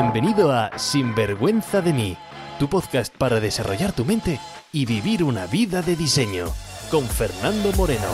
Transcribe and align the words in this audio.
Bienvenido 0.00 0.52
a 0.52 0.78
Sinvergüenza 0.78 1.82
de 1.82 1.92
mí, 1.92 2.16
tu 2.60 2.68
podcast 2.68 3.12
para 3.16 3.40
desarrollar 3.40 3.92
tu 3.92 4.04
mente 4.04 4.38
y 4.72 4.86
vivir 4.86 5.24
una 5.24 5.48
vida 5.48 5.82
de 5.82 5.96
diseño, 5.96 6.46
con 6.88 7.02
Fernando 7.02 7.72
Moreno. 7.72 8.06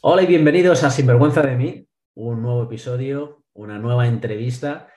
Hola 0.00 0.22
y 0.22 0.26
bienvenidos 0.26 0.82
a 0.82 0.90
Sinvergüenza 0.90 1.42
de 1.42 1.56
mí, 1.56 1.88
un 2.14 2.40
nuevo 2.40 2.62
episodio, 2.62 3.44
una 3.52 3.78
nueva 3.78 4.08
entrevista 4.08 4.88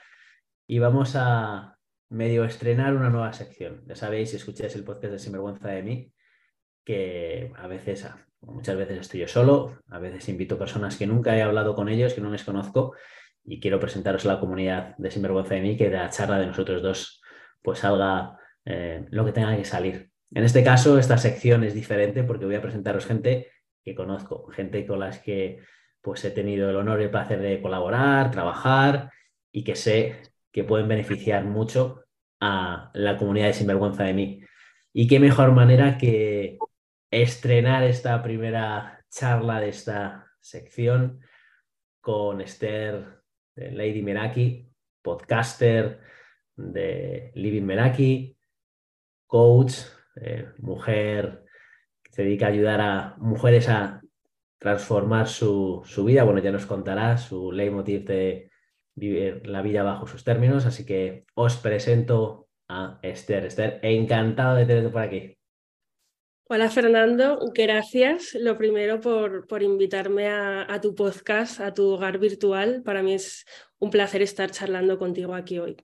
y 0.66 0.80
vamos 0.80 1.18
a 1.18 1.78
medio 2.08 2.46
estrenar 2.46 2.96
una 2.96 3.10
nueva 3.10 3.34
sección. 3.34 3.84
Ya 3.86 3.98
sabéis, 3.98 4.30
si 4.30 4.38
escucháis 4.38 4.76
el 4.76 4.86
podcast 4.86 5.12
de 5.12 5.20
Sinvergüenza 5.20 5.68
de 5.68 5.84
mí, 5.84 6.14
que 6.86 7.52
a 7.58 7.68
veces 7.68 8.08
Muchas 8.42 8.78
veces 8.78 9.00
estoy 9.00 9.22
yo 9.22 9.28
solo, 9.28 9.80
a 9.90 10.00
veces 10.00 10.28
invito 10.30 10.58
personas 10.58 10.98
que 10.98 11.06
nunca 11.06 11.36
he 11.38 11.42
hablado 11.42 11.76
con 11.76 11.90
ellos, 11.90 12.14
que 12.14 12.22
no 12.22 12.32
les 12.32 12.44
conozco, 12.44 12.94
y 13.44 13.60
quiero 13.60 13.80
presentaros 13.80 14.26
a 14.26 14.34
la 14.34 14.40
comunidad 14.40 14.96
de 14.98 15.12
Sinvergüenza 15.12 15.56
de 15.56 15.62
mí, 15.62 15.78
que 15.78 15.90
de 15.90 15.98
la 15.98 16.10
charla 16.10 16.40
de 16.40 16.48
nosotros 16.48 16.82
dos 16.82 17.22
pues 17.62 17.80
salga 17.80 18.38
eh, 18.66 19.06
lo 19.10 19.26
que 19.26 19.32
tenga 19.32 19.56
que 19.56 19.66
salir. 19.66 20.12
En 20.32 20.44
este 20.44 20.64
caso, 20.64 20.98
esta 20.98 21.18
sección 21.18 21.64
es 21.64 21.74
diferente 21.74 22.24
porque 22.24 22.46
voy 22.46 22.56
a 22.56 22.62
presentaros 22.62 23.06
gente 23.06 23.48
que 23.84 23.96
conozco, 23.96 24.48
gente 24.48 24.86
con 24.86 25.00
las 25.00 25.20
que 25.20 25.60
pues 26.02 26.24
he 26.24 26.32
tenido 26.32 26.70
el 26.70 26.76
honor 26.76 27.02
y 27.02 27.06
el 27.06 27.12
placer 27.12 27.42
de 27.42 27.62
colaborar, 27.62 28.32
trabajar 28.32 29.12
y 29.52 29.64
que 29.64 29.76
sé 29.76 30.22
que 30.52 30.64
pueden 30.64 30.88
beneficiar 30.88 31.44
mucho 31.46 32.04
a 32.40 32.92
la 32.94 33.18
comunidad 33.18 33.48
de 33.48 33.54
Sinvergüenza 33.54 34.04
de 34.04 34.14
mí. 34.14 34.42
Y 34.94 35.08
qué 35.08 35.20
mejor 35.20 35.52
manera 35.52 35.98
que 35.98 36.58
estrenar 37.12 37.84
esta 37.84 38.22
primera 38.22 39.04
charla 39.10 39.60
de 39.60 39.70
esta 39.70 40.32
sección 40.40 41.22
con 42.02 42.42
Esther 42.42 43.22
Lady 43.56 44.02
Meraki, 44.02 44.72
podcaster 45.02 46.00
de 46.56 47.32
Living 47.36 47.64
Meraki, 47.64 48.38
coach, 49.26 49.74
eh, 50.16 50.50
mujer 50.58 51.46
que 52.04 52.12
se 52.12 52.24
dedica 52.24 52.48
a 52.48 52.50
ayudar 52.50 52.82
a 52.82 53.16
mujeres 53.18 53.70
a 53.70 54.02
transformar 54.58 55.28
su, 55.28 55.82
su, 55.86 56.04
vida. 56.04 56.24
Bueno, 56.24 56.42
ya 56.42 56.52
nos 56.52 56.66
contará 56.66 57.18
su 57.18 57.52
leitmotiv 57.52 58.06
de 58.06 58.52
vivir 58.96 59.48
la 59.48 59.62
vida 59.62 59.84
bajo 59.84 60.08
sus 60.08 60.24
términos. 60.24 60.66
Así 60.66 60.86
que 60.86 61.26
os 61.36 61.58
presento 61.58 62.50
a 62.68 63.00
Esther. 63.02 63.46
Esther, 63.46 63.80
encantado 63.84 64.56
de 64.56 64.66
tenerte 64.66 64.90
por 64.90 65.02
aquí. 65.02 65.39
Hola 66.52 66.68
Fernando, 66.72 67.38
gracias 67.54 68.34
lo 68.34 68.58
primero 68.58 69.00
por, 69.00 69.46
por 69.46 69.62
invitarme 69.62 70.30
a, 70.30 70.82
tu 70.82 70.96
podcast, 70.96 71.60
a 71.60 71.76
tu 71.76 71.86
hogar 71.90 72.18
virtual. 72.18 72.82
Para 72.82 73.04
mí 73.04 73.14
es 73.14 73.46
un 73.78 73.92
placer 73.92 74.24
estar 74.24 74.50
charlando 74.50 74.98
contigo 74.98 75.36
aquí 75.36 75.60
hoy. 75.60 75.78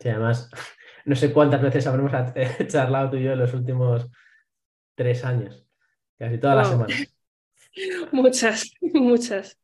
Sí, 0.00 0.08
además, 0.08 0.50
no 1.04 1.14
sé 1.14 1.32
cuántas 1.32 1.62
veces 1.62 1.86
habremos 1.86 2.10
charlado 2.66 3.10
tú 3.10 3.18
y 3.18 3.22
yo 3.22 3.34
en 3.34 3.38
los 3.38 3.54
últimos 3.54 4.08
tres 4.96 5.24
años, 5.24 5.64
casi 6.18 6.38
todas 6.38 6.56
las 6.56 6.68
semanas. 6.68 7.14
Muchas, 8.10 8.74
muchas. 8.80 9.60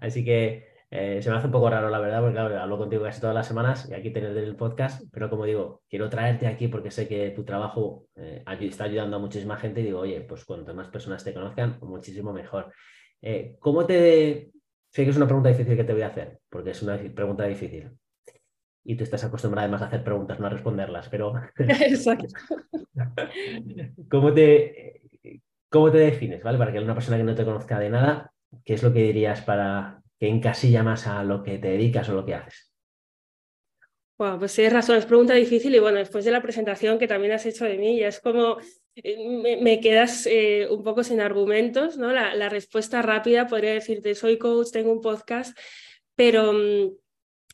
Así 0.00 0.24
que 0.24 0.69
eh, 0.92 1.22
se 1.22 1.30
me 1.30 1.36
hace 1.36 1.46
un 1.46 1.52
poco 1.52 1.70
raro, 1.70 1.88
la 1.88 2.00
verdad, 2.00 2.20
porque 2.20 2.38
hablo 2.38 2.76
contigo 2.76 3.04
casi 3.04 3.20
todas 3.20 3.34
las 3.34 3.46
semanas 3.46 3.88
y 3.88 3.94
aquí 3.94 4.10
tienes 4.10 4.36
el 4.36 4.56
podcast, 4.56 5.04
pero 5.12 5.30
como 5.30 5.44
digo, 5.44 5.82
quiero 5.88 6.10
traerte 6.10 6.48
aquí 6.48 6.66
porque 6.66 6.90
sé 6.90 7.06
que 7.06 7.30
tu 7.30 7.44
trabajo 7.44 8.06
eh, 8.16 8.42
está 8.60 8.84
ayudando 8.84 9.16
a 9.16 9.20
muchísima 9.20 9.56
gente 9.56 9.80
y 9.80 9.84
digo, 9.84 10.00
oye, 10.00 10.20
pues 10.22 10.44
cuanto 10.44 10.74
más 10.74 10.88
personas 10.88 11.22
te 11.22 11.32
conozcan, 11.32 11.78
muchísimo 11.82 12.32
mejor. 12.32 12.72
Eh, 13.22 13.56
¿Cómo 13.60 13.86
te... 13.86 14.50
Sé 14.88 15.04
que 15.04 15.10
es 15.10 15.16
una 15.16 15.26
pregunta 15.26 15.50
difícil 15.50 15.76
que 15.76 15.84
te 15.84 15.92
voy 15.92 16.02
a 16.02 16.08
hacer, 16.08 16.40
porque 16.48 16.70
es 16.70 16.82
una 16.82 16.98
pregunta 17.14 17.44
difícil. 17.44 17.92
Y 18.82 18.96
tú 18.96 19.04
estás 19.04 19.22
acostumbrada 19.22 19.66
además 19.66 19.82
a 19.82 19.86
hacer 19.86 20.02
preguntas, 20.02 20.40
no 20.40 20.48
a 20.48 20.50
responderlas, 20.50 21.08
pero... 21.08 21.34
Exacto. 21.58 22.34
¿Cómo 24.10 24.34
te, 24.34 25.02
¿Cómo 25.68 25.92
te 25.92 25.98
defines, 25.98 26.42
¿vale? 26.42 26.58
Para 26.58 26.72
que 26.72 26.80
una 26.80 26.94
persona 26.94 27.16
que 27.16 27.22
no 27.22 27.36
te 27.36 27.44
conozca 27.44 27.78
de 27.78 27.90
nada, 27.90 28.32
¿qué 28.64 28.74
es 28.74 28.82
lo 28.82 28.92
que 28.92 29.04
dirías 29.04 29.40
para 29.42 30.00
que 30.20 30.28
encasilla 30.28 30.82
más 30.82 31.06
a 31.06 31.24
lo 31.24 31.42
que 31.42 31.58
te 31.58 31.68
dedicas 31.68 32.08
o 32.10 32.14
lo 32.14 32.26
que 32.26 32.34
haces? 32.34 32.70
Pues 34.16 34.54
tienes 34.54 34.74
razón, 34.74 34.98
es 34.98 35.06
pregunta 35.06 35.32
difícil 35.32 35.74
y 35.74 35.78
bueno, 35.78 35.96
después 35.96 36.26
de 36.26 36.30
la 36.30 36.42
presentación 36.42 36.98
que 36.98 37.08
también 37.08 37.32
has 37.32 37.46
hecho 37.46 37.64
de 37.64 37.78
mí, 37.78 37.98
ya 37.98 38.08
es 38.08 38.20
como 38.20 38.58
eh, 38.96 39.58
me, 39.62 39.80
quedas 39.80 40.26
eh, 40.26 40.68
un 40.70 40.82
poco 40.82 41.02
sin 41.02 41.22
argumentos, 41.22 41.96
¿no? 41.96 42.12
La, 42.12 42.50
respuesta 42.50 43.00
rápida 43.00 43.46
podría 43.46 43.72
decirte, 43.72 44.14
soy 44.14 44.36
coach, 44.36 44.72
tengo 44.72 44.92
un 44.92 45.00
podcast, 45.00 45.56
pero 46.14 46.52
mm, 46.52 46.90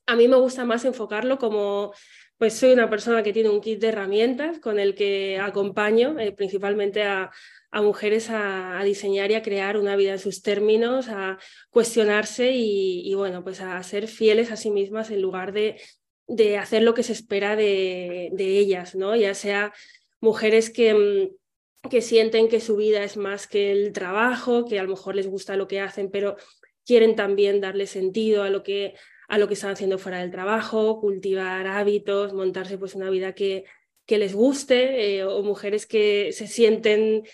a 0.07 0.17
mí 0.17 0.27
me 0.27 0.37
gusta 0.37 0.65
más 0.65 0.85
enfocarlo 0.85 1.39
como, 1.39 1.93
pues 2.37 2.55
soy 2.55 2.73
una 2.73 2.91
persona 2.91 3.23
que 3.23 3.33
tiene 3.33 3.49
un 3.49 3.61
kit 3.61 3.81
de 3.81 3.89
herramientas 3.89 4.59
con 4.59 4.81
el 4.81 4.97
que 4.97 5.39
acompaño 5.39 6.19
eh, 6.19 6.33
principalmente 6.33 7.05
a, 7.05 7.31
a 7.71 7.83
mujeres 7.83 8.29
a, 8.31 8.81
diseñar 8.85 9.31
y 9.31 9.35
a 9.35 9.43
crear 9.43 9.77
una 9.77 9.97
vida 9.97 10.13
en 10.13 10.19
sus 10.19 10.43
términos, 10.43 11.09
a 11.09 11.39
cuestionarse 11.71 12.53
y, 12.55 13.15
bueno, 13.15 13.43
pues 13.45 13.61
a 13.61 13.83
ser 13.83 14.09
fieles 14.09 14.51
a 14.51 14.57
sí 14.57 14.71
mismas 14.71 15.11
en 15.11 15.23
lugar 15.23 15.53
de, 15.53 15.81
de 16.27 16.59
hacer 16.59 16.83
lo 16.83 16.95
que 16.95 17.03
se 17.03 17.13
espera 17.13 17.57
de, 17.57 18.31
ellas, 18.39 18.95
¿no? 18.95 19.17
Ya 19.17 19.35
sea 19.35 19.73
mujeres 20.21 20.71
que, 20.71 20.95
mm, 20.95 21.89
que 21.89 22.03
sienten 22.03 22.49
que 22.49 22.61
su 22.61 22.77
vida 22.77 23.05
es 23.05 23.17
más 23.17 23.47
que 23.47 23.73
el 23.73 23.93
trabajo, 23.93 24.65
que 24.65 24.79
a 24.79 24.83
lo 24.83 24.91
mejor 24.91 25.15
les 25.15 25.27
gusta 25.27 25.57
lo 25.57 25.69
que 25.69 25.81
hacen, 25.81 26.11
pero 26.11 26.37
quieren 26.85 27.17
también 27.17 27.61
darle 27.61 27.87
sentido 27.87 28.43
a 28.43 28.51
lo 28.51 28.63
que 28.63 28.95
a 29.29 29.39
lo 29.39 29.49
que 29.49 29.55
están 29.55 29.73
haciendo 29.73 29.99
fuera 29.99 30.21
del 30.21 30.31
trabajo, 30.31 31.01
cultivar 31.01 31.67
hábitos, 31.67 32.33
montarse 32.33 32.79
pues 32.79 32.95
una 32.95 33.11
vida 33.11 33.35
que, 33.35 33.65
que 34.07 34.19
les 34.19 34.35
guste, 34.35 35.17
eh, 35.17 35.25
o 35.25 35.43
mujeres 35.43 35.87
que 35.87 36.31
se 36.33 36.47
sienten 36.47 37.25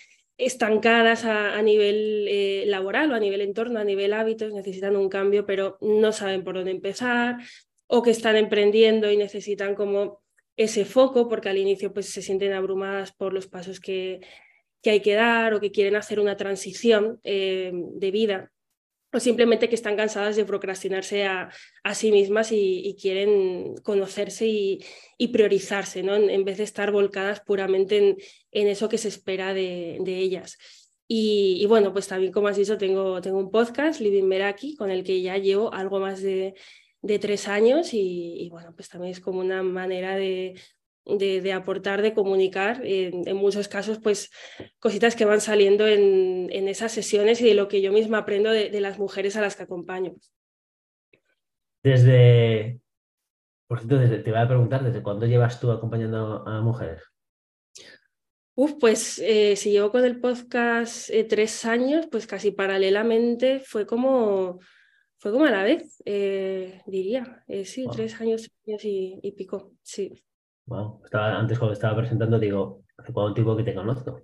estancadas 0.45 1.25
a, 1.25 1.61
nivel 1.63 2.27
eh, 2.29 2.65
laboral 2.67 3.13
o 3.13 3.15
a 3.15 3.21
nivel 3.21 3.41
entorno, 3.41 3.79
a 3.79 3.85
nivel 3.85 4.13
hábitos, 4.13 4.53
necesitan 4.53 4.97
un 4.97 5.09
cambio, 5.09 5.47
pero 5.47 5.79
no 5.81 6.13
saben 6.13 6.43
por 6.45 6.57
dónde 6.57 6.73
empezar, 6.73 7.37
o 7.87 8.03
que 8.03 8.11
están 8.11 8.37
emprendiendo 8.37 9.11
y 9.11 9.17
necesitan 9.17 9.75
como 9.75 10.23
ese 10.57 10.85
foco, 10.85 11.29
porque 11.29 11.49
al 11.49 11.59
inicio 11.59 11.93
pues 11.93 12.07
se 12.07 12.23
sienten 12.23 12.53
abrumadas 12.53 13.13
por 13.13 13.33
los 13.33 13.47
pasos 13.47 13.81
que, 13.81 14.21
que 14.83 14.91
hay 14.91 15.01
que 15.01 15.15
dar 15.15 15.55
o 15.55 15.61
que 15.61 15.71
quieren 15.71 15.97
hacer 15.97 16.19
una 16.19 16.37
transición 16.37 17.21
eh, 17.23 17.73
de 17.73 18.11
vida 18.11 18.53
o 19.12 19.21
simplemente 19.21 19.69
que 19.69 19.75
están 19.75 19.97
cansadas 19.97 20.37
de 20.37 20.45
procrastinarse 20.45 21.27
a, 21.27 21.50
sí 21.95 22.11
mismas 22.11 22.50
y, 22.50 22.97
quieren 23.00 23.75
conocerse 23.83 24.47
y, 24.47 25.28
priorizarse, 25.33 26.03
¿no? 26.03 26.17
En, 26.17 26.45
vez 26.45 26.59
de 26.59 26.65
estar 26.65 26.91
volcadas 26.91 27.41
puramente 27.41 27.99
en, 27.99 28.17
en 28.50 28.69
eso 28.69 28.89
que 28.89 28.99
se 28.99 29.09
espera 29.09 29.55
de, 29.55 29.99
ellas. 30.06 30.59
Y, 31.06 31.65
bueno, 31.67 31.93
pues 31.93 32.09
también, 32.09 32.33
como 32.33 32.49
has 32.49 32.56
dicho, 32.56 32.78
tengo, 32.78 33.21
tengo 33.21 33.39
un 33.39 33.50
podcast, 33.50 34.00
Living 34.00 34.25
Meraki, 34.25 34.77
con 34.77 34.91
el 34.91 35.05
que 35.05 35.21
ya 35.21 35.37
llevo 35.37 35.73
algo 35.75 36.00
más 36.00 36.23
de, 36.23 36.55
de 37.03 37.19
tres 37.19 37.49
años 37.49 37.91
y, 37.93 38.49
bueno, 38.50 38.73
pues 38.75 38.89
también 38.89 39.12
es 39.12 39.21
como 39.21 39.41
una 39.41 39.62
manera 39.62 40.17
de, 40.17 40.55
de, 41.05 41.53
aportar, 41.53 42.03
de 42.03 42.15
comunicar, 42.15 42.81
en, 42.85 43.37
muchos 43.37 43.69
casos, 43.69 43.99
pues 43.99 44.31
cositas 44.79 45.17
que 45.17 45.25
van 45.25 45.41
saliendo 45.41 45.87
en, 45.87 46.49
en, 46.51 46.69
esas 46.69 46.93
sesiones 46.93 47.41
y 47.41 47.49
de 47.49 47.55
lo 47.55 47.69
que 47.69 47.83
yo 47.83 47.93
misma 47.93 48.19
aprendo 48.19 48.51
de, 48.51 48.81
las 48.81 48.99
mujeres 48.99 49.37
a 49.37 49.41
las 49.41 49.57
que 49.57 49.65
acompaño. 49.65 50.15
Desde, 51.83 52.81
por 53.67 53.81
cierto, 53.81 54.23
te 54.23 54.31
voy 54.31 54.41
a 54.41 54.49
preguntar, 54.49 54.85
¿desde 54.85 55.03
cuándo 55.03 55.27
llevas 55.27 55.61
tú 55.61 55.71
acompañando 55.71 56.47
a 56.47 56.61
mujeres? 56.61 57.03
Uf, 58.55 58.75
pues 58.79 59.19
eh, 59.19 59.57
si 59.57 59.73
llevo 59.73 59.91
con 59.91 60.05
el 60.05 60.21
podcast 60.21 61.09
eh, 61.11 61.25
tres 61.25 61.65
años, 61.65 62.07
pues 62.11 62.27
casi 62.27 62.51
paralelamente 62.51 63.61
fue 63.61 63.87
como, 63.87 64.61
fue 65.17 65.32
como 65.32 65.47
a 65.47 65.50
la 65.50 65.65
vez, 65.65 66.03
eh, 66.05 66.82
diría. 66.87 67.44
sí, 67.65 67.87
tres 67.91 68.21
años, 68.21 68.50
y, 68.65 69.19
y 69.23 69.32
pico, 69.32 69.73
sí. 69.82 70.23
Wow. 70.67 71.03
Estaba, 71.05 71.38
antes 71.38 71.59
cuando 71.59 71.73
estaba 71.73 71.97
presentando 71.97 72.38
digo, 72.38 72.85
hace 72.97 73.12
cuánto 73.12 73.35
tiempo 73.35 73.56
que 73.56 73.64
te 73.64 73.75
conozco. 73.75 74.23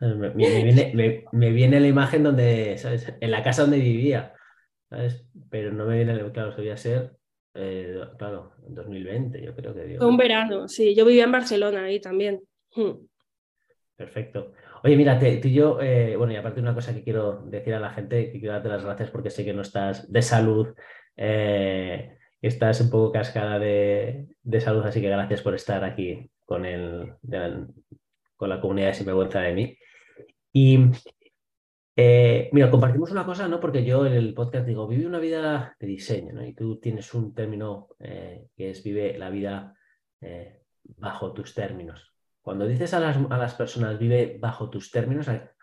Me, 0.00 0.30
viene, 0.30 1.24
me, 1.32 1.50
viene, 1.52 1.78
la 1.78 1.86
imagen 1.86 2.24
donde, 2.24 2.76
¿sabes? 2.76 3.14
En 3.20 3.30
la 3.30 3.42
casa 3.42 3.62
donde 3.62 3.78
vivía, 3.78 4.34
¿sabes? 4.90 5.24
Pero 5.48 5.72
no 5.72 5.86
me 5.86 6.02
viene, 6.02 6.32
claro, 6.32 6.52
debía 6.56 6.76
ser, 6.76 7.16
eh, 7.54 8.00
claro, 8.18 8.52
en 8.66 8.74
2020, 8.74 9.40
yo 9.40 9.54
creo 9.54 9.72
que 9.72 9.84
digo. 9.84 10.08
un 10.08 10.16
verano, 10.16 10.66
sí, 10.66 10.94
yo 10.96 11.04
vivía 11.04 11.22
en 11.22 11.32
Barcelona 11.32 11.84
ahí 11.84 12.00
también. 12.00 12.40
Hmm. 12.74 13.06
Perfecto. 13.94 14.54
Oye, 14.82 14.96
mira, 14.96 15.16
tú 15.18 15.46
y 15.46 15.52
yo, 15.52 15.80
eh, 15.80 16.16
bueno, 16.16 16.32
y 16.32 16.36
aparte 16.36 16.60
una 16.60 16.74
cosa 16.74 16.92
que 16.92 17.04
quiero 17.04 17.42
decir 17.46 17.74
a 17.74 17.78
la 17.78 17.90
gente, 17.90 18.32
que 18.32 18.40
quiero 18.40 18.54
darte 18.54 18.68
las 18.68 18.84
gracias 18.84 19.10
porque 19.10 19.30
sé 19.30 19.44
que 19.44 19.52
no 19.52 19.62
estás 19.62 20.10
de 20.10 20.22
salud. 20.22 20.74
Eh, 21.16 22.18
estás 22.42 22.80
un 22.80 22.90
poco 22.90 23.12
cascada 23.12 23.58
de, 23.58 24.26
salud, 24.60 24.84
así 24.84 25.00
que 25.00 25.08
gracias 25.08 25.40
por 25.40 25.54
estar 25.54 25.84
aquí 25.84 26.30
con, 26.44 26.66
el, 26.66 27.14
con 28.36 28.48
la 28.48 28.60
comunidad 28.60 28.88
de 28.88 28.94
Sinvergüenza 28.94 29.40
de 29.40 29.52
mí. 29.54 29.78
Y 30.52 30.90
Eh, 31.94 32.48
mira, 32.52 32.70
compartimos 32.70 33.10
una 33.10 33.26
cosa, 33.26 33.46
¿no? 33.48 33.60
Porque 33.60 33.84
yo 33.84 34.06
en 34.06 34.14
el 34.14 34.32
podcast 34.32 34.66
digo, 34.66 34.86
vive 34.88 35.06
una 35.06 35.18
vida 35.18 35.76
de 35.78 35.86
diseño. 35.86 36.42
Y 36.44 36.54
tú 36.54 36.80
tienes 36.80 37.12
un 37.14 37.34
término 37.34 37.88
eh, 38.00 38.48
que 38.56 38.70
es 38.70 38.82
vive 38.82 39.18
la 39.18 39.28
vida 39.30 39.74
eh, 40.20 40.62
bajo 40.96 41.32
tus 41.32 41.54
términos. 41.54 42.14
Cuando 42.40 42.66
dices 42.66 42.94
a 42.94 43.00
las, 43.00 43.16
a 43.16 43.38
las, 43.38 43.54
personas 43.54 43.98
vive 43.98 44.38
bajo 44.40 44.70
tus 44.70 44.90
términos, 44.90 45.28
¿a, 45.28 45.54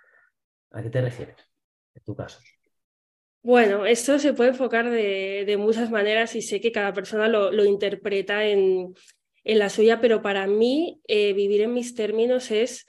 qué 0.82 0.90
te 0.90 1.02
refieres 1.02 1.38
en 1.96 2.04
tu 2.04 2.16
caso? 2.16 2.40
Bueno, 3.42 3.86
esto 3.86 4.20
se 4.20 4.34
puede 4.34 4.50
enfocar 4.50 4.90
de, 4.90 5.56
muchas 5.58 5.90
maneras 5.90 6.36
y 6.36 6.42
sé 6.42 6.60
que 6.60 6.72
cada 6.72 6.94
persona 6.94 7.28
lo, 7.28 7.66
interpreta 7.66 8.46
en, 8.46 8.94
la 9.44 9.70
suya, 9.70 10.02
pero 10.02 10.22
para 10.22 10.46
mí 10.46 11.02
vivir 11.08 11.62
en 11.62 11.74
mis 11.74 11.96
términos 11.96 12.52
es 12.52 12.86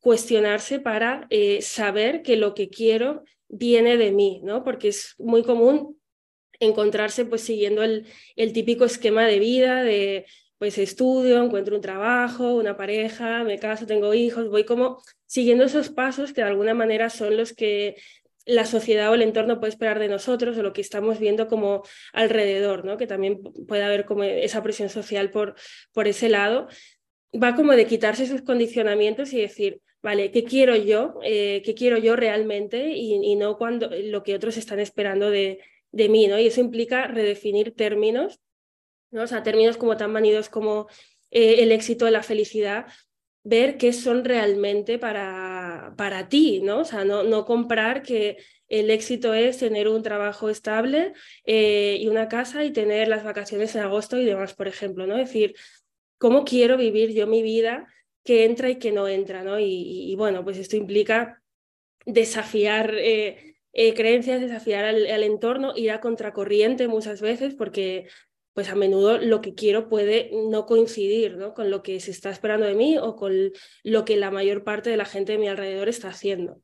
cuestionarse 0.00 0.78
para 0.78 1.26
eh, 1.30 1.60
saber 1.62 2.22
que 2.22 2.36
lo 2.36 2.54
que 2.54 2.68
quiero 2.68 3.24
viene 3.48 3.96
de 3.96 4.12
mí, 4.12 4.40
¿no? 4.44 4.62
Porque 4.62 4.88
es 4.88 5.14
muy 5.18 5.42
común 5.42 5.98
encontrarse 6.60 7.24
pues 7.24 7.42
siguiendo 7.42 7.82
el, 7.82 8.06
el 8.36 8.52
típico 8.52 8.84
esquema 8.84 9.26
de 9.26 9.38
vida 9.38 9.82
de 9.82 10.26
pues 10.58 10.76
estudio, 10.76 11.42
encuentro 11.42 11.76
un 11.76 11.82
trabajo, 11.82 12.54
una 12.54 12.76
pareja, 12.76 13.44
me 13.44 13.58
caso, 13.58 13.86
tengo 13.86 14.12
hijos, 14.12 14.48
voy 14.48 14.64
como 14.64 15.00
siguiendo 15.24 15.64
esos 15.64 15.88
pasos 15.88 16.32
que 16.32 16.40
de 16.42 16.48
alguna 16.48 16.74
manera 16.74 17.10
son 17.10 17.36
los 17.36 17.52
que 17.52 17.96
la 18.48 18.64
sociedad 18.64 19.10
o 19.10 19.14
el 19.14 19.22
entorno 19.22 19.60
puede 19.60 19.70
esperar 19.70 19.98
de 19.98 20.08
nosotros 20.08 20.56
o 20.56 20.62
lo 20.62 20.72
que 20.72 20.80
estamos 20.80 21.18
viendo 21.18 21.48
como 21.48 21.82
alrededor, 22.14 22.84
¿no? 22.86 22.96
que 22.96 23.06
también 23.06 23.42
puede 23.42 23.84
haber 23.84 24.06
como 24.06 24.24
esa 24.24 24.62
presión 24.62 24.88
social 24.88 25.30
por, 25.30 25.54
por 25.92 26.08
ese 26.08 26.30
lado, 26.30 26.66
va 27.32 27.54
como 27.54 27.72
de 27.72 27.86
quitarse 27.86 28.24
esos 28.24 28.40
condicionamientos 28.40 29.34
y 29.34 29.40
decir, 29.42 29.82
¿vale? 30.02 30.30
¿Qué 30.30 30.44
quiero 30.44 30.76
yo? 30.76 31.18
Eh, 31.22 31.60
¿Qué 31.62 31.74
quiero 31.74 31.98
yo 31.98 32.16
realmente? 32.16 32.92
Y, 32.94 33.36
no 33.36 33.58
cuando, 33.58 33.90
lo 33.90 34.22
que 34.22 34.34
otros 34.34 34.56
están 34.56 34.80
esperando 34.80 35.30
de, 35.30 35.60
de, 35.92 36.08
mí, 36.08 36.26
¿no? 36.26 36.38
Y 36.38 36.46
eso 36.46 36.62
implica 36.62 37.06
redefinir 37.06 37.74
términos, 37.74 38.40
¿no? 39.10 39.24
O 39.24 39.26
sea, 39.26 39.42
términos 39.42 39.76
como 39.76 39.98
tan 39.98 40.10
manidos 40.10 40.48
como 40.48 40.88
eh, 41.30 41.56
el 41.62 41.70
éxito, 41.70 42.08
la 42.08 42.22
felicidad, 42.22 42.86
ver 43.44 43.78
qué 43.78 43.92
son 43.92 44.24
realmente 44.24 44.98
para, 44.98 45.94
para 45.96 46.28
ti, 46.28 46.60
¿no? 46.62 46.80
O 46.80 46.84
sea, 46.84 47.04
no, 47.04 47.22
no 47.22 47.44
comprar 47.44 48.02
que 48.02 48.36
el 48.68 48.90
éxito 48.90 49.32
es 49.32 49.58
tener 49.58 49.88
un 49.88 50.02
trabajo 50.02 50.50
estable 50.50 51.14
eh, 51.44 51.96
y 52.00 52.08
una 52.08 52.28
casa 52.28 52.64
y 52.64 52.72
tener 52.72 53.08
las 53.08 53.24
vacaciones 53.24 53.74
en 53.74 53.82
agosto 53.82 54.18
y 54.18 54.24
demás, 54.24 54.54
por 54.54 54.68
ejemplo, 54.68 55.06
¿no? 55.06 55.16
Es 55.16 55.28
decir, 55.28 55.54
¿cómo 56.18 56.44
quiero 56.44 56.76
vivir 56.76 57.14
yo 57.14 57.26
mi 57.26 57.42
vida 57.42 57.86
que 58.24 58.44
entra 58.44 58.68
y 58.68 58.76
que 58.76 58.92
no 58.92 59.08
entra, 59.08 59.42
¿no? 59.42 59.58
Y, 59.58 60.14
bueno, 60.16 60.44
pues 60.44 60.58
esto 60.58 60.76
implica 60.76 61.42
desafiar 62.04 62.94
eh, 62.94 63.56
eh, 63.72 63.94
creencias, 63.94 64.40
desafiar 64.40 64.84
al, 64.84 65.22
entorno, 65.22 65.72
ir 65.74 65.90
a 65.90 66.00
contracorriente 66.00 66.88
muchas 66.88 67.22
veces, 67.22 67.54
porque 67.54 68.08
pues 68.58 68.70
a 68.70 68.74
menudo 68.74 69.18
lo 69.18 69.40
que 69.40 69.54
quiero 69.54 69.88
puede 69.88 70.32
no 70.50 70.66
coincidir 70.66 71.36
¿no? 71.36 71.54
con 71.54 71.70
lo 71.70 71.80
que 71.84 72.00
se 72.00 72.10
está 72.10 72.30
esperando 72.30 72.66
de 72.66 72.74
mí 72.74 72.98
o 72.98 73.14
con 73.14 73.32
lo 73.84 74.04
que 74.04 74.16
la 74.16 74.32
mayor 74.32 74.64
parte 74.64 74.90
de 74.90 74.96
la 74.96 75.04
gente 75.04 75.30
de 75.30 75.38
mi 75.38 75.46
alrededor 75.46 75.88
está 75.88 76.08
haciendo. 76.08 76.60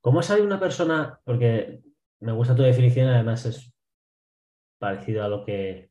¿Cómo 0.00 0.22
sabe 0.22 0.40
una 0.40 0.58
persona? 0.58 1.20
Porque 1.24 1.82
me 2.20 2.32
gusta 2.32 2.56
tu 2.56 2.62
definición, 2.62 3.08
además 3.08 3.44
es 3.44 3.70
parecido 4.78 5.22
a 5.22 5.28
lo 5.28 5.44
que 5.44 5.90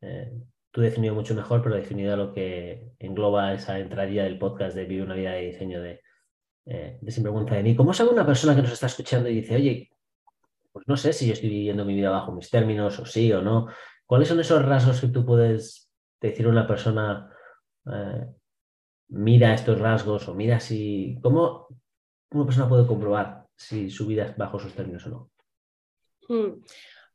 eh, 0.00 0.32
tú 0.70 0.80
definido 0.80 1.12
mucho 1.12 1.34
mejor, 1.34 1.60
pero 1.60 1.74
definido 1.74 2.16
lo 2.16 2.32
que 2.32 2.92
engloba 3.00 3.54
esa 3.54 3.80
entradilla 3.80 4.22
del 4.22 4.38
podcast 4.38 4.76
de 4.76 4.84
Vive 4.84 5.02
una 5.02 5.16
vida 5.16 5.32
de 5.32 5.46
diseño 5.46 5.82
de, 5.82 6.02
eh, 6.66 6.98
de 7.00 7.10
Sinvergüenza 7.10 7.56
de 7.56 7.64
mí. 7.64 7.74
¿Cómo 7.74 7.92
sabe 7.92 8.10
una 8.10 8.24
persona 8.24 8.54
que 8.54 8.62
nos 8.62 8.70
está 8.70 8.86
escuchando 8.86 9.28
y 9.28 9.40
dice, 9.40 9.56
oye, 9.56 9.90
pues 10.70 10.86
no 10.86 10.96
sé 10.96 11.12
si 11.12 11.26
yo 11.26 11.32
estoy 11.32 11.48
viviendo 11.48 11.84
mi 11.84 11.96
vida 11.96 12.10
bajo 12.10 12.30
mis 12.30 12.48
términos 12.48 12.96
o 13.00 13.06
sí 13.06 13.32
o 13.32 13.42
no? 13.42 13.66
¿Cuáles 14.08 14.28
son 14.28 14.40
esos 14.40 14.64
rasgos 14.64 15.02
que 15.02 15.08
tú 15.08 15.26
puedes 15.26 15.90
decir 16.20 16.46
a 16.46 16.48
una 16.48 16.66
persona, 16.66 17.30
eh, 17.86 18.26
mira 19.08 19.52
estos 19.52 19.78
rasgos 19.78 20.26
o 20.28 20.34
mira 20.34 20.60
si... 20.60 21.18
¿Cómo 21.22 21.68
una 22.30 22.46
persona 22.46 22.68
puede 22.68 22.86
comprobar 22.86 23.46
si 23.54 23.90
su 23.90 24.06
vida 24.06 24.24
es 24.24 24.36
bajo 24.36 24.58
sus 24.58 24.72
términos 24.72 25.06
o 25.06 25.10
no? 25.10 25.30
Hmm. 26.26 26.62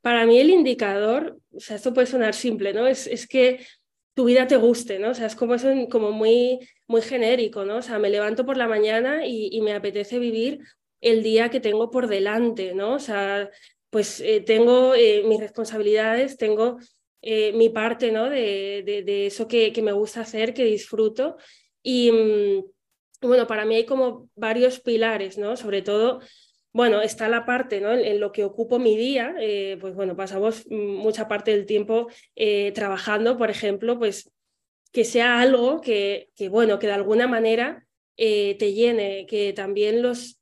Para 0.01 0.27
mí 0.27 0.37
el 0.37 0.51
indicador, 0.51 1.39
o 1.51 1.59
sea, 1.59 1.77
esto 1.77 1.95
puede 1.95 2.05
sonar 2.05 2.35
simple, 2.35 2.73
¿no? 2.73 2.85
Es, 2.85 3.07
es 3.07 3.27
que 3.27 3.65
tu 4.13 4.25
vida 4.25 4.45
te 4.45 4.57
guste, 4.57 4.99
¿no? 4.99 5.09
O 5.09 5.13
sea, 5.15 5.25
es 5.25 5.35
como, 5.35 5.55
es 5.55 5.65
como 5.89 6.11
muy, 6.11 6.59
muy 6.87 7.01
genérico, 7.01 7.65
¿no? 7.65 7.77
O 7.77 7.81
sea, 7.81 7.97
me 7.97 8.11
levanto 8.11 8.45
por 8.45 8.55
la 8.55 8.67
mañana 8.67 9.25
y, 9.25 9.59
me 9.61 9.73
apetece 9.73 10.19
vivir 10.19 10.59
el 11.01 11.23
día 11.23 11.49
que 11.49 11.59
tengo 11.59 11.89
por 11.89 12.07
delante, 12.07 12.75
¿no? 12.75 12.93
O 12.93 12.99
sea, 12.99 13.49
pues 13.93 14.19
eh, 14.21 14.41
tengo 14.41 14.95
eh, 14.95 15.21
mis 15.23 15.39
responsabilidades, 15.39 16.35
tengo 16.35 16.79
eh, 17.21 17.53
mi 17.53 17.69
parte, 17.69 18.11
¿no? 18.11 18.27
De, 18.27 18.81
de, 18.83 19.27
eso 19.27 19.47
que, 19.47 19.71
me 19.83 19.91
gusta 19.91 20.21
hacer, 20.21 20.55
que 20.55 20.65
disfruto. 20.65 21.37
Y 21.83 22.11
mm, 22.11 23.27
bueno, 23.27 23.45
para 23.45 23.65
mí 23.65 23.75
hay 23.75 23.85
como 23.85 24.29
varios 24.35 24.79
pilares, 24.79 25.37
¿no? 25.37 25.55
Sobre 25.55 25.83
todo 25.83 26.21
bueno, 26.71 27.01
está 27.03 27.29
la 27.29 27.45
parte 27.45 27.81
¿no? 27.81 27.91
en, 27.93 28.19
lo 28.19 28.31
que 28.31 28.43
ocupo 28.43 28.79
mi 28.79 28.97
día, 28.97 29.35
pues 29.79 29.93
bueno, 29.93 30.15
pasamos 30.15 30.65
mucha 30.71 31.27
parte 31.27 31.51
del 31.51 31.67
tiempo 31.67 32.07
trabajando, 32.73 33.37
por 33.37 33.51
ejemplo, 33.51 33.99
pues 33.99 34.31
que 34.91 35.05
sea 35.05 35.39
algo 35.39 35.81
que, 35.81 36.29
que 36.35 36.49
bueno, 36.49 36.79
que 36.79 36.87
de 36.87 36.93
alguna 36.93 37.27
manera 37.27 37.85
te 38.17 38.73
llene, 38.73 39.27
que 39.27 39.53
también 39.53 40.01
los, 40.01 40.39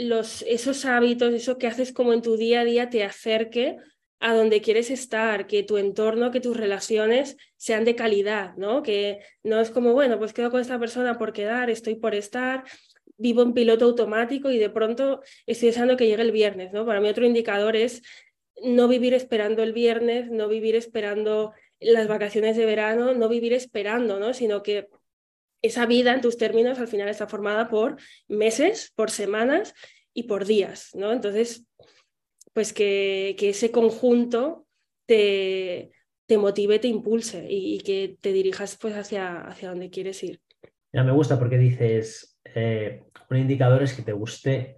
los, 0.00 0.42
esos 0.42 0.86
hábitos, 0.86 1.34
eso 1.34 1.58
que 1.58 1.66
haces 1.66 1.92
como 1.92 2.14
en 2.14 2.22
tu 2.22 2.36
día 2.36 2.60
a 2.60 2.64
día 2.64 2.88
te 2.88 3.04
acerque 3.04 3.76
a 4.18 4.34
donde 4.34 4.60
quieres 4.60 4.90
estar, 4.90 5.46
que 5.46 5.62
tu 5.62 5.76
entorno, 5.76 6.30
que 6.30 6.40
tus 6.40 6.56
relaciones 6.56 7.36
sean 7.56 7.84
de 7.84 7.96
calidad, 7.96 8.54
¿no? 8.56 8.82
Que 8.82 9.20
no 9.42 9.60
es 9.60 9.70
como, 9.70 9.92
bueno, 9.92 10.18
pues 10.18 10.32
quedo 10.32 10.50
con 10.50 10.60
esta 10.60 10.78
persona 10.78 11.18
por 11.18 11.32
quedar, 11.32 11.68
estoy 11.70 11.96
por 11.96 12.14
estar, 12.14 12.64
vivo 13.18 13.42
en 13.42 13.52
piloto 13.52 13.84
automático 13.84 14.50
y 14.50 14.58
de 14.58 14.70
pronto 14.70 15.20
estoy 15.46 15.68
deseando 15.68 15.96
que 15.96 16.06
llegue 16.06 16.22
el 16.22 16.32
viernes, 16.32 16.72
¿no? 16.72 16.86
Para 16.86 17.00
mí 17.00 17.08
otro 17.08 17.26
indicador 17.26 17.76
es 17.76 18.02
no 18.62 18.88
vivir 18.88 19.12
esperando 19.12 19.62
el 19.62 19.72
viernes, 19.74 20.30
no 20.30 20.48
vivir 20.48 20.76
esperando 20.76 21.52
las 21.78 22.08
vacaciones 22.08 22.56
de 22.56 22.64
verano, 22.66 23.14
no 23.14 23.28
vivir 23.28 23.52
esperando, 23.52 24.18
¿no? 24.18 24.32
Sino 24.32 24.62
que 24.62 24.88
esa 25.62 25.86
vida 25.86 26.14
en 26.14 26.20
tus 26.20 26.36
términos 26.36 26.78
al 26.78 26.88
final 26.88 27.08
está 27.08 27.26
formada 27.26 27.68
por 27.68 27.96
meses, 28.28 28.92
por 28.94 29.10
semanas 29.10 29.74
y 30.14 30.24
por 30.24 30.44
días, 30.44 30.90
¿no? 30.94 31.12
Entonces, 31.12 31.66
pues 32.52 32.72
que, 32.72 33.36
que 33.38 33.50
ese 33.50 33.70
conjunto 33.70 34.66
te, 35.06 35.92
te 36.26 36.38
motive, 36.38 36.78
te 36.78 36.88
impulse 36.88 37.44
y, 37.48 37.80
que 37.80 38.16
te 38.20 38.32
dirijas 38.32 38.78
pues 38.80 38.94
hacia, 38.94 39.40
hacia 39.40 39.70
donde 39.70 39.90
quieres 39.90 40.22
ir. 40.22 40.40
Ya 40.92 41.02
me 41.02 41.12
gusta 41.12 41.38
porque 41.38 41.58
dices, 41.58 42.38
eh, 42.54 43.02
un 43.30 43.36
indicador 43.36 43.82
es 43.82 43.94
que 43.94 44.02
te 44.02 44.12
guste 44.12 44.76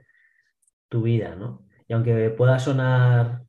tu 0.89 1.03
vida, 1.03 1.35
¿no? 1.35 1.67
Y 1.87 1.93
aunque 1.93 2.31
pueda 2.31 2.59
sonar 2.59 3.43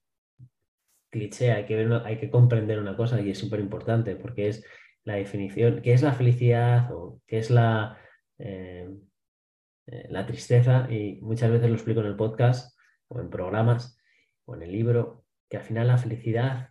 cliché, 1.09 1.51
hay 1.51 1.65
que, 1.65 1.87
hay 2.03 2.17
que 2.17 2.29
comprender 2.29 2.79
una 2.79 2.97
cosa 2.97 3.21
y 3.21 3.29
es 3.29 3.37
súper 3.37 3.61
importante 3.61 4.15
porque 4.15 4.49
es 4.49 4.65
la 5.03 5.15
definición, 5.15 5.81
qué 5.81 5.93
es 5.93 6.01
la 6.01 6.13
felicidad 6.13 6.91
o 6.93 7.21
qué 7.27 7.39
es 7.39 7.49
la, 7.49 7.97
eh, 8.37 8.89
eh, 9.87 10.07
la 10.09 10.25
tristeza 10.25 10.87
y 10.91 11.19
muchas 11.21 11.51
veces 11.51 11.69
lo 11.69 11.75
explico 11.75 11.99
en 12.01 12.07
el 12.07 12.15
podcast 12.15 12.77
o 13.07 13.19
en 13.19 13.29
programas 13.29 13.97
o 14.45 14.55
en 14.55 14.63
el 14.63 14.71
libro, 14.71 15.25
que 15.49 15.57
al 15.57 15.63
final 15.63 15.87
la 15.87 15.97
felicidad 15.97 16.69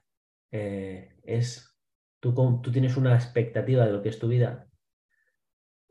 es, 0.50 1.78
tú, 2.20 2.34
tú 2.62 2.70
tienes 2.70 2.98
una 2.98 3.14
expectativa 3.14 3.86
de 3.86 3.92
lo 3.92 4.02
que 4.02 4.10
es 4.10 4.18
tu 4.18 4.28
vida 4.28 4.68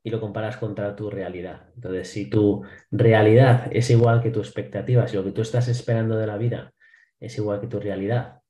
y 0.03 0.09
lo 0.09 0.19
comparas 0.19 0.57
contra 0.57 0.95
tu 0.95 1.09
realidad. 1.09 1.69
Entonces, 1.75 2.09
si 2.09 2.29
tu 2.29 2.63
realidad 2.89 3.69
es 3.71 3.89
igual 3.89 4.21
que 4.21 4.31
tu 4.31 4.39
expectativa, 4.39 5.07
si 5.07 5.15
lo 5.15 5.23
que 5.23 5.31
tú 5.31 5.41
estás 5.41 5.67
esperando 5.67 6.17
de 6.17 6.27
la 6.27 6.37
vida 6.37 6.73
es 7.19 7.37
igual 7.37 7.61
que 7.61 7.67
tu 7.67 7.79
realidad, 7.79 8.41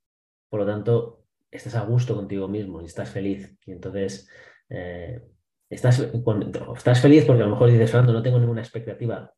por 0.49 0.61
lo 0.61 0.65
tanto, 0.65 1.20
estás 1.51 1.75
a 1.75 1.85
gusto 1.85 2.15
contigo 2.15 2.47
mismo 2.47 2.81
y 2.81 2.85
estás 2.85 3.09
feliz. 3.09 3.57
Y 3.65 3.73
entonces, 3.73 4.29
eh, 4.69 5.21
estás, 5.69 5.99
estás 5.99 7.01
feliz 7.01 7.25
porque 7.25 7.43
a 7.43 7.45
lo 7.45 7.51
mejor 7.51 7.69
dices, 7.69 7.91
Fernando, 7.91 8.13
no 8.13 8.23
tengo 8.23 8.39
ninguna 8.39 8.61
expectativa. 8.61 9.31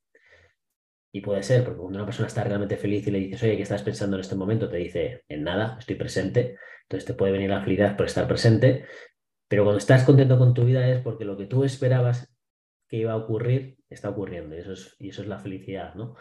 Y 1.11 1.21
puede 1.21 1.43
ser, 1.43 1.63
porque 1.63 1.79
cuando 1.79 1.99
una 1.99 2.05
persona 2.05 2.27
está 2.27 2.43
realmente 2.43 2.77
feliz 2.77 3.05
y 3.07 3.11
le 3.11 3.19
dices, 3.19 3.43
oye, 3.43 3.55
¿qué 3.55 3.63
estás 3.63 3.83
pensando 3.83 4.15
en 4.17 4.21
este 4.21 4.35
momento? 4.35 4.69
Te 4.69 4.77
dice, 4.77 5.23
en 5.27 5.43
nada, 5.43 5.77
estoy 5.79 5.95
presente. 5.95 6.57
Entonces 6.83 7.05
te 7.05 7.13
puede 7.13 7.31
venir 7.31 7.49
la 7.49 7.61
felicidad 7.61 7.95
por 7.95 8.05
estar 8.05 8.27
presente, 8.27 8.85
pero 9.47 9.63
cuando 9.63 9.77
estás 9.77 10.03
contento 10.03 10.37
con 10.37 10.53
tu 10.53 10.65
vida 10.65 10.87
es 10.89 11.01
porque 11.01 11.25
lo 11.25 11.37
que 11.37 11.45
tú 11.45 11.63
esperabas 11.63 12.35
que 12.87 12.97
iba 12.97 13.13
a 13.13 13.17
ocurrir 13.17 13.77
está 13.89 14.09
ocurriendo 14.09 14.55
y 14.55 14.59
eso 14.59 14.73
es, 14.73 14.95
y 14.99 15.09
eso 15.09 15.21
es 15.21 15.27
la 15.27 15.39
felicidad, 15.39 15.93
¿no? 15.95 16.15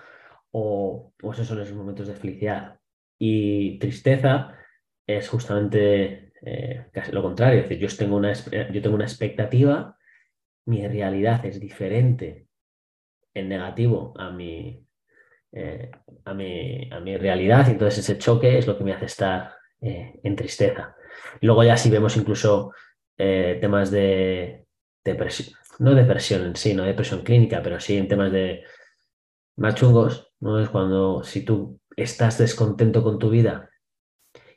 O, 0.50 1.14
esos 1.32 1.46
son 1.46 1.60
esos 1.60 1.76
momentos 1.76 2.08
de 2.08 2.14
felicidad. 2.14 2.78
Y 3.18 3.78
tristeza 3.78 4.58
es 5.06 5.28
justamente 5.28 6.32
eh, 6.44 6.86
casi 6.92 7.12
lo 7.12 7.22
contrario, 7.22 7.60
es 7.60 7.68
decir, 7.68 7.88
yo 7.88 7.96
tengo, 7.96 8.16
una, 8.16 8.32
yo 8.32 8.82
tengo 8.82 8.94
una 8.94 9.04
expectativa, 9.04 9.96
mi 10.66 10.86
realidad 10.86 11.44
es 11.46 11.60
diferente 11.60 12.48
en 13.34 13.48
negativo 13.48 14.12
a 14.18 14.30
mi, 14.30 14.84
eh, 15.52 15.90
a, 16.24 16.34
mi, 16.34 16.90
a 16.90 17.00
mi 17.00 17.16
realidad 17.16 17.68
y 17.68 17.72
entonces 17.72 18.00
ese 18.00 18.18
choque 18.18 18.58
es 18.58 18.66
lo 18.66 18.76
que 18.76 18.84
me 18.84 18.92
hace 18.92 19.06
estar 19.06 19.54
eh, 19.80 20.20
en 20.22 20.36
tristeza. 20.36 20.96
luego 21.40 21.64
ya 21.64 21.76
si 21.76 21.90
vemos 21.90 22.16
incluso 22.16 22.72
temas 23.16 23.92
de 23.92 24.66
depresión, 25.04 25.56
no 25.78 25.94
depresión 25.94 26.44
en 26.44 26.56
sí, 26.56 26.74
no 26.74 26.82
depresión 26.82 27.22
clínica, 27.22 27.62
pero 27.62 27.78
sí 27.78 27.96
en 27.96 28.08
temas 28.08 28.32
de 28.32 28.64
más 29.56 29.76
chungos, 29.76 30.32
¿no? 30.40 30.58
Es 30.58 30.68
cuando 30.70 31.22
si 31.22 31.44
tú 31.44 31.80
estás 31.96 32.38
descontento 32.38 33.04
con 33.04 33.20
tu 33.20 33.30
vida 33.30 33.70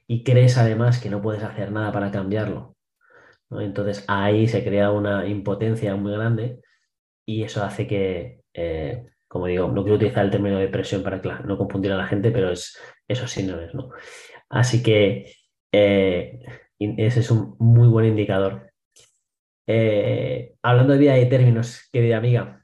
y 0.08 0.24
crees 0.24 0.58
además 0.58 1.00
que 1.00 1.10
no 1.10 1.22
puedes 1.22 1.44
hacer 1.44 1.72
nada 1.72 1.92
para 1.92 2.12
cambiarlo, 2.12 2.76
entonces 3.52 4.04
ahí 4.08 4.48
se 4.48 4.64
crea 4.64 4.92
una 4.92 5.28
impotencia 5.28 5.96
muy 5.96 6.14
grande 6.14 6.60
y 7.26 7.44
eso 7.44 7.64
hace 7.64 7.88
que, 7.88 8.42
eh, 8.54 9.06
como 9.28 9.48
digo, 9.48 9.68
no 9.70 9.84
quiero 9.84 9.98
utilizar 9.98 10.26
el 10.26 10.32
término 10.32 10.58
depresión 10.58 11.04
para 11.04 11.22
no 11.42 11.58
confundir 11.58 11.92
a 11.92 11.98
la 11.98 12.08
gente, 12.08 12.32
pero 12.32 12.52
es, 12.52 12.78
eso 13.08 13.28
sí 13.28 13.44
no 13.44 13.60
es, 13.60 13.74
¿no? 13.74 13.92
Así 14.50 14.84
que 14.84 15.34
eh, 15.72 16.40
ese 16.80 17.20
es 17.20 17.32
un 17.32 17.56
muy 17.60 17.88
buen 17.88 18.06
indicador. 18.06 18.72
Eh, 19.68 20.56
hablando 20.62 20.94
de 20.94 21.00
vida 21.00 21.14
de 21.14 21.26
términos, 21.26 21.90
querida 21.92 22.18
amiga, 22.18 22.64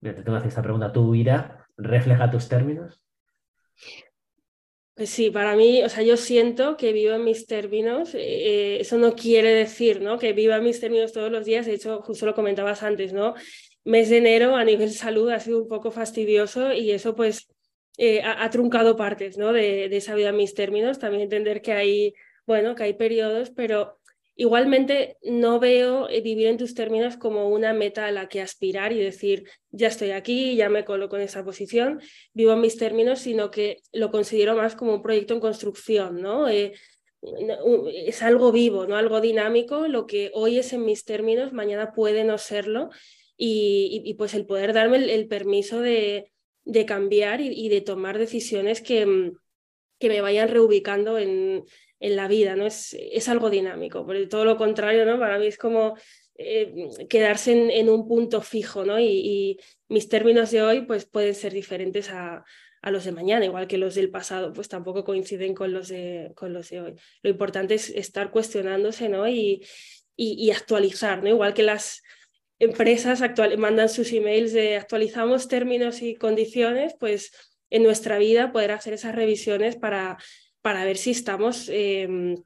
te 0.00 0.12
tengo 0.12 0.32
que 0.32 0.36
hacer 0.36 0.48
esta 0.48 0.62
pregunta. 0.62 0.92
¿Tu 0.92 1.10
vida 1.10 1.66
refleja 1.76 2.30
tus 2.30 2.48
términos? 2.48 3.02
Pues 4.94 5.10
sí, 5.10 5.30
para 5.30 5.56
mí, 5.56 5.82
o 5.82 5.88
sea, 5.88 6.04
yo 6.04 6.16
siento 6.16 6.76
que 6.76 6.92
vivo 6.92 7.14
en 7.14 7.24
mis 7.24 7.46
términos. 7.46 8.14
Eh, 8.14 8.78
eso 8.80 8.96
no 8.96 9.16
quiere 9.16 9.50
decir, 9.50 10.00
¿no? 10.00 10.18
Que 10.18 10.32
viva 10.32 10.56
en 10.56 10.64
mis 10.64 10.78
términos 10.80 11.12
todos 11.12 11.32
los 11.32 11.44
días. 11.44 11.66
De 11.66 11.74
hecho, 11.74 12.00
justo 12.02 12.26
lo 12.26 12.34
comentabas 12.34 12.84
antes, 12.84 13.12
¿no? 13.12 13.34
Mes 13.84 14.08
de 14.08 14.18
enero 14.18 14.54
a 14.54 14.64
nivel 14.64 14.92
salud 14.92 15.30
ha 15.30 15.40
sido 15.40 15.60
un 15.60 15.68
poco 15.68 15.90
fastidioso 15.90 16.72
y 16.72 16.92
eso, 16.92 17.16
pues, 17.16 17.48
eh, 17.98 18.22
ha, 18.22 18.48
truncado 18.50 18.96
partes, 18.96 19.36
¿no? 19.36 19.52
De, 19.52 19.88
de, 19.88 19.96
esa 19.96 20.14
vida 20.14 20.28
en 20.28 20.36
mis 20.36 20.54
términos. 20.54 21.00
También 21.00 21.22
entender 21.24 21.60
que 21.60 21.72
hay, 21.72 22.14
bueno, 22.46 22.76
que 22.76 22.84
hay 22.84 22.94
periodos, 22.94 23.50
pero 23.50 23.98
Igualmente, 24.36 25.16
no 25.22 25.60
veo 25.60 26.08
eh, 26.08 26.20
vivir 26.20 26.48
en 26.48 26.56
tus 26.56 26.74
términos 26.74 27.16
como 27.16 27.48
una 27.48 27.72
meta 27.72 28.06
a 28.06 28.10
la 28.10 28.28
que 28.28 28.40
aspirar 28.40 28.92
y 28.92 28.98
decir, 28.98 29.44
ya 29.70 29.86
estoy 29.88 30.10
aquí, 30.10 30.56
ya 30.56 30.68
me 30.68 30.84
coloco 30.84 31.16
en 31.16 31.22
esa 31.22 31.44
posición, 31.44 32.00
vivo 32.32 32.52
en 32.52 32.60
mis 32.60 32.76
términos, 32.76 33.20
sino 33.20 33.52
que 33.52 33.82
lo 33.92 34.10
considero 34.10 34.56
más 34.56 34.74
como 34.74 34.94
un 34.94 35.02
proyecto 35.02 35.34
en 35.34 35.40
construcción, 35.40 36.20
¿no? 36.20 36.48
Eh, 36.48 36.72
es 38.06 38.22
algo 38.22 38.50
vivo, 38.50 38.86
¿no? 38.86 38.96
Algo 38.96 39.20
dinámico, 39.20 39.86
lo 39.86 40.06
que 40.06 40.30
hoy 40.34 40.58
es 40.58 40.72
en 40.72 40.84
mis 40.84 41.04
términos, 41.04 41.52
mañana 41.52 41.92
puede 41.92 42.24
no 42.24 42.36
serlo, 42.36 42.90
y, 43.36 44.14
pues 44.18 44.34
el 44.34 44.46
poder 44.46 44.72
darme 44.72 44.96
el, 45.12 45.28
permiso 45.28 45.80
de, 45.80 46.32
de 46.64 46.86
cambiar 46.86 47.40
y, 47.40 47.68
de 47.68 47.80
tomar 47.80 48.18
decisiones 48.18 48.80
que, 48.80 49.06
mm, 49.06 49.32
que 49.98 50.08
me 50.08 50.20
vayan 50.20 50.48
reubicando 50.48 51.18
en, 51.18 51.64
en 52.04 52.16
la 52.16 52.28
vida, 52.28 52.54
¿no? 52.54 52.66
Es, 52.66 52.94
es 52.94 53.30
algo 53.30 53.48
dinámico, 53.48 54.06
pero 54.06 54.28
todo 54.28 54.44
lo 54.44 54.58
contrario, 54.58 55.06
¿no? 55.06 55.18
Para 55.18 55.38
mí 55.38 55.46
es 55.46 55.56
como 55.56 55.96
eh, 56.36 56.90
quedarse 57.08 57.78
en, 57.78 57.88
un 57.88 58.06
punto 58.06 58.42
fijo, 58.42 58.84
¿no? 58.84 59.00
Y, 59.00 59.58
mis 59.88 60.08
términos 60.08 60.50
de 60.50 60.60
hoy 60.60 60.82
pues 60.82 61.06
pueden 61.06 61.34
ser 61.34 61.54
diferentes 61.54 62.10
a, 62.10 62.44
a, 62.82 62.90
los 62.90 63.04
de 63.04 63.12
mañana, 63.12 63.46
igual 63.46 63.66
que 63.66 63.78
los 63.78 63.94
del 63.94 64.10
pasado, 64.10 64.52
pues 64.52 64.68
tampoco 64.68 65.02
coinciden 65.02 65.54
con 65.54 65.72
los 65.72 65.88
de, 65.88 66.32
con 66.34 66.52
los 66.52 66.68
de 66.68 66.80
hoy. 66.82 66.94
Lo 67.22 67.30
importante 67.30 67.74
es 67.74 67.88
estar 67.88 68.30
cuestionándose, 68.30 69.08
¿no? 69.08 69.26
Y, 69.26 69.64
y, 70.14 70.50
actualizar, 70.50 71.22
¿no? 71.22 71.30
Igual 71.30 71.54
que 71.54 71.62
las 71.62 72.02
empresas 72.58 73.22
actual, 73.22 73.56
mandan 73.56 73.88
sus 73.88 74.12
emails 74.12 74.52
de 74.52 74.76
actualizamos 74.76 75.48
términos 75.48 76.02
y 76.02 76.16
condiciones, 76.16 76.94
pues 77.00 77.32
en 77.70 77.82
nuestra 77.82 78.18
vida 78.18 78.52
poder 78.52 78.72
hacer 78.72 78.92
esas 78.92 79.14
revisiones 79.14 79.76
para 79.76 80.18
para 80.64 80.82
ver 80.86 80.96
si 80.96 81.10
estamos, 81.10 81.68
em, 81.70 82.36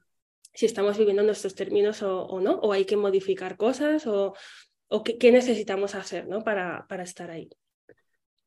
si 0.53 0.65
estamos 0.65 0.97
viviendo 0.97 1.23
nuestros 1.23 1.55
términos 1.55 2.03
o, 2.03 2.41
no, 2.41 2.55
o 2.55 2.73
hay 2.73 2.83
que 2.83 2.97
modificar 2.97 3.55
cosas 3.55 4.05
o, 4.07 4.33
o 4.89 5.03
qué, 5.05 5.31
necesitamos 5.31 5.95
hacer 5.95 6.27
¿no? 6.27 6.43
para, 6.43 6.85
para 6.89 7.03
estar 7.03 7.31
ahí. 7.31 7.49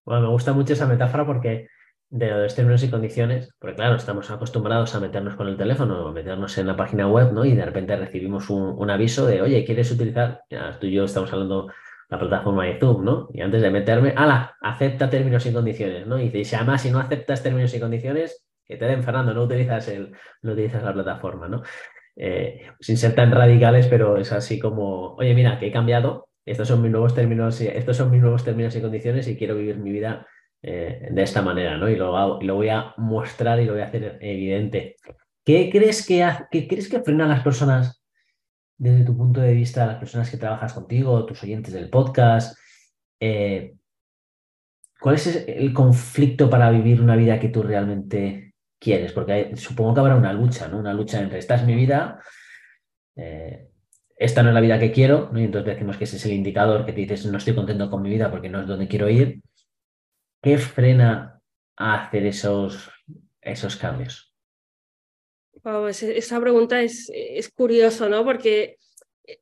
Bueno, 0.05 0.21
me 0.21 0.29
gusta 0.29 0.53
mucho 0.53 0.75
esa 0.75 0.87
metáfora 0.87 1.25
porque 1.25 1.69
de 2.11 2.31
los 2.31 2.55
términos 2.55 2.83
y 2.83 2.91
condiciones, 2.91 3.55
porque 3.59 3.77
claro, 3.77 3.97
estamos 3.97 4.31
acostumbrados 4.31 4.95
a 4.95 5.01
meternos 5.01 5.37
con 5.37 5.49
el 5.49 5.57
teléfono, 5.57 6.07
a 6.07 6.13
meternos 6.13 6.59
en 6.59 6.67
la 6.67 6.77
página 6.77 7.09
web, 7.09 7.33
¿no? 7.33 7.47
Y 7.47 7.55
de 7.55 7.65
repente 7.65 7.97
recibimos 7.97 8.51
un, 8.51 8.91
aviso 8.91 9.25
de, 9.25 9.41
oye, 9.41 9.65
¿quieres 9.65 9.91
utilizar? 9.91 10.43
Tú 10.81 10.87
y 10.89 10.93
yo 10.93 11.05
estamos 11.05 11.33
hablando 11.33 11.69
la 12.11 12.19
plataforma 12.19 12.67
de 12.67 12.79
Zoom, 12.79 13.05
¿no? 13.07 13.29
Y 13.33 13.41
antes 13.41 13.63
de 13.63 13.71
meterme, 13.71 14.13
¡ala! 14.15 14.55
Acepta 14.61 15.09
términos 15.09 15.47
y 15.47 15.53
condiciones, 15.55 16.07
¿no? 16.07 16.21
Y 16.21 16.29
dice, 16.29 16.57
además, 16.57 16.83
si 16.83 16.91
no 16.91 16.99
aceptas 16.99 17.43
términos 17.43 17.73
y 17.73 17.81
condiciones, 17.81 18.45
te 18.77 18.85
den, 18.85 19.03
Fernando, 19.03 19.35
no 19.35 19.45
utilizas, 19.45 19.89
el, 19.89 20.13
no 20.43 20.53
utilizas 20.53 20.83
la 20.83 20.93
plataforma, 20.93 21.49
¿no? 21.49 21.63
Eh, 22.17 22.67
sin 22.81 22.97
ser 22.97 23.15
tan 23.15 23.31
radicales, 23.31 23.87
pero 23.87 24.19
es 24.19 24.33
así 24.33 24.59
como, 24.59 25.15
oye, 25.15 25.35
mira, 25.35 25.59
que 25.59 25.69
he 25.69 25.73
cambiado, 25.73 26.29
estos 26.45 26.69
son 26.69 26.83
mis 26.83 26.91
nuevos 26.91 27.15
términos, 27.15 27.61
estos 27.61 27.97
son 27.97 28.11
mis 28.11 28.21
nuevos 28.21 28.45
términos 28.45 28.75
y 28.77 28.81
condiciones 28.81 29.29
y 29.29 29.37
quiero 29.37 29.55
vivir 29.57 29.79
mi 29.79 29.93
vida 29.93 30.27
eh, 30.63 31.09
de 31.11 31.23
esta 31.23 31.43
manera, 31.43 31.77
¿no? 31.79 31.89
Y 31.89 31.97
lo, 31.97 32.39
voy 32.39 32.69
a 32.69 32.95
mostrar 32.99 33.61
y 33.61 33.65
lo 33.65 33.73
voy 33.73 33.83
a 33.83 33.87
hacer 33.87 34.19
evidente. 34.21 34.97
¿Qué 35.45 35.71
crees 35.71 36.07
que, 36.07 36.29
qué 36.51 36.69
crees 36.69 36.89
que 36.89 37.01
frena 37.01 37.25
a 37.25 37.29
las 37.29 37.43
personas 37.43 38.05
desde 38.77 39.05
tu 39.05 39.17
punto 39.17 39.41
de 39.41 39.55
vista, 39.55 39.87
las 39.87 39.99
personas 39.99 40.31
que 40.31 40.37
trabajas 40.37 40.73
contigo, 40.73 41.25
tus 41.27 41.43
oyentes 41.43 41.73
del 41.73 41.91
podcast? 41.91 42.59
Eh, 43.21 43.75
¿Cuál 45.01 45.17
es 45.17 45.45
el 45.49 45.73
conflicto 45.73 46.49
para 46.49 46.71
vivir 46.71 47.01
una 47.01 47.17
vida 47.17 47.41
que 47.41 47.49
tú 47.49 47.63
realmente 47.63 48.52
quieres, 48.83 49.13
porque 49.13 49.57
supongo 49.57 49.95
que 49.95 50.01
habrá 50.01 50.17
una 50.17 50.33
lucha, 50.33 50.69
¿no? 50.69 50.79
Una 50.79 50.93
lucha 50.93 51.21
entre 51.21 51.39
esta 51.39 51.55
es 51.55 51.65
mi 51.65 51.75
vida, 51.75 52.21
eh, 53.17 53.69
esta 54.17 54.43
no 54.43 54.49
es 54.49 54.55
la 54.55 54.61
vida 54.61 54.79
que 54.79 54.93
quiero, 54.93 55.31
y 55.35 55.45
entonces 55.45 55.75
decimos 55.75 55.97
que 55.97 56.05
ese 56.05 56.17
es 56.17 56.27
el 56.27 56.33
indicador 56.33 56.85
que 56.85 56.93
te 56.93 57.01
dices 57.01 57.27
no 57.27 57.39
estoy 57.39 57.55
contento 57.55 57.91
con 57.91 58.03
mi 58.03 58.11
vida 58.11 58.31
porque 58.31 58.49
no 58.49 58.61
es 58.61 58.67
donde 58.67 58.89
quiero 58.89 59.09
ir. 59.09 59.41
¿Qué 60.43 60.59
frena 60.59 61.41
a 61.77 62.03
hacer 62.03 62.27
esos, 62.27 62.91
esos 63.41 63.77
cambios? 63.77 64.29
esa 65.91 66.41
pregunta 66.41 66.83
es, 66.83 67.09
es 67.15 67.49
curioso, 67.49 68.09
¿no? 68.09 68.25
Porque 68.25 68.79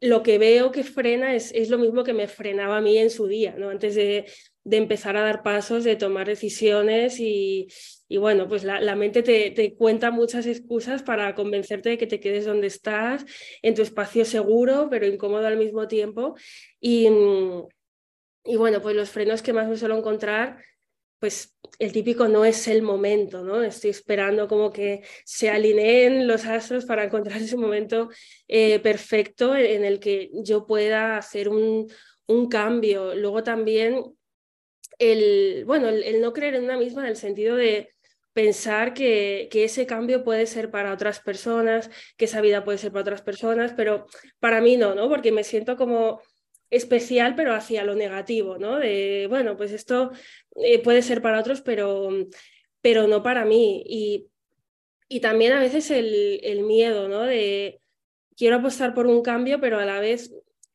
lo 0.02 0.22
que 0.22 0.36
veo 0.36 0.70
que 0.70 0.84
frena 0.84 1.34
es, 1.34 1.50
es, 1.52 1.70
lo 1.70 1.78
mismo 1.78 2.04
que 2.04 2.12
me 2.12 2.28
frenaba 2.28 2.76
a 2.76 2.80
mí 2.82 2.98
en 2.98 3.08
su 3.08 3.26
día, 3.26 3.54
¿no? 3.56 3.70
Antes 3.70 3.94
de, 3.94 4.26
de 4.64 4.76
empezar 4.76 5.16
a 5.16 5.22
dar 5.22 5.42
pasos, 5.42 5.84
de 5.84 5.96
tomar 5.96 6.26
decisiones 6.26 7.18
y, 7.18 7.68
y 8.08 8.18
bueno, 8.18 8.48
pues 8.48 8.64
la, 8.64 8.94
mente 8.96 9.22
te, 9.22 9.50
te, 9.50 9.74
cuenta 9.74 10.10
muchas 10.10 10.46
excusas 10.46 11.02
para 11.02 11.34
convencerte 11.34 11.90
de 11.90 11.98
que 11.98 12.06
te 12.06 12.20
quedes 12.20 12.44
donde 12.44 12.66
estás, 12.66 13.24
en 13.62 13.74
tu 13.74 13.82
espacio 13.82 14.24
seguro, 14.24 14.88
pero 14.90 15.06
incómodo 15.06 15.46
al 15.46 15.56
mismo 15.56 15.88
tiempo. 15.88 16.34
Y, 16.80 17.08
y 18.44 18.56
bueno, 18.56 18.82
pues 18.82 18.96
los 18.96 19.10
frenos 19.10 19.42
que 19.42 19.52
más 19.52 19.68
me 19.68 19.76
suelo 19.76 19.96
encontrar, 19.96 20.62
pues 21.20 21.54
el 21.78 21.92
típico 21.92 22.28
no 22.28 22.44
es 22.44 22.66
el 22.66 22.82
momento, 22.82 23.44
¿no? 23.44 23.62
Estoy 23.62 23.90
esperando 23.90 24.48
como 24.48 24.72
que 24.72 25.02
se 25.24 25.50
alineen 25.50 26.26
los 26.26 26.46
astros 26.46 26.86
para 26.86 27.04
encontrar 27.06 27.40
ese 27.40 27.56
momento 27.56 28.08
eh, 28.48 28.78
perfecto 28.80 29.54
en 29.54 29.84
el 29.84 30.00
que 30.00 30.30
yo 30.32 30.66
pueda 30.66 31.16
hacer 31.16 31.48
un, 31.48 31.86
un 32.26 32.48
cambio. 32.48 33.14
Luego 33.14 33.42
también 33.42 34.02
el, 35.00 35.64
bueno, 35.64 35.88
el, 35.88 36.20
no 36.20 36.32
creer 36.32 36.54
en 36.54 36.64
una 36.64 36.76
misma 36.76 37.02
en 37.02 37.08
el 37.08 37.16
sentido 37.16 37.56
de 37.56 37.88
pensar 38.32 38.94
que, 38.94 39.48
que, 39.50 39.64
ese 39.64 39.86
cambio 39.86 40.22
puede 40.22 40.46
ser 40.46 40.70
para 40.70 40.92
otras 40.92 41.18
personas, 41.18 41.90
que 42.16 42.26
esa 42.26 42.40
vida 42.40 42.64
puede 42.64 42.78
ser 42.78 42.92
para 42.92 43.02
otras 43.02 43.22
personas, 43.22 43.72
pero 43.76 44.06
para 44.38 44.60
mí 44.60 44.76
no, 44.76 44.94
¿no? 44.94 45.08
Porque 45.08 45.32
me 45.32 45.42
siento 45.42 45.76
como 45.76 46.20
especial, 46.68 47.34
pero 47.34 47.54
hacia 47.54 47.82
lo 47.82 47.94
negativo, 47.94 48.58
¿no? 48.58 48.78
De, 48.78 49.26
bueno, 49.28 49.56
pues 49.56 49.72
esto 49.72 50.12
eh, 50.56 50.78
puede 50.80 51.02
ser 51.02 51.22
para 51.22 51.40
otros, 51.40 51.62
pero, 51.62 52.10
pero 52.80 53.08
no 53.08 53.22
para 53.22 53.44
mí. 53.44 53.82
Y, 53.86 54.28
y 55.08 55.20
también 55.20 55.52
a 55.52 55.60
veces 55.60 55.90
el, 55.90 56.40
el, 56.44 56.62
miedo, 56.62 57.08
¿no? 57.08 57.22
De 57.22 57.80
quiero 58.36 58.56
apostar 58.56 58.94
por 58.94 59.06
un 59.06 59.22
cambio, 59.22 59.60
pero 59.60 59.78
a 59.78 59.84
la 59.84 59.98
vez, 59.98 60.32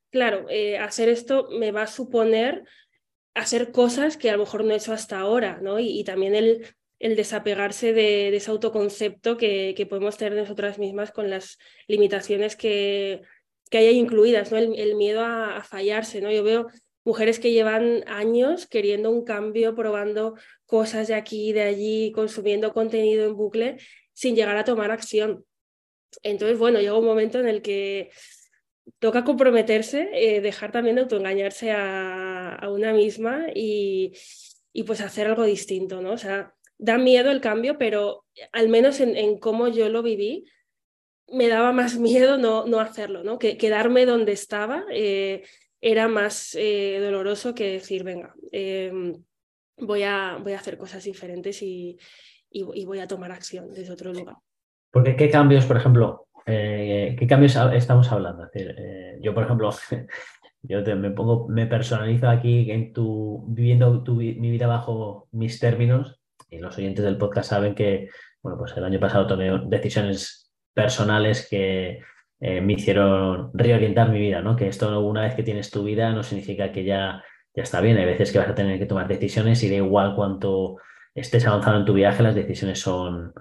claro, 0.09 0.47
eh, 0.49 0.77
hacer 0.77 1.09
esto 1.09 1.47
me 1.51 1.71
va 1.71 1.83
a 1.83 1.87
suponer 1.87 2.65
hacer 3.35 3.71
cosas 3.71 4.17
que 4.17 4.29
a 4.29 4.33
lo 4.33 4.39
mejor 4.39 4.63
no 4.63 4.73
he 4.73 4.77
hecho 4.77 4.93
hasta 4.93 5.19
ahora, 5.19 5.59
¿no? 5.61 5.79
Y, 5.79 6.03
también 6.03 6.33
el 6.33 7.15
desapegarse 7.15 7.93
de, 7.93 8.35
ese 8.35 8.49
autoconcepto 8.49 9.37
que, 9.37 9.87
podemos 9.89 10.17
tener 10.17 10.33
nosotras 10.39 10.79
mismas 10.79 11.11
con 11.11 11.29
las 11.29 11.59
limitaciones 11.87 12.55
que, 12.55 13.21
que 13.69 13.77
hay 13.77 13.97
incluidas, 13.99 14.51
¿no? 14.51 14.57
el, 14.57 14.95
miedo 14.95 15.21
a, 15.23 15.61
fallarse. 15.63 16.21
¿no? 16.21 16.31
Yo 16.31 16.43
veo 16.43 16.67
mujeres 17.03 17.39
que 17.39 17.51
llevan 17.51 18.03
años 18.07 18.67
queriendo 18.67 19.11
un 19.11 19.23
cambio, 19.23 19.75
probando 19.75 20.35
cosas 20.65 21.07
de 21.07 21.15
aquí 21.15 21.49
y 21.49 21.53
de 21.53 21.61
allí, 21.61 22.11
consumiendo 22.13 22.73
contenido 22.73 23.25
en 23.25 23.35
bucle 23.35 23.77
sin 24.13 24.35
llegar 24.35 24.57
a 24.57 24.63
tomar 24.63 24.91
acción. 24.91 25.45
Entonces, 26.23 26.57
bueno, 26.57 26.79
llega 26.79 26.97
un 26.97 27.05
momento 27.05 27.39
en 27.39 27.49
el 27.49 27.61
que 27.61 28.09
toca 28.99 29.23
comprometerse, 29.23 30.09
eh, 30.13 30.41
dejar 30.41 30.71
también 30.71 30.95
de 30.95 31.03
autoengañarse 31.03 31.71
a, 31.71 32.59
una 32.69 32.93
misma 32.93 33.47
y, 33.53 34.13
y 34.73 34.83
pues 34.83 35.01
hacer 35.01 35.27
algo 35.27 35.43
distinto, 35.43 36.01
¿no? 36.01 36.11
O 36.11 36.17
sea, 36.17 36.53
da 36.77 36.97
miedo 36.97 37.31
el 37.31 37.41
cambio, 37.41 37.77
pero 37.77 38.25
al 38.51 38.69
menos 38.69 38.99
en, 38.99 39.39
cómo 39.39 39.67
yo 39.67 39.89
lo 39.89 40.03
viví, 40.03 40.45
me 41.31 41.47
daba 41.47 41.71
más 41.71 41.97
miedo 41.99 42.37
no, 42.37 42.65
no 42.65 42.79
hacerlo, 42.79 43.23
¿no? 43.23 43.39
Que 43.39 43.57
quedarme 43.57 44.05
donde 44.05 44.31
estaba 44.31 44.85
eh, 44.91 45.43
era 45.81 46.07
más 46.07 46.55
eh, 46.55 46.99
doloroso 47.01 47.53
que 47.53 47.73
decir, 47.73 48.03
venga, 48.03 48.33
em, 48.51 49.13
voy, 49.77 50.03
a, 50.03 50.37
voy 50.41 50.53
a 50.53 50.57
hacer 50.57 50.77
cosas 50.77 51.03
diferentes 51.03 51.61
y, 51.61 51.97
y, 52.49 52.85
voy 52.85 52.99
a 52.99 53.07
tomar 53.07 53.31
acción 53.31 53.71
desde 53.71 53.93
otro 53.93 54.13
lugar. 54.13 54.37
Porque 54.91 55.15
qué 55.15 55.29
cambios, 55.29 55.65
por 55.65 55.77
ejemplo, 55.77 56.27
eh, 56.45 57.15
qué 57.17 57.27
cambios 57.27 57.55
estamos 57.73 58.11
hablando. 58.11 58.49
yo, 59.21 59.33
por 59.33 59.43
ejemplo, 59.43 59.71
yo 60.61 60.81
me 60.95 61.11
pongo, 61.11 61.47
me 61.47 61.65
personalizo 61.65 62.29
aquí 62.29 62.71
en 62.71 62.93
tu, 62.93 63.45
viviendo 63.47 64.03
mi 64.07 64.51
vida 64.51 64.67
bajo 64.67 65.27
mis 65.31 65.59
términos 65.59 66.19
y 66.49 66.59
los 66.59 66.77
oyentes 66.77 67.03
del 67.03 67.17
podcast 67.17 67.49
saben 67.49 67.75
que, 67.75 68.09
bueno, 68.41 68.57
pues 68.57 68.75
el 68.77 68.83
año 68.83 68.99
pasado 68.99 69.27
tomé 69.27 69.51
decisiones 69.67 70.51
personales 70.73 71.47
que 71.49 72.01
eh, 72.39 72.61
me 72.61 72.73
hicieron 72.73 73.51
reorientar 73.53 74.09
mi 74.09 74.19
vida, 74.19 74.41
¿no? 74.41 74.55
Que 74.55 74.67
esto 74.67 74.99
una 75.01 75.21
vez 75.21 75.35
que 75.35 75.43
tienes 75.43 75.71
tu 75.71 75.83
vida 75.83 76.11
no 76.11 76.21
significa 76.21 76.71
que 76.71 76.83
ya, 76.83 77.23
ya 77.55 77.63
está 77.63 77.81
bien. 77.81 77.97
Hay 77.97 78.05
veces 78.05 78.31
que 78.31 78.39
vas 78.39 78.49
a 78.49 78.55
tener 78.55 78.77
que 78.77 78.85
tomar 78.85 79.07
decisiones 79.07 79.63
y 79.63 79.69
da 79.69 79.75
igual 79.75 80.15
cuánto 80.15 80.77
estés 81.13 81.47
avanzado 81.47 81.79
en 81.79 81.85
tu 81.85 81.93
viaje, 81.93 82.21
las 82.23 82.35
decisiones 82.35 82.79
son, 82.79 83.33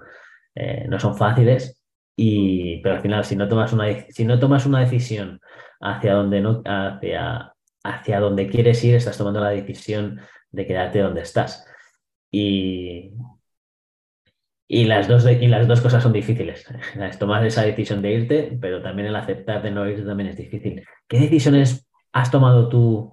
eh, 0.54 0.86
no 0.88 0.98
son 0.98 1.16
fáciles. 1.16 1.83
Y, 2.16 2.80
pero 2.82 2.96
al 2.96 3.00
final, 3.00 3.24
si 3.24 3.36
no 3.36 3.48
tomas 3.48 3.72
una, 3.72 3.86
si 4.10 4.24
no 4.24 4.38
tomas 4.38 4.66
una 4.66 4.80
decisión 4.80 5.40
hacia 5.80 6.14
donde, 6.14 6.40
no, 6.40 6.62
hacia, 6.64 7.52
hacia 7.82 8.20
donde 8.20 8.48
quieres 8.48 8.82
ir, 8.84 8.94
estás 8.94 9.18
tomando 9.18 9.40
la 9.40 9.50
decisión 9.50 10.20
de 10.50 10.66
quedarte 10.66 11.00
donde 11.00 11.22
estás. 11.22 11.66
Y, 12.30 13.12
y, 14.68 14.84
las 14.84 15.08
dos, 15.08 15.26
y 15.26 15.46
las 15.48 15.66
dos 15.68 15.80
cosas 15.80 16.02
son 16.02 16.12
difíciles. 16.12 16.64
Es 17.00 17.18
tomar 17.18 17.44
esa 17.44 17.62
decisión 17.62 18.02
de 18.02 18.12
irte, 18.12 18.58
pero 18.60 18.82
también 18.82 19.08
el 19.08 19.16
aceptar 19.16 19.62
de 19.62 19.70
no 19.70 19.88
irte 19.88 20.02
también 20.02 20.30
es 20.30 20.36
difícil. 20.36 20.84
¿Qué 21.08 21.18
decisiones 21.20 21.88
has 22.12 22.30
tomado 22.30 22.68
tú, 22.68 23.12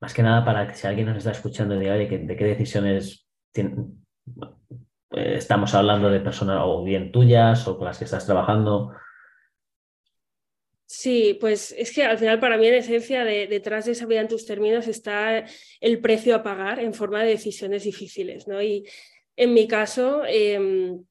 más 0.00 0.14
que 0.14 0.22
nada 0.22 0.44
para 0.44 0.66
que 0.66 0.74
si 0.74 0.86
alguien 0.86 1.06
nos 1.06 1.18
está 1.18 1.32
escuchando, 1.32 1.78
diga, 1.78 1.94
oye, 1.94 2.08
¿de 2.18 2.36
qué 2.36 2.44
decisiones 2.44 3.26
eh, 5.16 5.34
estamos 5.36 5.74
hablando 5.74 6.10
de 6.10 6.20
personas 6.20 6.60
o 6.62 6.84
bien 6.84 7.10
tuyas 7.10 7.66
o 7.66 7.76
con 7.76 7.86
las 7.86 7.98
que 7.98 8.04
estás 8.04 8.26
trabajando? 8.26 8.92
Sí, 10.86 11.36
pues 11.40 11.74
es 11.76 11.92
que 11.92 12.04
al 12.04 12.16
final 12.16 12.38
para 12.38 12.56
mí 12.56 12.66
en 12.68 12.74
esencia 12.74 13.24
detrás 13.24 13.86
de 13.86 13.92
esa 13.92 14.06
vida 14.06 14.20
en 14.20 14.28
tus 14.28 14.46
términos 14.46 14.86
está 14.86 15.44
el 15.80 16.00
precio 16.00 16.36
a 16.36 16.44
pagar 16.44 16.78
en 16.78 16.94
forma 16.94 17.22
de 17.22 17.30
decisiones 17.30 17.82
difíciles, 17.82 18.46
¿no? 18.46 18.62
Y 18.62 18.86
en 19.34 19.52
mi 19.52 19.66
caso, 19.66 20.22
em, 20.26 21.04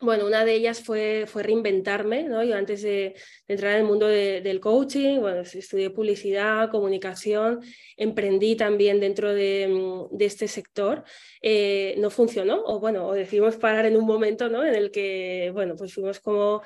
bueno, 0.00 0.26
una 0.26 0.44
de 0.44 0.54
ellas 0.54 0.80
fue, 0.82 1.24
fue 1.26 1.42
reinventarme, 1.42 2.24
¿no? 2.24 2.44
Yo 2.44 2.56
antes 2.56 2.82
de, 2.82 3.14
entrar 3.48 3.72
en 3.72 3.78
el 3.78 3.84
mundo 3.84 4.06
del 4.06 4.60
coaching, 4.60 5.20
bueno, 5.20 5.40
estudié 5.40 5.90
publicidad, 5.90 6.70
comunicación, 6.70 7.60
emprendí 7.96 8.56
también 8.56 9.00
dentro 9.00 9.32
de, 9.32 10.08
este 10.20 10.48
sector, 10.48 11.04
eh, 11.40 11.94
no 11.98 12.10
funcionó, 12.10 12.62
o 12.64 12.78
bueno, 12.80 13.06
o 13.06 13.14
decidimos 13.14 13.56
parar 13.56 13.86
en 13.86 13.96
un 13.96 14.04
momento, 14.04 14.48
¿no? 14.48 14.64
En 14.64 14.74
el 14.74 14.90
que, 14.90 15.50
bueno, 15.54 15.74
pues 15.76 15.94
fuimos 15.94 16.20
como 16.20 16.62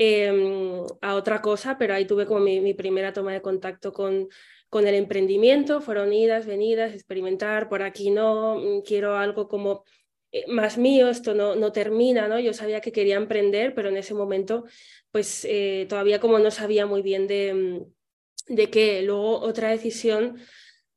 Em, 0.00 0.84
a 1.02 1.16
otra 1.16 1.42
cosa, 1.42 1.76
pero 1.76 1.92
ahí 1.92 2.06
tuve 2.06 2.24
como 2.24 2.38
mi, 2.38 2.72
primera 2.72 3.12
toma 3.12 3.32
de 3.32 3.42
contacto 3.42 3.92
con, 3.92 4.28
con 4.68 4.86
el 4.86 4.94
emprendimiento, 4.94 5.80
fueron 5.80 6.12
idas, 6.12 6.46
venidas, 6.46 6.94
experimentar, 6.94 7.68
por 7.68 7.82
aquí 7.82 8.12
no, 8.12 8.60
mm, 8.60 8.82
quiero 8.82 9.16
algo 9.16 9.48
como 9.48 9.82
más 10.48 10.78
mío, 10.78 11.08
esto 11.08 11.34
no, 11.34 11.56
no 11.56 11.72
termina, 11.72 12.28
¿no? 12.28 12.38
Yo 12.38 12.52
sabía 12.52 12.80
que 12.80 12.92
quería 12.92 13.16
emprender, 13.16 13.74
pero 13.74 13.88
en 13.88 13.96
ese 13.96 14.14
momento, 14.14 14.64
pues 15.10 15.46
eh, 15.48 15.86
todavía 15.88 16.20
como 16.20 16.38
no 16.38 16.50
sabía 16.50 16.86
muy 16.86 17.02
bien 17.02 17.26
de, 17.26 17.54
mm, 17.54 18.54
de 18.54 18.70
qué. 18.70 19.02
Luego 19.02 19.40
otra 19.40 19.70
decisión 19.70 20.38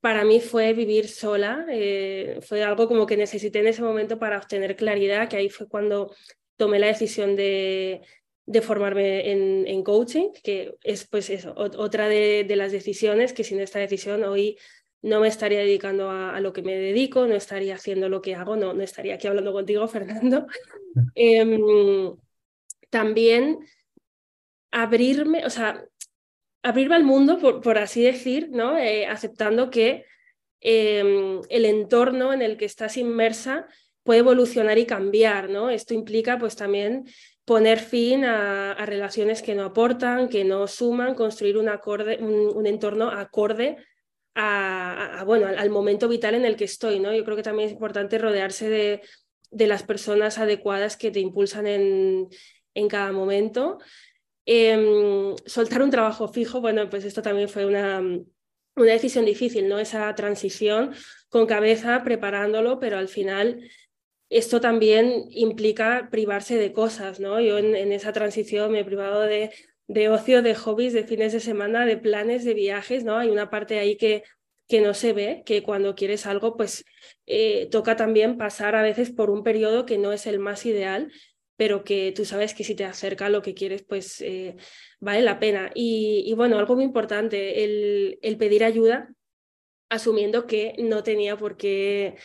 para 0.02 0.26
mí 0.26 0.40
fue 0.42 0.74
vivir 0.74 1.08
sola, 1.08 1.66
eh, 1.70 2.40
fue 2.42 2.64
algo 2.64 2.88
como 2.88 3.06
que 3.06 3.18
necesité 3.18 3.60
en 3.60 3.68
ese 3.68 3.84
momento 3.84 4.20
para 4.20 4.38
obtener 4.38 4.76
claridad, 4.76 5.30
que 5.30 5.38
ahí 5.38 5.50
fue 5.50 5.68
cuando 5.68 6.14
tomé 6.58 6.80
la 6.80 6.88
decisión 6.88 7.36
de, 7.36 8.02
de 8.46 8.62
formarme 8.62 9.32
en, 9.32 9.84
coaching, 9.84 10.32
que 10.44 10.76
es 10.84 11.08
pues 11.08 11.30
eso, 11.30 11.54
otra 11.56 12.10
de, 12.10 12.46
las 12.56 12.72
decisiones 12.72 13.34
que 13.34 13.44
sin 13.44 13.60
esta 13.60 13.80
decisión 13.80 14.24
hoy 14.24 14.58
no 15.02 15.20
me 15.20 15.28
estaría 15.28 15.60
dedicando 15.60 16.12
a, 16.12 16.40
lo 16.40 16.54
que 16.54 16.62
me 16.62 16.76
dedico, 16.76 17.26
no 17.26 17.36
estaría 17.36 17.76
haciendo 17.76 18.08
lo 18.10 18.22
que 18.22 18.36
hago, 18.36 18.56
no, 18.56 18.74
no 18.74 18.84
estaría 18.84 19.16
aquí 19.16 19.28
hablando 19.28 19.52
contigo, 19.52 19.88
Fernando. 19.88 20.48
Em, 21.16 22.16
también 22.90 23.60
abrirme, 24.72 25.46
o 25.46 25.50
sea, 25.50 25.84
abrirme 26.64 26.96
al 26.96 27.04
mundo, 27.04 27.40
por, 27.62 27.78
así 27.78 28.04
decir, 28.04 28.50
¿no? 28.52 28.78
Eh, 28.78 29.08
aceptando 29.08 29.70
que 29.70 30.06
em, 30.60 31.42
el 31.50 31.66
entorno 31.66 32.34
en 32.34 32.42
el 32.42 32.58
que 32.58 32.66
estás 32.66 32.98
inmersa 32.98 33.68
puede 34.04 34.20
evolucionar 34.20 34.78
y 34.78 34.86
cambiar, 34.86 35.50
¿no? 35.50 35.70
Esto 35.70 35.94
implica 35.94 36.38
pues 36.38 36.56
también 36.56 37.06
poner 37.46 37.80
fin 37.80 38.24
a, 38.24 38.86
relaciones 38.86 39.42
que 39.42 39.56
no 39.56 39.64
aportan, 39.64 40.30
que 40.30 40.44
no 40.44 40.68
suman, 40.68 41.16
construir 41.16 41.58
un, 41.58 41.70
acorde, 41.70 42.18
un, 42.22 42.66
entorno 42.66 43.10
acorde 43.10 43.78
a, 44.36 45.24
bueno, 45.26 45.48
al, 45.48 45.70
momento 45.70 46.08
vital 46.08 46.36
en 46.36 46.46
el 46.46 46.56
que 46.56 46.66
estoy. 46.66 47.00
¿no? 47.00 47.14
Yo 47.14 47.24
creo 47.24 47.38
que 47.38 47.44
también 47.44 47.68
es 47.68 47.74
importante 47.74 48.18
rodearse 48.18 48.70
de, 48.70 49.02
de 49.52 49.68
las 49.68 49.84
personas 49.84 50.38
adecuadas 50.38 50.98
que 50.98 51.12
te 51.12 51.20
impulsan 51.20 51.68
en, 51.68 52.30
en 52.74 52.88
cada 52.88 53.12
momento. 53.12 53.80
Em, 54.46 55.36
soltar 55.46 55.82
un 55.82 55.92
trabajo 55.92 56.28
fijo, 56.28 56.62
bueno, 56.62 56.90
pues 56.90 57.06
esto 57.06 57.22
también 57.22 57.50
fue 57.50 57.66
una, 57.66 58.02
una 58.02 58.92
decisión 58.92 59.26
difícil, 59.26 59.68
¿no? 59.68 59.80
Esa 59.80 60.14
transición 60.16 60.94
con 61.30 61.46
cabeza, 61.46 62.04
preparándolo, 62.04 62.80
pero 62.80 62.98
al 62.98 63.08
final 63.08 63.70
esto 64.30 64.62
también 64.62 65.26
implica 65.30 66.08
privarse 66.10 66.58
de 66.58 66.74
cosas, 66.74 67.20
¿no? 67.20 67.40
Yo 67.42 67.58
en, 67.58 67.92
esa 67.92 68.14
transición 68.14 68.72
me 68.72 68.80
he 68.80 68.86
privado 68.86 69.22
de, 69.22 69.52
de, 69.94 70.10
ocio, 70.10 70.42
de 70.42 70.56
hobbies, 70.56 70.94
de 70.94 71.04
fines 71.04 71.34
de 71.34 71.40
semana, 71.40 71.86
de 71.86 71.98
planes, 71.98 72.46
de 72.46 72.54
viajes, 72.54 73.04
¿no? 73.04 73.18
Hay 73.18 73.30
una 73.30 73.50
parte 73.50 73.80
ahí 73.80 73.98
que, 73.98 74.24
que 74.68 74.82
no 74.82 74.94
se 74.94 75.14
ve, 75.14 75.44
que 75.46 75.64
cuando 75.64 75.96
quieres 75.96 76.26
algo, 76.26 76.56
pues 76.56 76.86
eh, 77.26 77.68
toca 77.72 77.96
también 77.96 78.38
pasar 78.38 78.76
a 78.76 78.82
veces 78.82 79.12
por 79.12 79.30
un 79.30 79.44
periodo 79.44 79.86
que 79.86 79.98
no 79.98 80.14
es 80.14 80.28
el 80.28 80.40
más 80.40 80.66
ideal, 80.66 81.12
pero 81.58 81.84
que 81.84 82.12
tú 82.16 82.26
sabes 82.26 82.54
que 82.54 82.64
si 82.64 82.74
te 82.76 82.86
acerca 82.86 83.30
lo 83.30 83.42
que 83.42 83.54
quieres, 83.54 83.84
pues 83.84 84.22
eh, 84.22 84.56
vale 85.00 85.22
la 85.22 85.40
pena. 85.40 85.72
Y, 85.76 86.34
bueno, 86.36 86.58
algo 86.58 86.76
muy 86.76 86.86
importante, 86.86 87.64
el, 87.64 88.18
el 88.22 88.38
pedir 88.38 88.64
ayuda, 88.64 89.14
asumiendo 89.90 90.48
que 90.48 90.74
no 90.80 91.04
tenía 91.04 91.38
por 91.38 91.58
qué 91.58 92.16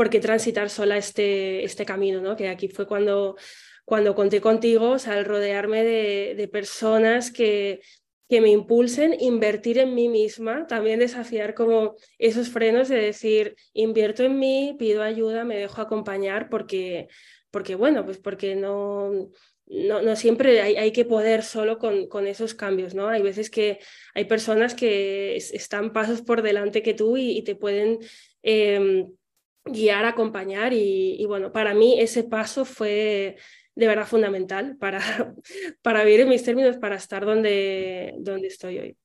por 0.00 0.08
qué 0.08 0.18
transitar 0.18 0.70
sola 0.70 0.96
este, 0.96 1.62
este 1.62 1.84
camino, 1.84 2.22
¿no? 2.22 2.34
Que 2.34 2.48
aquí 2.48 2.68
fue 2.68 2.86
cuando, 2.86 3.36
cuando 3.90 4.14
conté 4.14 4.40
contigo, 4.40 4.90
o 4.90 4.98
sea, 5.00 5.14
al 5.14 5.24
rodearme 5.24 5.82
de, 5.82 6.48
personas 6.52 7.32
que, 7.32 7.80
que 8.28 8.40
me 8.40 8.50
impulsen, 8.50 9.16
invertir 9.18 9.78
en 9.78 9.96
mí 9.96 10.08
misma, 10.08 10.68
también 10.68 11.00
desafiar 11.00 11.54
como 11.54 11.96
esos 12.16 12.50
frenos 12.50 12.88
de 12.88 13.00
decir, 13.00 13.56
invierto 13.72 14.22
en 14.22 14.38
mí, 14.38 14.76
pido 14.78 15.02
ayuda, 15.02 15.42
me 15.42 15.56
dejo 15.56 15.82
acompañar, 15.82 16.48
porque, 16.50 17.08
porque 17.50 17.74
bueno, 17.74 18.04
pues 18.04 18.18
porque 18.18 18.54
no, 18.54 19.10
no, 19.66 20.02
no 20.02 20.14
siempre 20.14 20.60
hay, 20.60 20.76
hay, 20.76 20.92
que 20.92 21.04
poder 21.04 21.42
solo 21.42 21.78
con, 21.78 22.06
con, 22.06 22.28
esos 22.28 22.54
cambios, 22.54 22.94
¿no? 22.94 23.08
Hay 23.08 23.22
veces 23.22 23.50
que 23.50 23.80
hay 24.14 24.26
personas 24.26 24.76
que 24.76 25.34
están 25.34 25.92
pasos 25.92 26.22
por 26.22 26.42
delante 26.42 26.84
que 26.84 26.94
tú 26.94 27.16
y, 27.16 27.42
te 27.42 27.56
pueden... 27.56 27.98
Em, 28.44 29.08
guiar, 29.64 30.04
acompañar 30.04 30.72
y, 30.72 31.24
bueno, 31.26 31.52
para 31.52 31.74
mí 31.74 32.00
ese 32.00 32.24
paso 32.24 32.64
fue 32.64 33.36
de 33.74 33.86
verdad 33.86 34.06
fundamental 34.06 34.76
para, 34.78 35.00
para 35.82 36.04
vivir 36.04 36.20
en 36.20 36.28
mis 36.28 36.44
términos, 36.44 36.76
para 36.76 36.96
estar 36.96 37.24
donde, 37.24 38.14
donde 38.18 38.48
estoy 38.48 38.78
hoy. 38.78 38.96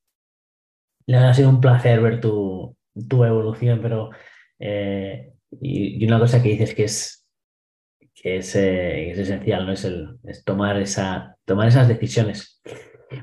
Ha 1.13 1.33
sido 1.33 1.49
un 1.49 1.61
placer 1.61 2.01
ver 2.01 2.19
tu, 2.19 2.75
tu 3.07 3.23
evolución, 3.23 3.79
pero 3.81 4.09
eh, 4.59 5.33
y, 5.61 6.05
una 6.05 6.19
cosa 6.19 6.41
que 6.41 6.49
dices 6.49 6.73
que 6.73 6.85
es, 6.85 7.27
que 8.13 8.37
es, 8.37 8.55
eh, 8.55 9.11
es 9.11 9.19
esencial, 9.19 9.65
¿no? 9.65 9.73
Es, 9.73 9.85
el, 9.85 10.17
tomar, 10.45 10.77
esa, 10.77 11.37
tomar 11.45 11.67
esas 11.67 11.87
decisiones. 11.87 12.61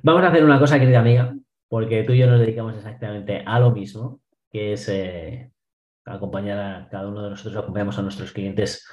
Vamos 0.02 0.22
a 0.22 0.28
hacer 0.28 0.44
una 0.44 0.58
cosa, 0.58 0.78
querida 0.78 1.00
amiga, 1.00 1.34
porque 1.68 2.04
tú 2.04 2.12
y 2.12 2.18
yo 2.18 2.26
nos 2.26 2.40
dedicamos 2.40 2.76
exactamente 2.76 3.42
a 3.44 3.58
lo 3.58 3.72
mismo, 3.72 4.20
que 4.50 4.74
es 4.74 4.88
eh, 4.88 5.50
acompañar 6.04 6.58
a 6.58 6.88
cada 6.88 7.08
uno 7.08 7.24
de 7.24 7.30
nosotros, 7.30 7.62
acompañamos 7.62 7.98
a 7.98 8.02
nuestros 8.02 8.32
clientes 8.32 8.86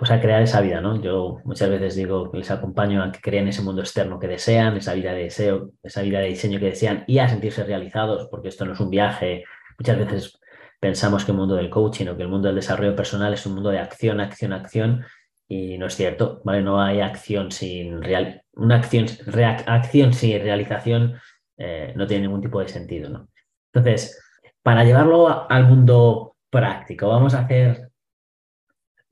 pues 0.00 0.10
a 0.10 0.18
crear 0.18 0.40
esa 0.40 0.62
vida, 0.62 0.80
¿no? 0.80 0.98
Yo 1.02 1.40
muchas 1.44 1.68
veces 1.68 1.94
digo 1.94 2.30
que 2.30 2.38
les 2.38 2.50
acompaño 2.50 3.02
a 3.02 3.12
que 3.12 3.20
creen 3.20 3.48
ese 3.48 3.60
mundo 3.60 3.82
externo 3.82 4.18
que 4.18 4.28
desean, 4.28 4.74
esa 4.78 4.94
vida 4.94 5.12
de 5.12 5.24
deseo, 5.24 5.72
esa 5.82 6.00
vida 6.00 6.20
de 6.20 6.28
diseño 6.28 6.58
que 6.58 6.70
desean 6.70 7.04
y 7.06 7.18
a 7.18 7.28
sentirse 7.28 7.64
realizados, 7.64 8.26
porque 8.30 8.48
esto 8.48 8.64
no 8.64 8.72
es 8.72 8.80
un 8.80 8.88
viaje. 8.88 9.44
Muchas 9.78 9.98
veces 9.98 10.40
pensamos 10.80 11.26
que 11.26 11.32
el 11.32 11.36
mundo 11.36 11.54
del 11.54 11.68
coaching 11.68 12.06
o 12.06 12.16
que 12.16 12.22
el 12.22 12.30
mundo 12.30 12.48
del 12.48 12.56
desarrollo 12.56 12.96
personal 12.96 13.34
es 13.34 13.44
un 13.44 13.52
mundo 13.52 13.68
de 13.68 13.78
acción, 13.78 14.20
acción, 14.20 14.54
acción, 14.54 15.04
y 15.46 15.76
no 15.76 15.84
es 15.84 15.96
cierto, 15.96 16.40
¿vale? 16.46 16.62
No 16.62 16.80
hay 16.80 17.02
acción 17.02 17.52
sin 17.52 18.02
real, 18.02 18.42
una 18.54 18.76
acción, 18.76 19.04
acción 19.66 20.14
sin 20.14 20.40
realización 20.40 21.20
eh, 21.58 21.92
no 21.94 22.06
tiene 22.06 22.22
ningún 22.22 22.40
tipo 22.40 22.58
de 22.58 22.68
sentido, 22.68 23.10
¿no? 23.10 23.28
Entonces, 23.70 24.18
para 24.62 24.82
llevarlo 24.82 25.46
al 25.50 25.68
mundo 25.68 26.36
práctico, 26.48 27.08
vamos 27.08 27.34
a 27.34 27.40
hacer, 27.40 27.89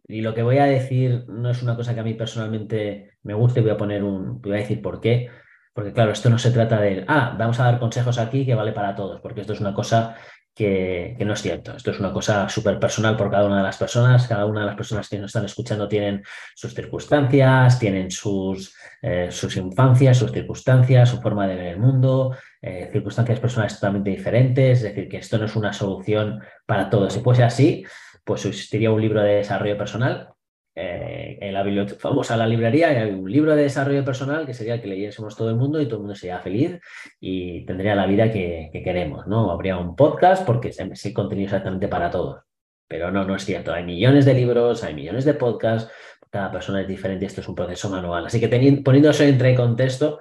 y 0.08 0.22
lo 0.22 0.34
que 0.34 0.42
voy 0.42 0.58
a 0.58 0.64
decir 0.64 1.26
no 1.28 1.50
es 1.50 1.62
una 1.62 1.76
cosa 1.76 1.94
que 1.94 2.00
a 2.00 2.04
mí 2.04 2.14
personalmente 2.14 3.12
me 3.22 3.34
guste, 3.34 3.60
voy 3.60 3.70
a 3.70 3.76
poner 3.76 4.02
un, 4.02 4.40
voy 4.40 4.52
a 4.52 4.60
decir 4.60 4.80
por 4.80 5.00
qué, 5.00 5.28
porque 5.74 5.92
claro, 5.92 6.10
esto 6.10 6.30
no 6.30 6.38
se 6.38 6.50
trata 6.50 6.80
de, 6.80 7.04
ah, 7.06 7.36
vamos 7.38 7.60
a 7.60 7.64
dar 7.64 7.78
consejos 7.78 8.18
aquí 8.18 8.44
que 8.46 8.54
vale 8.54 8.72
para 8.72 8.96
todos, 8.96 9.20
porque 9.20 9.42
esto 9.42 9.52
es 9.52 9.60
una 9.60 9.74
cosa 9.74 10.16
que, 10.58 11.16
no 11.24 11.34
es 11.34 11.42
cierto. 11.42 11.76
Esto 11.76 11.92
es 11.92 12.00
una 12.00 12.12
cosa 12.12 12.48
súper 12.48 12.80
personal 12.80 13.16
por 13.16 13.30
cada 13.30 13.46
una 13.46 13.58
de 13.58 13.62
las 13.62 13.76
personas. 13.76 14.26
Cada 14.26 14.44
una 14.44 14.60
de 14.60 14.66
las 14.66 14.74
personas 14.74 15.08
que 15.08 15.16
nos 15.16 15.26
están 15.26 15.44
escuchando 15.44 15.86
tienen 15.86 16.24
sus 16.56 16.74
circunstancias, 16.74 17.78
tienen 17.78 18.10
sus, 18.10 18.74
eh, 19.00 19.28
sus 19.30 19.56
infancias, 19.56 20.16
sus 20.16 20.32
circunstancias, 20.32 21.10
su 21.10 21.20
forma 21.20 21.46
de 21.46 21.54
ver 21.54 21.66
el 21.68 21.78
mundo, 21.78 22.36
eh, 22.60 22.88
circunstancias 22.90 23.38
personales 23.38 23.74
totalmente 23.74 24.10
diferentes. 24.10 24.78
Es 24.78 24.82
decir, 24.82 25.08
que 25.08 25.18
esto 25.18 25.38
no 25.38 25.44
es 25.44 25.54
una 25.54 25.72
solución 25.72 26.40
para 26.66 26.90
todos. 26.90 27.12
Si 27.12 27.20
fuese 27.20 27.44
así, 27.44 27.84
pues 28.28 28.44
existiría 28.44 28.90
un 28.90 29.00
libro 29.00 29.22
de 29.22 29.36
desarrollo 29.36 29.78
personal 29.78 30.28
eh, 30.74 31.38
en 31.40 31.54
la 31.54 31.62
biblioteca, 31.62 31.98
famosa 31.98 32.36
la 32.36 32.46
librería, 32.46 32.88
hay 32.88 33.10
un 33.10 33.32
libro 33.32 33.56
de 33.56 33.62
desarrollo 33.62 34.04
personal 34.04 34.44
que 34.44 34.52
sería 34.52 34.82
que 34.82 34.86
leyésemos 34.86 35.34
todo 35.34 35.48
el 35.48 35.56
mundo 35.56 35.80
y 35.80 35.86
todo 35.86 35.94
el 35.96 36.00
mundo 36.02 36.14
sería 36.14 36.38
feliz 36.38 36.78
y 37.18 37.64
tendría 37.64 37.94
la 37.94 38.06
vida 38.06 38.30
que, 38.30 38.70
queremos, 38.84 39.26
¿no? 39.26 39.50
Habría 39.50 39.78
un 39.78 39.96
podcast 39.96 40.44
porque 40.44 40.68
ese 40.68 41.14
contenido 41.14 41.46
exactamente 41.46 41.88
para 41.88 42.10
todos. 42.10 42.42
Pero 42.86 43.10
no, 43.10 43.24
no 43.24 43.34
es 43.34 43.46
cierto. 43.46 43.72
Hay 43.72 43.84
millones 43.84 44.26
de 44.26 44.34
libros, 44.34 44.84
hay 44.84 44.92
millones 44.92 45.24
de 45.24 45.32
podcasts, 45.32 45.90
cada 46.28 46.52
persona 46.52 46.82
es 46.82 46.88
diferente, 46.88 47.24
esto 47.24 47.40
es 47.40 47.48
un 47.48 47.54
proceso 47.54 47.88
manual. 47.88 48.26
Así 48.26 48.38
que 48.38 48.48
poniendo 48.84 49.08
eso 49.08 49.24
entre 49.24 49.54
contexto, 49.54 50.20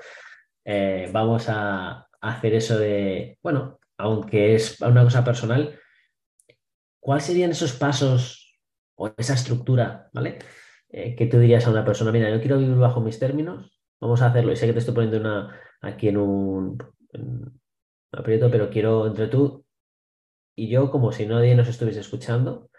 eh, 0.64 1.10
vamos 1.12 1.50
a 1.50 2.08
hacer 2.22 2.54
eso 2.54 2.80
de, 2.80 3.38
bueno, 3.44 3.80
aunque 3.98 4.56
es 4.56 4.80
una 4.80 5.04
cosa 5.04 5.26
personal, 5.26 5.78
¿cuáles 7.08 7.24
serían 7.24 7.52
esos 7.52 7.72
pasos 7.72 8.60
o 8.96 9.10
esa 9.16 9.34
estructura, 9.34 10.10
¿vale? 10.12 10.40
Eh, 10.90 11.16
que 11.16 11.28
tú 11.28 11.40
dirías 11.40 11.66
a 11.66 11.70
una 11.70 11.86
persona, 11.86 12.12
mira, 12.12 12.30
yo 12.30 12.42
quiero 12.42 12.58
vivir 12.58 12.76
bajo 12.76 13.00
mis 13.00 13.18
términos, 13.18 13.80
vamos 14.02 14.22
a 14.22 14.26
hacerlo. 14.26 14.52
Y 14.52 14.58
sé 14.58 14.68
que 14.68 14.74
te 14.74 14.80
estoy 14.80 14.94
poniendo 14.94 15.18
una, 15.22 15.58
aquí 15.80 16.10
en 16.10 16.18
un, 16.18 16.78
aprieto, 18.12 18.52
pero 18.52 18.70
quiero 18.70 19.08
entre 19.08 19.28
tú 19.28 19.66
y 20.54 20.68
yo, 20.68 20.92
como 20.92 21.14
si 21.14 21.26
nadie 21.26 21.56
nos 21.56 21.70
estuviese 21.70 22.02
escuchando, 22.02 22.70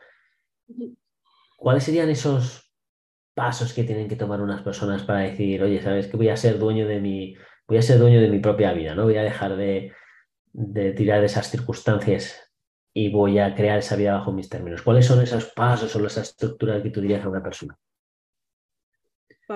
¿cuáles 1.57 1.85
serían 1.85 2.11
esos 2.11 2.71
pasos 3.33 3.73
que 3.73 3.85
tienen 3.85 4.09
que 4.09 4.17
tomar 4.17 4.43
unas 4.43 4.61
personas 4.61 5.05
para 5.05 5.21
decir, 5.21 5.63
oye, 5.63 5.81
¿sabes 5.81 6.07
que 6.07 6.19
voy 6.19 6.29
a 6.29 6.37
ser 6.37 6.59
dueño 6.59 6.87
de 6.87 7.01
mi, 7.01 7.35
voy 7.67 7.79
a 7.79 7.83
ser 7.83 7.99
dueño 7.99 8.21
de 8.21 8.29
mi 8.29 8.41
propia 8.41 8.75
vida, 8.75 8.95
¿no? 8.95 9.05
Voy 9.05 9.17
a 9.17 9.23
dejar 9.23 9.57
de, 9.57 9.95
de 10.53 10.93
tirar 10.93 11.21
de 11.21 11.27
esas 11.27 11.51
circunstancias 11.51 12.48
y 12.95 13.11
voy 13.11 13.39
a 13.39 13.55
crear 13.55 13.79
esa 13.79 13.97
vida 13.97 14.15
bajo 14.15 14.33
mis 14.33 14.49
términos. 14.49 14.83
¿Cuáles 14.83 15.07
son 15.07 15.23
esos 15.23 15.47
pasos 15.53 15.95
o 15.95 16.07
esas 16.07 16.31
estructuras 16.31 16.83
que 16.83 16.91
tú 16.91 17.01
dirías 17.01 17.25
a 17.25 17.29
una 17.29 17.43
persona? 17.43 17.79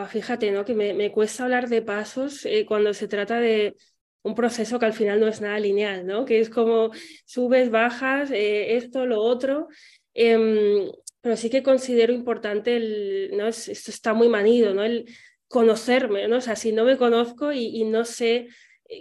fíjate, 0.09 0.51
¿no? 0.51 0.65
Que 0.65 0.75
me, 0.75 1.13
cuesta 1.13 1.45
hablar 1.45 1.69
de 1.69 1.83
pasos 1.83 2.47
eh, 2.47 2.65
cuando 2.67 2.95
se 2.95 3.09
trata 3.09 3.39
de 3.41 3.77
un 4.23 4.35
proceso 4.35 4.79
que 4.79 4.87
al 4.87 4.95
final 4.95 5.21
no 5.21 5.29
es 5.29 5.41
nada 5.43 5.59
lineal, 5.59 6.07
¿no? 6.07 6.25
Que 6.25 6.41
es 6.41 6.49
como 6.49 6.93
subes, 7.27 7.71
bajas, 7.71 8.31
eh, 8.31 8.77
esto, 8.77 9.05
lo 9.05 9.21
otro. 9.21 9.69
Em, 10.15 10.91
pero 11.21 11.37
sí 11.37 11.51
que 11.51 11.63
considero 11.63 12.13
importante 12.13 12.77
el, 12.77 13.31
¿no? 13.37 13.49
esto 13.49 13.91
está 13.91 14.15
muy 14.15 14.29
manido, 14.29 14.73
¿no? 14.73 14.83
El 14.83 15.07
conocerme, 15.49 16.27
¿no? 16.27 16.39
O 16.39 16.41
sea, 16.41 16.57
si 16.57 16.73
no 16.73 16.85
me 16.85 16.97
conozco 16.97 17.53
y, 17.53 17.85
no 17.85 18.05
sé 18.05 18.49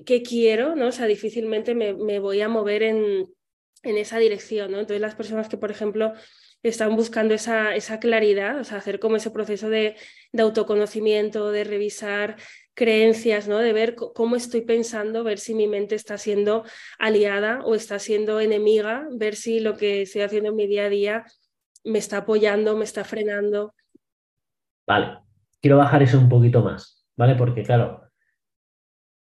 qué 0.05 0.21
quiero, 0.21 0.75
¿no? 0.75 0.87
O 0.87 0.91
sea, 0.91 1.05
difícilmente 1.05 1.73
me 1.75 2.19
voy 2.19 2.41
a 2.41 2.49
mover 2.49 2.83
en, 2.83 3.27
en 3.83 3.97
esa 3.97 4.19
dirección, 4.19 4.71
¿no? 4.71 4.79
Entonces 4.79 5.01
las 5.01 5.15
personas 5.15 5.49
que, 5.49 5.57
por 5.57 5.71
ejemplo, 5.71 6.13
están 6.63 6.95
buscando 6.95 7.33
esa, 7.33 7.75
esa 7.75 7.99
claridad, 7.99 8.59
o 8.59 8.63
sea, 8.63 8.77
hacer 8.77 8.99
como 8.99 9.15
ese 9.15 9.31
proceso 9.31 9.69
de, 9.69 9.95
autoconocimiento, 10.37 11.51
de 11.51 11.63
revisar 11.63 12.35
creencias, 12.73 13.47
¿no? 13.47 13.57
De 13.57 13.73
ver 13.73 13.95
cómo 13.95 14.35
estoy 14.35 14.61
pensando, 14.61 15.23
ver 15.23 15.39
si 15.39 15.55
mi 15.55 15.67
mente 15.67 15.95
está 15.95 16.17
siendo 16.17 16.63
aliada 16.99 17.61
o 17.65 17.75
está 17.75 17.99
siendo 17.99 18.39
enemiga, 18.39 19.07
ver 19.11 19.35
si 19.35 19.59
lo 19.59 19.75
que 19.75 20.03
estoy 20.03 20.21
haciendo 20.21 20.49
en 20.49 20.55
mi 20.55 20.67
día 20.67 20.85
a 20.85 20.89
día 20.89 21.25
me 21.83 21.97
está 21.97 22.17
apoyando, 22.17 22.77
me 22.77 22.85
está 22.85 23.03
frenando. 23.03 23.73
Vale, 24.87 25.19
quiero 25.59 25.77
bajar 25.77 26.03
eso 26.03 26.19
un 26.19 26.29
poquito 26.29 26.61
más, 26.61 27.05
¿vale? 27.17 27.35
Porque 27.35 27.63
claro, 27.63 28.03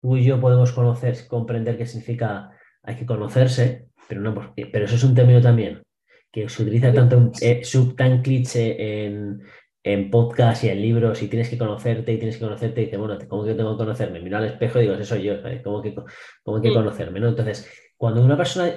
tú 0.01 0.17
y 0.17 0.25
yo 0.25 0.39
podemos 0.41 0.73
conocer, 0.73 1.15
comprender 1.27 1.77
qué 1.77 1.85
significa 1.85 2.51
hay 2.83 2.95
que 2.95 3.05
conocerse, 3.05 3.90
pero, 4.11 4.19
no, 4.19 4.53
pero 4.73 4.85
eso 4.85 4.95
es 4.95 5.03
un 5.05 5.15
término 5.15 5.39
también 5.39 5.81
que 6.29 6.49
se 6.49 6.63
utiliza 6.63 6.93
tanto 6.93 7.31
eh, 7.39 7.63
sub 7.63 7.95
tan 7.95 8.21
cliché 8.21 9.05
en, 9.05 9.41
en 9.83 10.11
podcast 10.11 10.65
y 10.65 10.69
en 10.69 10.81
libros 10.81 11.21
y 11.21 11.29
tienes 11.29 11.47
que 11.47 11.57
conocerte 11.57 12.11
y 12.11 12.17
tienes 12.17 12.35
que 12.35 12.43
conocerte 12.43 12.81
y 12.81 12.85
dices, 12.85 12.99
bueno, 12.99 13.17
¿cómo 13.29 13.45
que 13.45 13.53
tengo 13.53 13.71
que 13.71 13.83
conocerme? 13.83 14.19
Miro 14.19 14.37
al 14.37 14.45
espejo 14.45 14.79
y 14.79 14.81
digo, 14.81 14.95
eso 14.95 15.15
soy 15.15 15.23
yo, 15.23 15.35
¿Cómo 15.63 15.81
que, 15.81 15.95
cómo 16.43 16.61
que 16.61 16.73
conocerme? 16.73 17.21
¿no? 17.21 17.29
Entonces, 17.29 17.69
cuando 17.95 18.21
una 18.21 18.35
persona, 18.35 18.69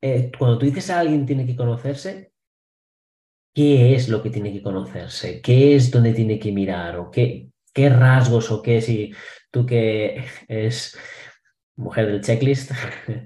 eh, 0.00 0.30
cuando 0.38 0.58
tú 0.58 0.66
dices 0.66 0.90
a 0.90 1.00
alguien 1.00 1.26
tiene 1.26 1.44
que 1.44 1.56
conocerse, 1.56 2.32
¿qué 3.52 3.96
es 3.96 4.08
lo 4.08 4.22
que 4.22 4.30
tiene 4.30 4.52
que 4.52 4.62
conocerse? 4.62 5.40
¿Qué 5.40 5.74
es 5.74 5.90
donde 5.90 6.12
tiene 6.12 6.38
que 6.38 6.52
mirar? 6.52 6.98
¿O 6.98 7.10
qué, 7.10 7.48
qué 7.74 7.88
rasgos 7.88 8.52
o 8.52 8.62
qué 8.62 8.80
si 8.80 9.12
tú 9.50 9.66
que 9.66 10.24
es 10.46 10.96
mujer 11.76 12.06
del 12.06 12.22
checklist, 12.22 12.72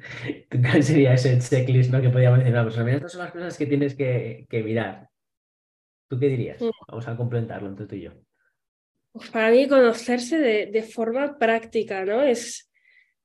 ¿cuál 0.50 0.82
sería 0.82 1.14
ese 1.14 1.38
checklist 1.38 1.90
¿no? 1.90 2.02
que 2.02 2.10
podíamos 2.10 2.40
decir 2.40 2.52
persona? 2.52 2.84
Mira, 2.84 2.96
estas 2.96 3.12
son 3.12 3.22
las 3.22 3.32
cosas 3.32 3.56
que 3.56 3.66
tienes 3.66 3.94
que, 3.94 4.46
mirar. 4.50 5.08
¿Tú 6.08 6.18
qué 6.18 6.28
dirías? 6.28 6.60
Mm. 6.60 6.70
Vamos 6.88 7.08
a 7.08 7.16
complementarlo 7.16 7.68
entre 7.68 7.86
tú 7.86 7.94
y 7.94 8.02
yo. 8.02 8.12
Pues 9.12 9.30
para 9.30 9.50
mí 9.50 9.66
conocerse 9.68 10.38
de, 10.38 10.82
forma 10.82 11.38
práctica, 11.38 12.04
¿no? 12.04 12.22
Es, 12.22 12.70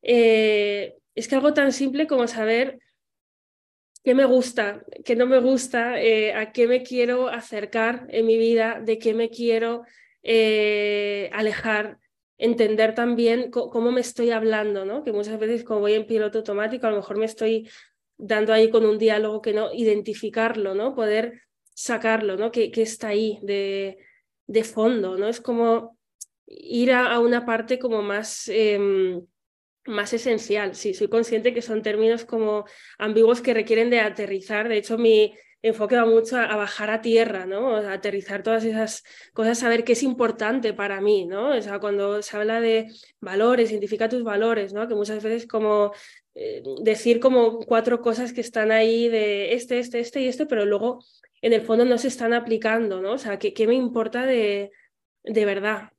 eh, 0.02 0.96
es 1.14 1.28
que 1.28 1.36
algo 1.36 1.54
tan 1.54 1.72
simple 1.72 2.08
como 2.08 2.28
saber 2.28 2.80
qué 4.04 4.14
me 4.14 4.26
gusta, 4.26 4.84
qué 5.04 5.16
no 5.16 5.26
me 5.26 5.40
gusta, 5.40 6.00
eh, 6.00 6.34
a 6.34 6.52
qué 6.52 6.68
me 6.68 6.84
quiero 6.84 7.28
acercar 7.28 8.06
en 8.10 8.28
mi 8.28 8.38
vida, 8.38 8.80
de 8.80 9.00
qué 9.00 9.16
me 9.16 9.30
quiero 9.30 9.84
eh, 10.22 11.30
alejar, 11.34 11.98
entender 12.38 12.96
también 12.96 13.50
cómo 13.50 13.92
me 13.92 14.02
estoy 14.02 14.32
hablando, 14.32 14.86
¿no? 14.86 15.04
Que 15.04 15.12
muchas 15.12 15.40
veces 15.40 15.64
como 15.64 15.82
voy 15.82 15.94
en 15.94 16.06
piloto 16.06 16.40
automático, 16.40 16.88
a 16.88 16.92
lo 16.92 16.98
mejor 16.98 17.18
me 17.18 17.26
estoy 17.26 17.70
dando 18.18 18.54
ahí 18.54 18.70
con 18.70 18.86
un 18.86 18.98
diálogo 18.98 19.42
que 19.42 19.54
no, 19.54 19.74
identificarlo, 19.74 20.74
¿no? 20.74 20.96
Poder 20.96 21.44
sacarlo, 21.74 22.38
¿no? 22.38 22.52
Que, 22.52 22.72
que 22.72 22.82
está 22.82 23.10
ahí 23.10 23.40
de, 23.42 23.98
de, 24.48 24.64
fondo, 24.64 25.18
¿no? 25.18 25.28
Es 25.28 25.42
como 25.42 25.98
ir 26.48 26.92
a, 26.92 27.20
una 27.20 27.46
parte 27.46 27.80
como 27.80 28.02
más, 28.02 28.48
em, 28.48 29.26
más 29.86 30.14
esencial. 30.14 30.76
Sí, 30.76 30.94
soy 30.94 31.08
consciente 31.08 31.54
que 31.54 31.62
son 31.62 31.82
términos 31.82 32.26
como 32.26 32.66
ambiguos 32.98 33.42
que 33.42 33.54
requieren 33.54 33.90
de 33.90 34.00
aterrizar. 34.00 34.70
De 34.70 34.78
hecho, 34.78 34.98
mi, 34.98 35.36
enfoque 35.66 35.96
va 35.96 36.06
mucho 36.06 36.38
a, 36.38 36.56
bajar 36.56 36.90
a 36.90 37.02
tierra, 37.02 37.46
¿no? 37.46 37.76
A 37.76 37.94
aterrizar 37.94 38.44
todas 38.44 38.64
esas 38.64 39.04
cosas, 39.34 39.60
saber 39.60 39.84
qué 39.84 39.94
es 39.94 40.04
importante 40.04 40.74
para 40.74 41.02
mí, 41.02 41.26
¿no? 41.26 41.58
O 41.58 41.62
sea, 41.62 41.80
cuando 41.80 42.22
se 42.22 42.38
habla 42.38 42.62
de 42.62 42.88
valores, 43.20 43.72
identifica 43.72 44.10
tus 44.10 44.24
valores, 44.24 44.74
¿no? 44.74 44.88
Que 44.88 44.96
muchas 44.96 45.24
veces 45.24 45.48
como 45.48 45.92
eh, 46.36 46.62
decir 46.82 47.20
como 47.20 47.60
cuatro 47.60 48.02
cosas 48.02 48.32
que 48.32 48.42
están 48.42 48.72
ahí 48.72 49.10
de 49.10 49.54
este, 49.54 49.80
este, 49.80 50.00
este 50.00 50.22
y 50.22 50.28
este, 50.28 50.46
pero 50.46 50.66
luego 50.66 51.04
en 51.42 51.54
el 51.54 51.62
fondo 51.62 51.84
no 51.86 51.98
se 51.98 52.10
están 52.10 52.34
aplicando, 52.34 53.02
¿no? 53.02 53.14
O 53.14 53.18
sea, 53.18 53.40
¿qué, 53.40 53.68
me 53.68 53.76
importa 53.76 54.26
de, 54.26 54.72
de 55.24 55.46
verdad? 55.46 55.92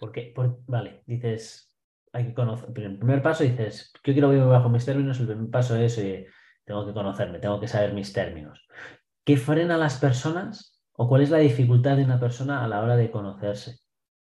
Porque, 0.00 0.32
vale, 0.66 1.02
dices, 1.06 1.74
hay 2.12 2.28
que 2.28 2.34
conocer, 2.34 2.70
el 2.74 2.98
primer 2.98 3.22
paso 3.22 3.44
dices, 3.44 3.92
yo 4.02 4.12
quiero 4.12 4.30
vivir 4.30 4.46
bajo 4.46 4.68
mis 4.68 4.84
términos, 4.84 5.20
el 5.20 5.26
primer 5.26 5.50
paso 5.50 5.76
es... 5.76 5.98
Eh, 5.98 6.26
tengo 6.68 6.86
que 6.86 6.92
conocerme, 6.92 7.38
tengo 7.38 7.58
que 7.58 7.66
saber 7.66 7.94
mis 7.94 8.12
términos. 8.12 8.68
¿Qué 9.24 9.38
frena 9.38 9.76
a 9.76 9.78
las 9.78 9.98
personas 9.98 10.82
o 10.92 11.08
cuál 11.08 11.22
es 11.22 11.30
la 11.30 11.38
dificultad 11.38 11.96
de 11.96 12.04
una 12.04 12.20
persona 12.20 12.62
a 12.62 12.68
la 12.68 12.80
hora 12.80 12.94
de 12.94 13.10
conocerse? 13.10 13.80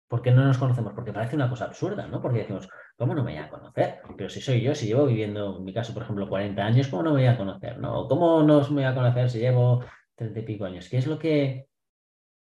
¿Por 0.08 0.22
qué 0.22 0.30
no 0.32 0.42
nos 0.44 0.56
conocemos? 0.56 0.94
Porque 0.94 1.12
parece 1.12 1.36
una 1.36 1.50
cosa 1.50 1.66
absurda, 1.66 2.06
¿no? 2.06 2.20
Porque 2.22 2.40
decimos, 2.40 2.68
¿cómo 2.96 3.14
no 3.14 3.22
me 3.22 3.32
voy 3.32 3.40
a 3.40 3.50
conocer? 3.50 4.00
Pero 4.16 4.30
si 4.30 4.40
soy 4.40 4.62
yo, 4.62 4.74
si 4.74 4.86
llevo 4.86 5.06
viviendo, 5.06 5.58
en 5.58 5.64
mi 5.64 5.74
caso, 5.74 5.92
por 5.92 6.02
ejemplo, 6.02 6.28
40 6.28 6.64
años, 6.64 6.88
¿cómo 6.88 7.02
no 7.02 7.10
me 7.10 7.20
voy 7.20 7.28
a 7.28 7.36
conocer? 7.36 7.78
¿no? 7.78 8.08
¿Cómo 8.08 8.42
no 8.42 8.60
me 8.70 8.74
voy 8.74 8.84
a 8.84 8.94
conocer 8.94 9.30
si 9.30 9.38
llevo 9.38 9.84
30 10.16 10.40
y 10.40 10.42
pico 10.42 10.64
años? 10.64 10.88
¿Qué 10.88 10.96
es 10.96 11.06
lo 11.06 11.18
que 11.18 11.68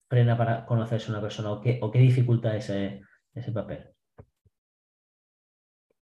frena 0.07 0.37
para 0.37 0.65
conocerse 0.65 1.09
una 1.11 1.21
persona 1.21 1.51
o 1.51 1.59
qué, 1.59 1.79
o 1.81 1.89
qué 1.89 1.99
dificulta 1.99 2.55
ese, 2.55 3.01
ese 3.33 3.51
papel? 3.51 3.90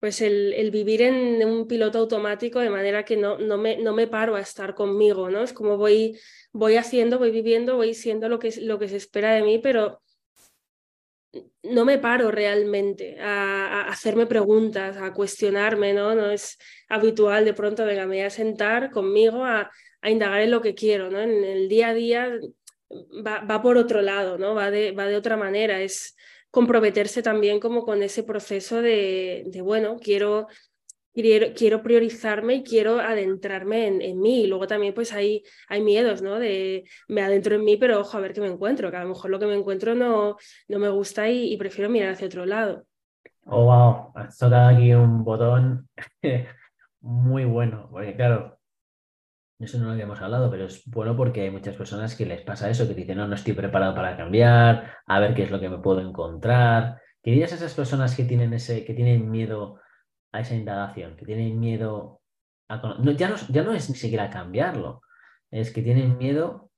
Pues 0.01 0.21
el, 0.21 0.71
vivir 0.71 1.03
en 1.03 1.45
un 1.45 1.67
piloto 1.67 1.99
automático 1.99 2.61
de 2.61 2.71
manera 2.71 3.05
que 3.05 3.17
no, 3.17 3.39
no, 3.39 3.59
me, 3.59 3.79
no 3.79 3.93
me 3.95 4.07
paro 4.07 4.37
a 4.37 4.41
estar 4.41 4.75
conmigo, 4.75 5.29
¿no? 5.31 5.43
Es 5.43 5.53
como 5.53 5.77
voy, 5.77 6.19
voy 6.53 6.77
haciendo, 6.77 7.19
voy 7.19 7.31
viviendo, 7.31 7.77
voy 7.77 7.95
siendo 7.95 8.29
lo 8.29 8.39
que, 8.39 8.53
lo 8.61 8.79
que 8.79 8.89
se 8.89 8.97
espera 8.97 9.33
de 9.33 9.43
mí, 9.43 9.59
pero 9.59 10.01
no 11.63 11.85
me 11.85 11.99
paro 11.99 12.31
realmente 12.31 13.19
a, 13.21 13.89
hacerme 13.89 14.27
preguntas, 14.27 14.97
a 14.97 15.13
cuestionarme, 15.13 15.93
¿no? 15.93 16.15
No 16.15 16.31
es 16.31 16.59
habitual 16.89 17.45
de 17.45 17.55
pronto, 17.55 17.85
venga, 17.85 18.07
me 18.07 18.17
voy 18.17 18.25
a 18.25 18.31
sentar 18.31 18.91
conmigo 18.91 19.45
a, 19.45 19.71
a 20.01 20.11
indagar 20.11 20.43
en 20.43 20.53
lo 20.53 20.63
que 20.63 20.75
quiero, 20.75 21.11
¿no? 21.11 21.21
En 21.21 21.45
el 21.45 21.69
día 21.69 21.89
a 21.89 21.95
día 21.95 22.39
va, 23.27 23.41
va 23.41 23.63
por 23.63 23.77
otro 23.77 24.01
lado, 24.01 24.39
¿no? 24.39 24.55
Va 24.55 24.71
de, 24.71 24.93
va 24.93 25.07
de 25.07 25.17
otra 25.17 25.37
manera, 25.37 25.81
es 25.81 26.17
comprometerse 26.51 27.23
también 27.23 27.61
como 27.61 27.85
con 27.85 28.03
ese 28.03 28.23
proceso 28.23 28.83
de, 28.83 29.45
de 29.47 29.61
bueno, 29.61 29.97
quiero, 30.01 30.47
quiero, 31.15 31.55
quiero, 31.55 31.83
priorizarme 31.83 32.55
y 32.55 32.63
quiero 32.63 33.01
adentrarme 33.01 33.87
en, 33.87 34.03
en, 34.03 34.21
mí. 34.21 34.45
Y 34.45 34.47
luego 34.47 34.67
también 34.67 34.95
pues 34.95 35.13
hay, 35.13 35.43
hay 35.69 35.83
miedos, 35.83 36.23
¿no? 36.23 36.39
De 36.39 36.85
me 37.09 37.23
adentro 37.23 37.55
en 37.55 37.65
mí, 37.65 37.77
pero 37.77 38.01
ojo, 38.01 38.17
a 38.17 38.21
ver 38.21 38.33
qué 38.33 38.41
me 38.41 38.49
encuentro, 38.49 38.91
que 38.91 38.97
a 38.97 39.03
lo 39.03 39.09
mejor 39.11 39.31
lo 39.31 39.39
que 39.39 39.47
me 39.47 39.55
encuentro 39.55 39.95
no, 39.95 40.37
no 40.69 40.79
me 40.79 40.89
gusta 40.89 41.29
y, 41.29 41.53
y 41.53 41.57
prefiero 41.57 41.91
mirar 41.91 42.13
hacia 42.13 42.27
otro 42.27 42.47
lado. 42.47 42.85
Oh, 43.51 43.65
wow, 43.65 44.13
has 44.15 44.37
tocado 44.37 44.69
aquí 44.69 44.93
un 44.93 45.25
botón 45.25 45.89
muy 47.01 47.47
bueno, 47.47 47.89
porque 47.91 48.15
claro, 48.15 48.58
eso 49.59 49.79
no 49.79 49.87
lo 49.87 49.93
habíamos 49.93 50.21
hablado, 50.21 50.51
pero 50.51 50.67
es 50.67 50.85
bueno 50.87 51.17
porque 51.17 51.43
hay 51.43 51.51
muchas 51.51 51.77
personas 51.77 52.15
que 52.15 52.27
les 52.27 52.43
pasa 52.43 52.71
eso, 52.71 52.87
que 52.87 52.95
dicen, 52.95 53.19
no, 53.19 53.27
no 53.27 53.35
estoy 53.35 53.55
preparado 53.55 53.95
para 53.95 54.17
cambiar, 54.17 54.99
a 55.07 55.21
ver 55.21 55.35
qué 55.35 55.43
es 55.45 55.51
lo 55.51 55.59
que 55.59 55.69
me 55.69 55.79
puedo 55.79 56.01
encontrar. 56.01 57.01
¿Qué 57.23 57.33
dirías 57.33 57.53
a 57.53 57.57
esas 57.57 57.75
personas 57.75 58.15
que 58.17 58.25
tienen, 58.25 58.53
ese, 58.55 58.85
que 58.85 58.95
tienen 58.95 59.31
miedo 59.31 59.81
a 60.33 60.41
esa 60.41 60.55
indagación, 60.55 61.17
que 61.17 61.27
tienen 61.27 61.59
miedo 61.59 62.21
a... 62.69 62.77
No, 62.77 63.11
ya, 63.13 63.29
no, 63.29 63.37
ya 63.49 63.63
no 63.65 63.73
es 63.73 63.91
ni 63.91 63.97
siquiera 63.97 64.31
cambiarlo, 64.31 65.03
es 65.51 65.73
que 65.73 65.83
tienen 65.83 66.19
miedo 66.19 66.71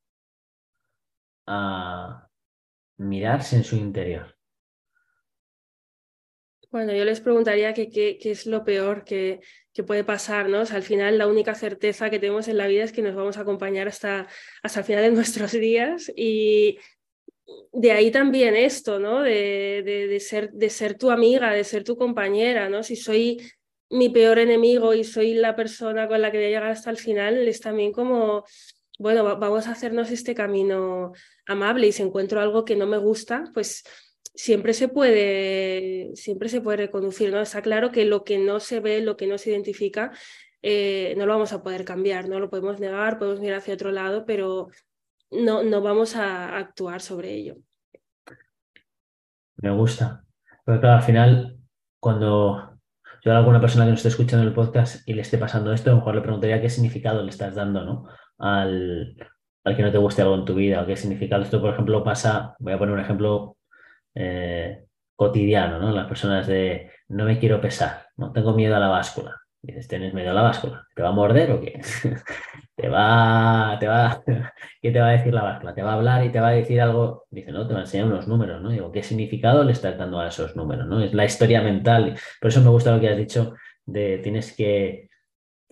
a 1.47 2.29
mirarse 2.97 3.57
en 3.57 3.65
su 3.65 3.77
interior. 3.77 4.37
Bueno, 6.71 6.93
yo 6.93 7.05
les 7.05 7.21
preguntaría 7.21 7.75
qué 7.75 8.19
es 8.23 8.47
lo 8.47 8.65
peor 8.65 9.05
que, 9.05 9.41
puede 9.87 10.05
pasar, 10.05 10.51
¿no? 10.51 10.59
al 10.59 10.83
final 10.83 11.17
la 11.17 11.27
única 11.27 11.55
certeza 11.55 12.11
que 12.11 12.19
tenemos 12.19 12.49
en 12.49 12.59
la 12.59 12.67
vida 12.67 12.85
es 12.85 12.93
que 12.93 13.01
nos 13.01 13.15
vamos 13.15 13.39
a 13.39 13.41
acompañar 13.41 13.89
hasta, 13.89 14.29
hasta 14.63 14.81
el 14.81 14.85
final 14.85 15.05
de 15.05 15.11
nuestros 15.17 15.53
días 15.53 16.13
y 16.15 16.79
de 17.73 17.93
ahí 17.93 18.11
también 18.11 18.57
esto, 18.57 18.99
¿no? 18.99 19.23
De, 19.23 19.83
de, 19.83 20.21
ser, 20.21 20.53
de 20.53 20.69
ser 20.69 20.99
tu 20.99 21.11
amiga, 21.11 21.51
de 21.53 21.65
ser 21.65 21.83
tu 21.83 21.97
compañera, 21.97 22.69
¿no? 22.69 22.83
Si 22.83 22.95
soy 22.95 23.41
mi 23.89 24.11
peor 24.11 24.39
enemigo 24.39 24.93
y 24.93 25.03
soy 25.03 25.35
la 25.35 25.57
persona 25.57 26.07
con 26.07 26.21
la 26.21 26.31
que 26.31 26.37
voy 26.37 26.47
a 26.47 26.49
llegar 26.51 26.71
hasta 26.71 26.91
el 26.91 26.99
final, 26.99 27.49
es 27.49 27.61
también 27.61 27.93
como, 27.93 28.45
bueno, 28.99 29.25
vamos 29.25 29.67
a 29.67 29.73
hacernos 29.73 30.11
este 30.11 30.35
camino 30.35 31.13
amable 31.47 31.87
y 31.87 31.93
si 31.93 32.03
encuentro 32.03 32.41
algo 32.41 32.65
que 32.65 32.77
no 32.77 32.87
me 32.87 32.99
gusta, 32.99 33.45
pues 33.55 33.83
siempre 34.41 34.73
se 34.73 34.89
puede, 34.89 36.13
siempre 36.15 36.49
se 36.49 36.63
puede 36.63 36.79
reconducir. 36.79 37.35
Está 37.35 37.61
claro 37.61 37.93
que 37.93 38.07
lo 38.07 38.25
que 38.25 38.39
no 38.39 38.59
se 38.59 38.81
ve, 38.81 39.03
lo 39.03 39.17
que 39.17 39.27
no 39.27 39.37
se 39.37 39.51
identifica, 39.51 40.13
eh, 40.63 41.15
no 41.19 41.27
lo 41.27 41.35
vamos 41.35 41.53
a 41.53 41.63
poder 41.63 41.85
cambiar, 41.85 42.29
no 42.29 42.41
lo 42.41 42.49
podemos 42.49 42.81
negar, 42.81 43.19
podemos 43.19 43.41
mirar 43.41 43.59
hacia 43.59 43.75
otro 43.75 43.93
lado, 43.93 44.25
pero 44.25 44.69
no, 45.31 45.63
no 45.63 45.83
vamos 45.83 46.17
a 46.17 46.57
actuar 46.57 47.03
sobre 47.03 47.35
ello. 47.35 47.57
Me 49.57 49.71
gusta. 49.73 50.25
Pero 50.65 50.81
claro, 50.81 50.97
al 50.97 51.03
final, 51.03 51.59
cuando 52.01 52.79
yo 53.23 53.33
a 53.33 53.37
alguna 53.37 53.61
persona 53.61 53.85
que 53.85 53.91
nos 53.91 54.01
esté 54.01 54.09
escuchando 54.09 54.47
el 54.47 54.55
podcast 54.55 55.07
y 55.07 55.13
le 55.13 55.21
esté 55.21 55.37
pasando 55.37 55.71
esto, 55.75 55.91
a 55.91 55.93
lo 55.93 55.99
mejor 55.99 56.15
le 56.15 56.23
preguntaría 56.23 56.63
qué 56.63 56.71
significado 56.71 57.23
le 57.23 57.29
estás 57.29 57.55
dando, 57.55 57.85
¿no? 57.85 58.09
Al, 58.39 59.17
al 59.65 59.77
que 59.77 59.83
no 59.83 59.93
te 59.93 59.99
guste 59.99 60.23
algo 60.23 60.37
en 60.37 60.47
tu 60.47 60.55
vida, 60.55 60.81
o 60.81 60.87
qué 60.87 60.97
significado 60.97 61.43
esto, 61.43 61.61
por 61.61 61.75
ejemplo, 61.75 62.03
pasa, 62.03 62.57
voy 62.59 62.73
a 62.73 62.79
poner 62.79 62.95
un 62.95 63.01
ejemplo 63.01 63.59
eh, 64.15 64.85
cotidiano, 65.17 65.79
¿no? 65.79 65.93
Las 65.93 66.07
personas 66.07 66.47
de 66.47 66.91
no 67.09 67.25
me 67.25 67.39
quiero 67.39 67.61
pesar, 67.61 68.07
no 68.17 68.33
tengo 68.33 68.55
miedo 68.55 68.77
a 68.77 68.81
la 68.81 68.89
báscula. 68.89 69.37
Dices, 69.63 69.89
¿tienes 69.89 70.15
miedo 70.15 70.31
a 70.31 70.35
la 70.35 70.41
báscula? 70.41 70.87
¿Te 70.95 71.03
va 71.03 71.11
a 71.11 71.13
morder 71.13 71.53
o 71.53 71.61
qué? 71.61 71.81
te 72.77 72.89
va, 72.89 73.77
te 73.79 73.87
va, 73.87 74.23
¿qué 74.81 74.91
te 74.91 75.01
va 75.01 75.09
a 75.09 75.13
decir 75.13 75.35
la 75.35 75.43
báscula? 75.43 75.75
¿Te 75.75 75.83
va 75.83 75.93
a 75.93 75.95
hablar 75.97 76.25
y 76.25 76.33
te 76.33 76.41
va 76.41 76.49
a 76.49 76.53
decir 76.53 76.81
algo? 76.81 77.27
Dice, 77.31 77.53
no, 77.53 77.67
te 77.67 77.75
va 77.75 77.81
a 77.81 77.83
enseñar 77.83 78.07
unos 78.07 78.27
números, 78.27 78.63
¿no? 78.63 78.71
Digo, 78.71 78.91
¿qué 78.91 79.03
significado 79.03 79.63
le 79.65 79.73
estás 79.73 79.99
dando 79.99 80.19
a 80.19 80.29
esos 80.29 80.57
números? 80.57 80.87
¿no? 80.87 81.03
Es 81.03 81.13
la 81.13 81.27
historia 81.27 81.61
mental. 81.61 82.19
Por 82.41 82.49
eso 82.49 82.63
me 82.63 82.71
gusta 82.71 82.95
lo 82.95 83.01
que 83.01 83.11
has 83.11 83.19
dicho 83.19 83.55
de 83.85 84.19
tienes 84.23 84.57
que 84.57 85.10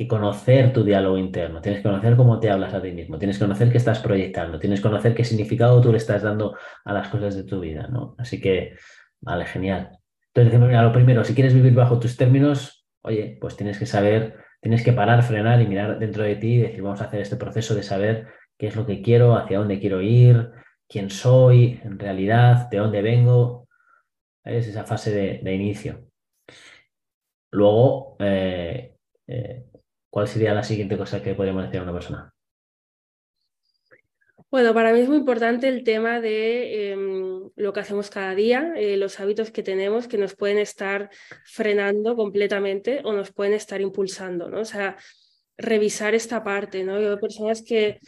y 0.01 0.07
conocer 0.07 0.73
tu 0.73 0.85
diálogo 0.85 1.19
interno, 1.19 1.61
tienes 1.61 1.81
que 1.83 1.89
conocer 1.89 2.15
cómo 2.15 2.39
te 2.39 2.49
hablas 2.49 2.73
a 2.73 2.81
ti 2.81 2.93
mismo, 2.93 3.19
tienes 3.19 3.37
que 3.37 3.45
conocer 3.45 3.73
qué 3.73 3.79
estás 3.79 3.99
proyectando, 3.99 4.61
tienes 4.61 4.79
que 4.79 4.89
conocer 4.89 5.13
qué 5.13 5.25
significado 5.25 5.81
tú 5.81 5.91
le 5.91 5.99
estás 5.99 6.23
dando 6.23 6.57
a 6.85 6.93
las 6.93 7.09
cosas 7.09 7.35
de 7.35 7.43
tu 7.43 7.59
vida, 7.59 7.89
¿no? 7.89 8.15
Así 8.17 8.41
que, 8.41 8.77
vale, 9.21 9.45
genial. 9.47 9.99
Entonces, 10.33 10.61
mira, 10.61 10.83
lo 10.85 10.93
primero, 10.93 11.25
si 11.25 11.35
quieres 11.35 11.53
vivir 11.53 11.75
bajo 11.75 11.99
tus 11.99 12.17
términos, 12.17 12.87
oye, 13.03 13.39
pues 13.41 13.57
tienes 13.57 13.77
que 13.77 13.87
saber, 13.87 14.37
tienes 14.61 14.85
que 14.85 14.93
parar, 14.93 15.25
frenar 15.25 15.61
y 15.61 15.67
mirar 15.67 15.99
dentro 15.99 16.23
de 16.23 16.37
ti 16.37 16.55
y 16.55 16.59
decir, 16.59 16.81
vamos 16.81 17.01
a 17.01 17.07
hacer 17.07 17.21
este 17.21 17.37
proceso 17.37 17.75
de 17.75 17.83
saber 17.83 18.29
qué 18.57 18.69
es 18.69 18.77
lo 18.77 18.87
que 18.87 19.03
quiero, 19.03 19.37
hacia 19.37 19.59
dónde 19.59 19.81
quiero 19.81 20.01
ir, 20.01 20.53
quién 20.89 21.11
soy 21.11 21.81
en 21.83 21.99
realidad, 21.99 22.71
de 22.71 22.79
dónde 22.79 23.03
vengo. 23.03 23.67
Es 24.45 24.69
esa 24.69 24.85
fase 24.85 25.41
de, 25.43 25.55
inicio. 25.55 26.09
Luego, 27.51 28.17
eh, 28.21 28.95
eh, 29.27 29.65
¿cuál 30.19 30.27
sería 30.27 30.53
la 30.53 30.65
siguiente 30.65 30.99
cosa 30.99 31.23
que 31.23 31.33
podríamos 31.33 31.63
decir 31.63 31.79
a 31.79 31.85
una 31.85 31.93
persona? 31.93 32.35
Bueno, 34.51 34.75
para 34.75 34.93
mí 34.93 34.99
es 34.99 35.09
muy 35.09 35.19
importante 35.19 35.69
el 35.69 35.85
tema 35.85 36.21
de 36.21 36.91
em, 36.91 37.51
lo 37.55 37.73
que 37.73 37.79
hacemos 37.79 38.11
cada 38.11 38.35
día, 38.35 38.73
eh, 38.75 38.97
los 38.97 39.21
hábitos 39.21 39.53
que 39.53 39.63
tenemos 39.63 40.09
que 40.09 40.19
nos 40.19 40.35
pueden 40.35 40.59
estar 40.59 41.09
frenando 41.45 42.17
completamente 42.17 43.01
o 43.05 43.13
nos 43.13 43.31
pueden 43.31 43.53
estar 43.53 43.81
impulsando, 43.81 44.51
¿no? 44.51 44.63
O 44.63 44.65
sea, 44.65 44.97
revisar 45.57 46.17
esta 46.17 46.43
parte, 46.43 46.83
¿no? 46.83 46.99
Yo 46.99 47.11
veo 47.11 47.21
personas 47.21 47.63
que 47.63 48.01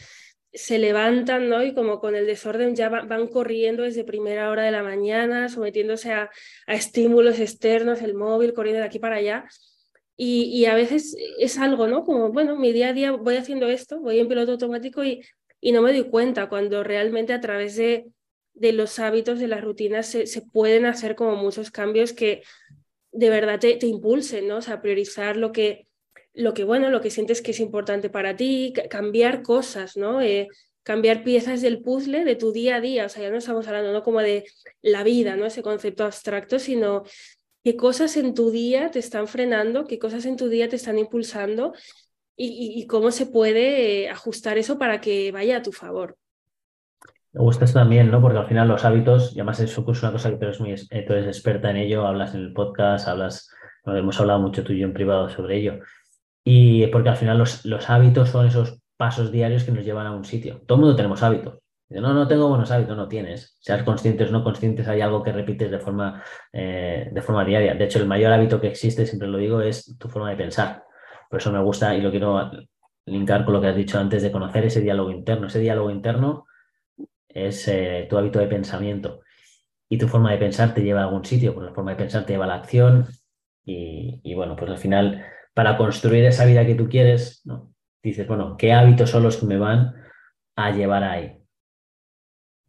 se 0.51 0.79
levantan, 0.79 1.47
¿no? 1.47 1.63
Y 1.63 1.73
como 1.73 2.01
con 2.01 2.15
el 2.15 2.25
desorden 2.25 2.75
ya 2.75 2.89
van 2.89 3.29
corriendo 3.29 3.83
desde 3.83 4.03
primera 4.03 4.49
hora 4.49 4.63
de 4.63 4.71
la 4.71 4.83
mañana, 4.83 5.47
sometiéndose 5.47 6.11
a, 6.11 6.29
a 6.67 6.73
estímulos 6.73 7.39
externos, 7.39 8.01
el 8.01 8.15
móvil, 8.15 8.53
corriendo 8.53 8.81
de 8.81 8.87
aquí 8.87 8.99
para 8.99 9.15
allá 9.15 9.45
y, 10.23 10.65
a 10.65 10.75
veces 10.75 11.15
es 11.39 11.57
algo, 11.57 11.87
¿no? 11.87 12.03
Como, 12.03 12.31
bueno, 12.31 12.55
mi 12.55 12.71
día 12.71 12.89
a 12.89 12.93
día 12.93 13.11
voy 13.11 13.37
haciendo 13.37 13.67
esto, 13.67 13.99
voy 13.99 14.19
en 14.19 14.27
piloto 14.27 14.51
automático 14.51 15.03
y, 15.03 15.23
y 15.59 15.71
no 15.71 15.81
me 15.81 15.91
doy 15.91 16.03
cuenta 16.11 16.47
cuando 16.47 16.83
realmente 16.83 17.33
a 17.33 17.41
través 17.41 17.75
de, 17.75 18.05
de 18.53 18.71
los 18.71 18.99
hábitos, 18.99 19.39
de 19.39 19.47
las 19.47 19.63
rutinas, 19.63 20.05
se, 20.05 20.27
se, 20.27 20.43
pueden 20.43 20.85
hacer 20.85 21.15
como 21.15 21.37
muchos 21.37 21.71
cambios 21.71 22.13
que 22.13 22.43
de 23.11 23.31
verdad 23.31 23.59
te, 23.59 23.75
te 23.77 23.87
impulsen, 23.87 24.47
¿no? 24.47 24.57
O 24.57 24.61
sea, 24.61 24.79
priorizar 24.79 25.37
lo 25.37 25.51
que, 25.51 25.87
lo 26.35 26.53
que, 26.53 26.65
bueno, 26.65 26.91
lo 26.91 27.01
que 27.01 27.09
sientes 27.09 27.41
que 27.41 27.49
es 27.49 27.59
importante 27.59 28.11
para 28.11 28.35
ti, 28.35 28.73
cambiar 28.91 29.41
cosas, 29.41 29.97
¿no? 29.97 30.21
Eh, 30.21 30.49
cambiar 30.83 31.23
piezas 31.23 31.61
del 31.61 31.81
puzzle 31.81 32.25
de 32.25 32.35
tu 32.35 32.51
día 32.51 32.75
a 32.75 32.81
día, 32.81 33.07
o 33.07 33.09
sea, 33.09 33.23
ya 33.23 33.31
no 33.31 33.37
estamos 33.37 33.67
hablando 33.67 33.91
¿no? 33.91 34.03
como 34.03 34.19
de 34.19 34.45
la 34.83 35.03
vida, 35.03 35.35
¿no? 35.35 35.47
Ese 35.47 35.63
concepto 35.63 36.03
abstracto, 36.03 36.59
sino 36.59 37.05
qué 37.63 37.75
cosas 37.75 38.17
en 38.17 38.33
tu 38.33 38.51
día 38.51 38.91
te 38.91 38.99
están 38.99 39.27
frenando, 39.27 39.85
qué 39.85 39.99
cosas 39.99 40.25
en 40.25 40.37
tu 40.37 40.49
día 40.49 40.69
te 40.69 40.75
están 40.75 40.97
impulsando 40.97 41.73
y, 42.35 42.87
cómo 42.87 43.11
se 43.11 43.27
puede 43.27 44.09
ajustar 44.09 44.57
eso 44.57 44.79
para 44.79 44.99
que 44.99 45.31
vaya 45.31 45.57
a 45.57 45.61
tu 45.61 45.71
favor. 45.71 46.17
Me 47.33 47.41
gusta 47.41 47.65
esto 47.65 47.79
también, 47.79 48.09
¿no? 48.09 48.19
Porque 48.19 48.39
al 48.39 48.47
final 48.47 48.67
los 48.67 48.83
hábitos, 48.83 49.35
y 49.35 49.39
además 49.39 49.59
es 49.59 49.77
una 49.77 50.11
cosa 50.11 50.31
que 50.31 50.37
tú 50.37 50.45
eres, 50.45 50.59
muy, 50.59 50.71
eh, 50.71 51.05
tú 51.07 51.13
experta 51.13 51.69
en 51.69 51.77
ello, 51.77 52.07
hablas 52.07 52.33
en 52.33 52.41
el 52.41 52.53
podcast, 52.53 53.07
hablas, 53.07 53.51
hemos 53.85 54.19
hablado 54.19 54.39
mucho 54.39 54.63
tú 54.63 54.73
y 54.73 54.79
yo 54.79 54.87
en 54.87 54.93
privado 54.93 55.29
sobre 55.29 55.57
ello. 55.57 55.79
Y 56.43 56.87
porque 56.87 57.09
al 57.09 57.17
final 57.17 57.37
los, 57.37 57.63
los 57.63 57.89
hábitos 57.91 58.29
son 58.29 58.47
esos 58.47 58.79
pasos 58.97 59.31
diarios 59.31 59.63
que 59.63 59.71
nos 59.71 59.85
llevan 59.85 60.07
a 60.07 60.15
un 60.15 60.25
sitio. 60.25 60.61
Todo 60.65 60.77
el 60.77 60.81
mundo 60.81 60.95
tenemos 60.95 61.21
hábitos 61.21 61.60
no, 61.99 62.13
no 62.13 62.27
tengo 62.27 62.47
buenos 62.47 62.71
hábitos, 62.71 62.95
no 62.95 63.07
tienes. 63.07 63.57
Seas 63.59 63.83
conscientes 63.83 64.29
o 64.29 64.31
no 64.31 64.43
conscientes, 64.43 64.87
hay 64.87 65.01
algo 65.01 65.23
que 65.23 65.31
repites 65.31 65.69
de 65.69 65.79
forma, 65.79 66.23
eh, 66.53 67.09
de 67.11 67.21
forma 67.21 67.43
diaria. 67.43 67.73
De 67.75 67.85
hecho, 67.85 67.99
el 67.99 68.07
mayor 68.07 68.31
hábito 68.31 68.61
que 68.61 68.67
existe, 68.67 69.05
siempre 69.05 69.27
lo 69.27 69.37
digo, 69.37 69.61
es 69.61 69.97
tu 69.97 70.07
forma 70.07 70.29
de 70.29 70.37
pensar. 70.37 70.83
Por 71.29 71.39
eso 71.39 71.51
me 71.51 71.61
gusta 71.61 71.95
y 71.95 72.01
lo 72.01 72.11
quiero 72.11 72.51
linkar 73.05 73.43
con 73.43 73.53
lo 73.53 73.61
que 73.61 73.67
has 73.67 73.75
dicho 73.75 73.99
antes 73.99 74.23
de 74.23 74.31
conocer 74.31 74.65
ese 74.65 74.81
diálogo 74.81 75.11
interno. 75.11 75.47
Ese 75.47 75.59
diálogo 75.59 75.89
interno 75.89 76.45
es 77.27 77.67
eh, 77.67 78.07
tu 78.09 78.17
hábito 78.17 78.39
de 78.39 78.47
pensamiento. 78.47 79.21
Y 79.89 79.97
tu 79.97 80.07
forma 80.07 80.31
de 80.31 80.37
pensar 80.37 80.73
te 80.73 80.83
lleva 80.83 81.01
a 81.01 81.03
algún 81.05 81.25
sitio, 81.25 81.53
pues 81.53 81.65
la 81.65 81.73
forma 81.73 81.91
de 81.91 81.97
pensar 81.97 82.25
te 82.25 82.33
lleva 82.33 82.45
a 82.45 82.49
la 82.49 82.55
acción. 82.55 83.07
Y, 83.65 84.21
y 84.23 84.33
bueno, 84.35 84.55
pues 84.55 84.71
al 84.71 84.77
final, 84.77 85.25
para 85.53 85.77
construir 85.77 86.23
esa 86.25 86.45
vida 86.45 86.65
que 86.65 86.75
tú 86.75 86.87
quieres, 86.87 87.41
¿no? 87.45 87.71
dices, 88.03 88.27
bueno, 88.27 88.55
¿qué 88.57 88.73
hábitos 88.73 89.09
son 89.09 89.23
los 89.23 89.37
que 89.37 89.45
me 89.45 89.57
van 89.57 89.93
a 90.55 90.71
llevar 90.71 91.03
ahí? 91.03 91.40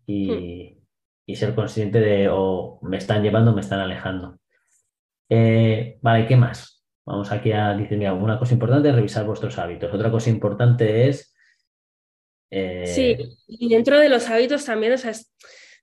Hmm. 0.07 0.79
y, 1.27 1.37
ser 1.37 1.55
consciente 1.55 1.99
de 1.99 2.29
o 2.31 2.79
me 2.83 2.99
están 2.99 3.23
llevando 3.23 3.53
o 3.53 3.55
me 3.55 3.63
están 3.63 3.81
alejando. 3.81 4.39
Eh, 5.31 5.99
vale, 6.03 6.27
¿qué 6.27 6.37
más? 6.37 6.85
Vamos 7.07 7.33
aquí 7.33 7.53
a 7.53 7.75
decir, 7.75 7.97
mira, 7.97 8.13
una 8.13 8.39
cosa 8.39 8.53
importante 8.53 8.91
es 8.91 8.95
revisar 8.95 9.25
vuestros 9.25 9.59
hábitos. 9.59 9.93
Otra 9.93 10.11
cosa 10.11 10.29
importante 10.29 11.09
es... 11.09 11.35
Eh, 12.51 12.87
sí, 12.87 13.17
y 13.49 13.71
dentro 13.71 13.99
de 13.99 14.11
los 14.11 14.29
hábitos 14.29 14.67
también, 14.67 14.93
o 14.93 14.99
sea, 14.99 15.13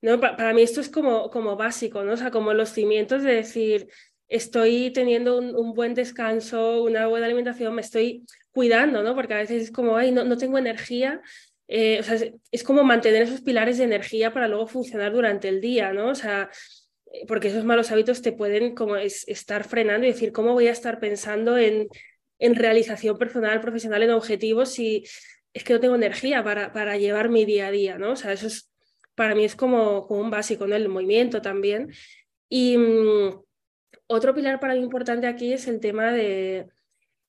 ¿no? 0.03 0.19
para, 0.19 0.53
mí 0.53 0.61
esto 0.61 0.81
es 0.81 0.89
como, 0.89 1.31
como 1.31 1.55
básico, 1.55 2.03
¿no? 2.03 2.13
O 2.13 2.17
sea, 2.17 2.29
como 2.29 2.53
los 2.53 2.69
cimientos 2.69 3.23
de 3.23 3.33
decir, 3.33 3.87
estoy 4.27 4.91
teniendo 4.91 5.39
un, 5.39 5.73
buen 5.73 5.95
descanso, 5.95 6.83
una 6.83 7.07
buena 7.07 7.25
alimentación, 7.25 7.73
me 7.73 7.81
estoy 7.81 8.23
cuidando, 8.51 9.01
¿no? 9.01 9.15
Porque 9.15 9.33
a 9.33 9.37
veces 9.37 9.63
es 9.63 9.71
como, 9.71 9.97
ay, 9.97 10.11
no, 10.11 10.23
no 10.23 10.37
tengo 10.37 10.57
energía. 10.57 11.21
Eh, 11.71 12.01
es, 12.51 12.63
como 12.63 12.83
mantener 12.83 13.21
esos 13.21 13.41
pilares 13.41 13.77
de 13.77 13.83
energía 13.83 14.33
para 14.33 14.47
luego 14.47 14.65
funcionar 14.65 15.13
durante 15.13 15.47
el 15.47 15.61
día, 15.61 15.93
¿no? 15.93 16.09
O 16.09 16.15
sea, 16.15 16.49
eh, 17.13 17.25
porque 17.27 17.49
esos 17.49 17.63
malos 17.63 17.91
hábitos 17.91 18.23
te 18.23 18.31
pueden 18.31 18.73
como 18.73 18.95
estar 18.97 19.63
frenando 19.63 20.07
y 20.07 20.11
decir, 20.11 20.31
¿cómo 20.31 20.53
voy 20.53 20.67
a 20.67 20.71
estar 20.71 20.99
pensando 20.99 21.59
en, 21.59 21.87
en 22.39 22.55
realización 22.55 23.19
personal, 23.19 23.61
profesional, 23.61 24.01
en 24.01 24.11
objetivos 24.11 24.69
si 24.69 25.05
es 25.53 25.63
que 25.63 25.73
no 25.73 25.79
tengo 25.79 25.95
energía 25.95 26.43
para, 26.43 26.73
para 26.73 26.97
llevar 26.97 27.29
mi 27.29 27.45
día 27.45 27.67
a 27.67 27.71
día, 27.71 27.97
¿no? 27.99 28.13
O 28.13 28.15
sea, 28.15 28.33
eso 28.33 28.47
es, 28.47 28.71
para 29.13 29.35
mí 29.35 29.45
es 29.45 29.55
como, 29.55 30.07
un 30.07 30.31
básico, 30.31 30.65
¿no? 30.65 30.75
El 30.75 30.89
movimiento 30.89 31.41
también. 31.41 31.93
Y, 32.49 32.77
mm, 32.77 33.43
otro 34.07 34.33
pilar 34.33 34.59
para 34.59 34.73
mí 34.73 34.81
importante 34.81 35.27
aquí 35.27 35.53
es 35.53 35.67
el 35.67 35.79
tema 35.79 36.11
de 36.11 36.67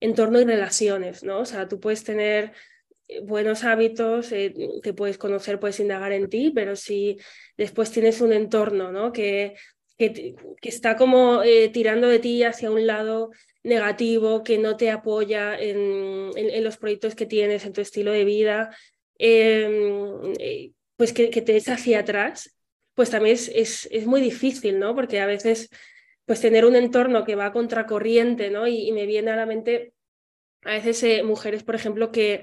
entorno 0.00 0.40
y 0.40 0.44
relaciones, 0.44 1.22
¿no? 1.24 1.40
O 1.40 1.44
sea, 1.44 1.68
tú 1.68 1.78
puedes 1.78 2.04
tener 2.04 2.52
buenos 3.22 3.64
hábitos, 3.64 4.32
eh, 4.32 4.54
te 4.82 4.92
puedes 4.92 5.18
conocer, 5.18 5.58
puedes 5.58 5.80
indagar 5.80 6.12
en 6.12 6.28
ti, 6.28 6.52
pero 6.54 6.76
si 6.76 7.18
después 7.56 7.90
tienes 7.90 8.20
un 8.20 8.32
entorno, 8.32 8.92
¿no? 8.92 9.12
Que, 9.12 9.54
que, 9.98 10.34
está 10.62 10.96
como 10.96 11.42
eh, 11.42 11.68
tirando 11.68 12.08
de 12.08 12.18
ti 12.18 12.42
hacia 12.42 12.70
un 12.70 12.86
lado 12.86 13.30
negativo, 13.62 14.42
que 14.42 14.58
no 14.58 14.76
te 14.76 14.90
apoya 14.90 15.58
en, 15.58 16.30
en, 16.36 16.64
los 16.64 16.78
proyectos 16.78 17.14
que 17.14 17.26
tienes, 17.26 17.66
en 17.66 17.72
tu 17.72 17.80
estilo 17.80 18.12
de 18.12 18.24
vida, 18.24 18.74
em, 19.18 20.32
pues 20.96 21.12
que, 21.12 21.28
te 21.28 21.56
echa 21.56 21.74
hacia 21.74 22.00
atrás, 22.00 22.56
pues 22.94 23.10
también 23.10 23.34
es, 23.34 23.48
es, 23.54 23.88
es 23.90 24.06
muy 24.06 24.20
difícil, 24.20 24.78
¿no? 24.78 24.94
Porque 24.94 25.20
a 25.20 25.26
veces 25.26 25.68
pues 26.30 26.40
tener 26.40 26.64
un 26.64 26.76
entorno 26.76 27.24
que 27.24 27.34
va 27.34 27.52
contracorriente, 27.52 28.50
¿no? 28.50 28.68
Y, 28.68 28.92
me 28.92 29.04
viene 29.04 29.32
a 29.32 29.36
la 29.36 29.46
mente 29.46 29.94
a 30.62 30.74
veces 30.74 31.02
eh, 31.02 31.22
mujeres, 31.24 31.64
por 31.64 31.74
ejemplo, 31.74 32.12
que, 32.12 32.42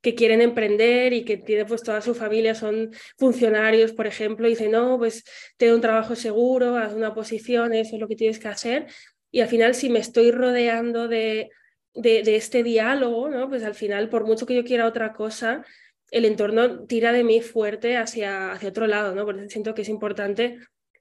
que 0.00 0.14
quieren 0.14 0.40
emprender 0.40 1.12
y 1.12 1.24
que 1.24 1.36
tiene 1.36 1.64
pues 1.64 1.82
toda 1.82 2.00
su 2.00 2.14
familia 2.14 2.54
son 2.54 2.90
funcionarios, 3.18 3.92
por 3.92 4.06
ejemplo, 4.06 4.46
y 4.46 4.50
dicen, 4.50 4.70
no, 4.70 4.98
pues 4.98 5.24
tengo 5.56 5.74
un 5.74 5.80
trabajo 5.80 6.14
seguro, 6.14 6.76
haz 6.76 6.94
una 6.94 7.14
posición, 7.14 7.72
eso 7.74 7.96
es 7.96 8.00
lo 8.00 8.08
que 8.08 8.16
tienes 8.16 8.38
que 8.38 8.48
hacer. 8.48 8.86
Y 9.30 9.40
al 9.40 9.48
final, 9.48 9.74
si 9.74 9.90
me 9.90 9.98
estoy 9.98 10.30
rodeando 10.30 11.08
de, 11.08 11.50
de, 11.94 12.22
de 12.22 12.36
este 12.36 12.62
diálogo, 12.62 13.28
¿no? 13.28 13.48
Pues 13.48 13.64
al 13.64 13.74
final, 13.74 14.08
por 14.08 14.24
mucho 14.24 14.46
que 14.46 14.54
yo 14.54 14.64
quiera 14.64 14.86
otra 14.86 15.12
cosa, 15.12 15.64
el 16.10 16.24
entorno 16.24 16.86
tira 16.86 17.12
de 17.12 17.24
mí 17.24 17.40
fuerte 17.40 17.96
hacia, 17.96 18.52
hacia 18.52 18.68
otro 18.68 18.86
lado, 18.86 19.14
¿no? 19.14 19.24
Por 19.24 19.38
eso 19.38 19.48
siento 19.48 19.74
que 19.74 19.82
es 19.82 19.88
importante 19.88 20.58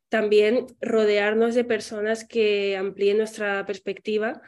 también 0.09 0.67
rodearnos 0.81 1.55
de 1.55 1.63
personas 1.63 2.25
que 2.25 2.77
amplíen 2.77 3.17
nuestra 3.17 3.65
perspectiva 3.65 4.41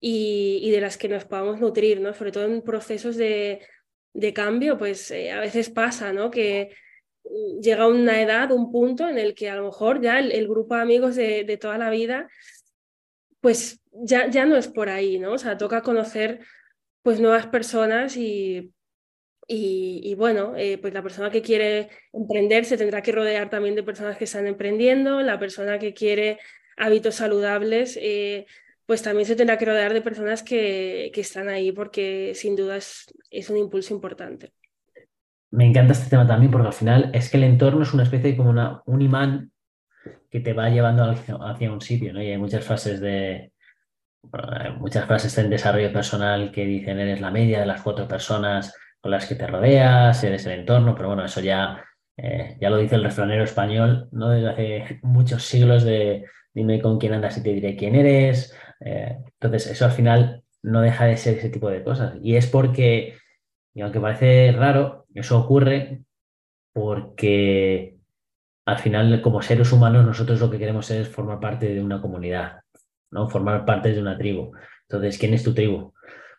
y, 0.00 0.70
de 0.70 0.80
las 0.80 0.98
que 0.98 1.08
nos 1.08 1.24
podamos 1.24 1.60
nutrir, 1.60 2.00
¿no? 2.00 2.12
Sobre 2.12 2.32
todo 2.32 2.44
en 2.44 2.62
procesos 2.62 3.16
de, 3.16 3.60
cambio, 4.34 4.78
pues 4.78 5.10
eh, 5.10 5.32
a 5.32 5.40
veces 5.40 5.70
pasa, 5.70 6.12
¿no? 6.12 6.30
Que 6.30 6.70
llega 7.60 7.88
una 7.88 8.20
edad, 8.22 8.52
un 8.52 8.70
punto 8.70 9.08
en 9.08 9.18
el 9.18 9.34
que 9.34 9.50
a 9.50 9.56
lo 9.56 9.64
mejor 9.66 10.00
ya 10.00 10.18
el, 10.18 10.48
grupo 10.48 10.74
de 10.76 10.82
amigos 10.82 11.16
de, 11.16 11.44
de, 11.44 11.56
toda 11.56 11.78
la 11.78 11.90
vida, 11.90 12.28
pues 13.40 13.80
ya, 13.92 14.28
ya 14.28 14.46
no 14.46 14.56
es 14.56 14.68
por 14.68 14.88
ahí, 14.88 15.18
¿no? 15.18 15.32
O 15.32 15.38
sea, 15.38 15.56
toca 15.56 15.82
conocer 15.82 16.40
pues 17.02 17.20
nuevas 17.20 17.46
personas 17.46 18.16
y 18.16 18.74
y, 19.46 20.14
bueno, 20.16 20.54
eh, 20.56 20.78
pues 20.78 20.94
la 20.94 21.02
persona 21.02 21.30
que 21.30 21.42
quiere 21.42 21.90
emprender 22.12 22.64
se 22.64 22.76
tendrá 22.78 23.02
que 23.02 23.12
rodear 23.12 23.50
también 23.50 23.74
de 23.74 23.82
personas 23.82 24.16
que 24.16 24.24
están 24.24 24.46
emprendiendo, 24.46 25.20
la 25.20 25.38
persona 25.38 25.78
que 25.78 25.92
quiere 25.92 26.38
hábitos 26.76 27.16
saludables, 27.16 27.98
eh, 28.00 28.46
pues 28.86 29.02
también 29.02 29.26
se 29.26 29.36
tendrá 29.36 29.56
que 29.56 29.64
rodear 29.64 29.92
de 29.92 30.02
personas 30.02 30.42
que, 30.42 31.10
que 31.14 31.20
están 31.20 31.48
ahí 31.48 31.72
porque 31.72 32.32
sin 32.34 32.56
duda 32.56 32.76
es, 32.76 33.06
es, 33.30 33.50
un 33.50 33.56
impulso 33.56 33.94
importante. 33.94 34.52
Me 35.50 35.66
encanta 35.66 35.92
este 35.92 36.10
tema 36.10 36.26
también 36.26 36.50
porque 36.50 36.66
al 36.66 36.72
final 36.72 37.10
es 37.14 37.30
que 37.30 37.36
el 37.36 37.44
entorno 37.44 37.82
es 37.82 37.94
una 37.94 38.02
especie 38.02 38.32
de 38.32 38.36
como 38.36 38.50
una, 38.50 38.82
un 38.86 39.00
imán 39.00 39.52
que 40.30 40.40
te 40.40 40.52
va 40.52 40.68
llevando 40.68 41.04
hacia, 41.04 41.72
un 41.72 41.80
sitio, 41.80 42.12
¿no? 42.12 42.20
Y 42.20 42.30
hay 42.30 42.38
muchas 42.38 42.64
fases 42.64 43.00
de, 43.00 43.52
muchas 44.78 45.06
frases 45.06 45.38
en 45.38 45.48
desarrollo 45.48 45.92
personal 45.92 46.50
que 46.50 46.66
dicen 46.66 46.98
eres 46.98 47.20
la 47.20 47.30
media 47.30 47.60
de 47.60 47.66
las 47.66 47.82
cuatro 47.82 48.08
personas 48.08 48.74
con 49.00 49.12
las 49.12 49.26
que 49.26 49.36
te 49.36 49.46
rodeas, 49.46 50.24
eres 50.24 50.44
el 50.46 50.60
entorno, 50.60 50.94
pero 50.94 51.08
bueno, 51.08 51.24
eso 51.24 51.40
ya, 51.40 51.84
eh, 52.16 52.56
ya 52.60 52.70
lo 52.70 52.78
dice 52.78 52.96
el 52.96 53.04
refranero 53.04 53.44
español, 53.44 54.08
¿no? 54.12 54.30
Desde 54.30 54.48
hace 54.48 55.00
muchos 55.02 55.44
siglos 55.44 55.84
de 55.84 56.24
dime 56.52 56.80
con 56.80 56.98
quién 56.98 57.12
andas 57.12 57.36
y 57.38 57.42
te 57.42 57.52
diré 57.52 57.76
quién 57.76 57.94
eres. 57.94 58.56
Eh, 58.84 59.18
entonces, 59.40 59.66
eso 59.70 59.84
al 59.84 59.92
final 59.92 60.44
no 60.62 60.80
deja 60.80 61.06
de 61.06 61.16
ser 61.16 61.38
ese 61.38 61.50
tipo 61.50 61.68
de 61.70 61.82
cosas. 61.82 62.14
Y 62.22 62.36
es 62.36 62.46
porque, 62.46 63.16
y 63.74 63.80
aunque 63.80 64.00
parece 64.00 64.52
raro, 64.52 65.06
eso 65.14 65.38
ocurre 65.38 66.02
porque 66.72 67.96
al 68.66 68.78
final, 68.78 69.20
como 69.22 69.42
seres 69.42 69.72
humanos, 69.72 70.04
nosotros 70.04 70.40
lo 70.40 70.50
que 70.50 70.58
queremos 70.58 70.90
es 70.90 71.08
formar 71.08 71.40
parte 71.40 71.74
de 71.74 71.82
una 71.82 72.00
comunidad, 72.00 72.60
¿no? 73.10 73.28
Formar 73.28 73.64
parte 73.64 73.92
de 73.92 74.00
una 74.00 74.16
tribu. 74.18 74.52
Entonces, 74.88 75.18
¿quién 75.18 75.34
es 75.34 75.42
tu 75.42 75.54
tribu? 75.54 75.94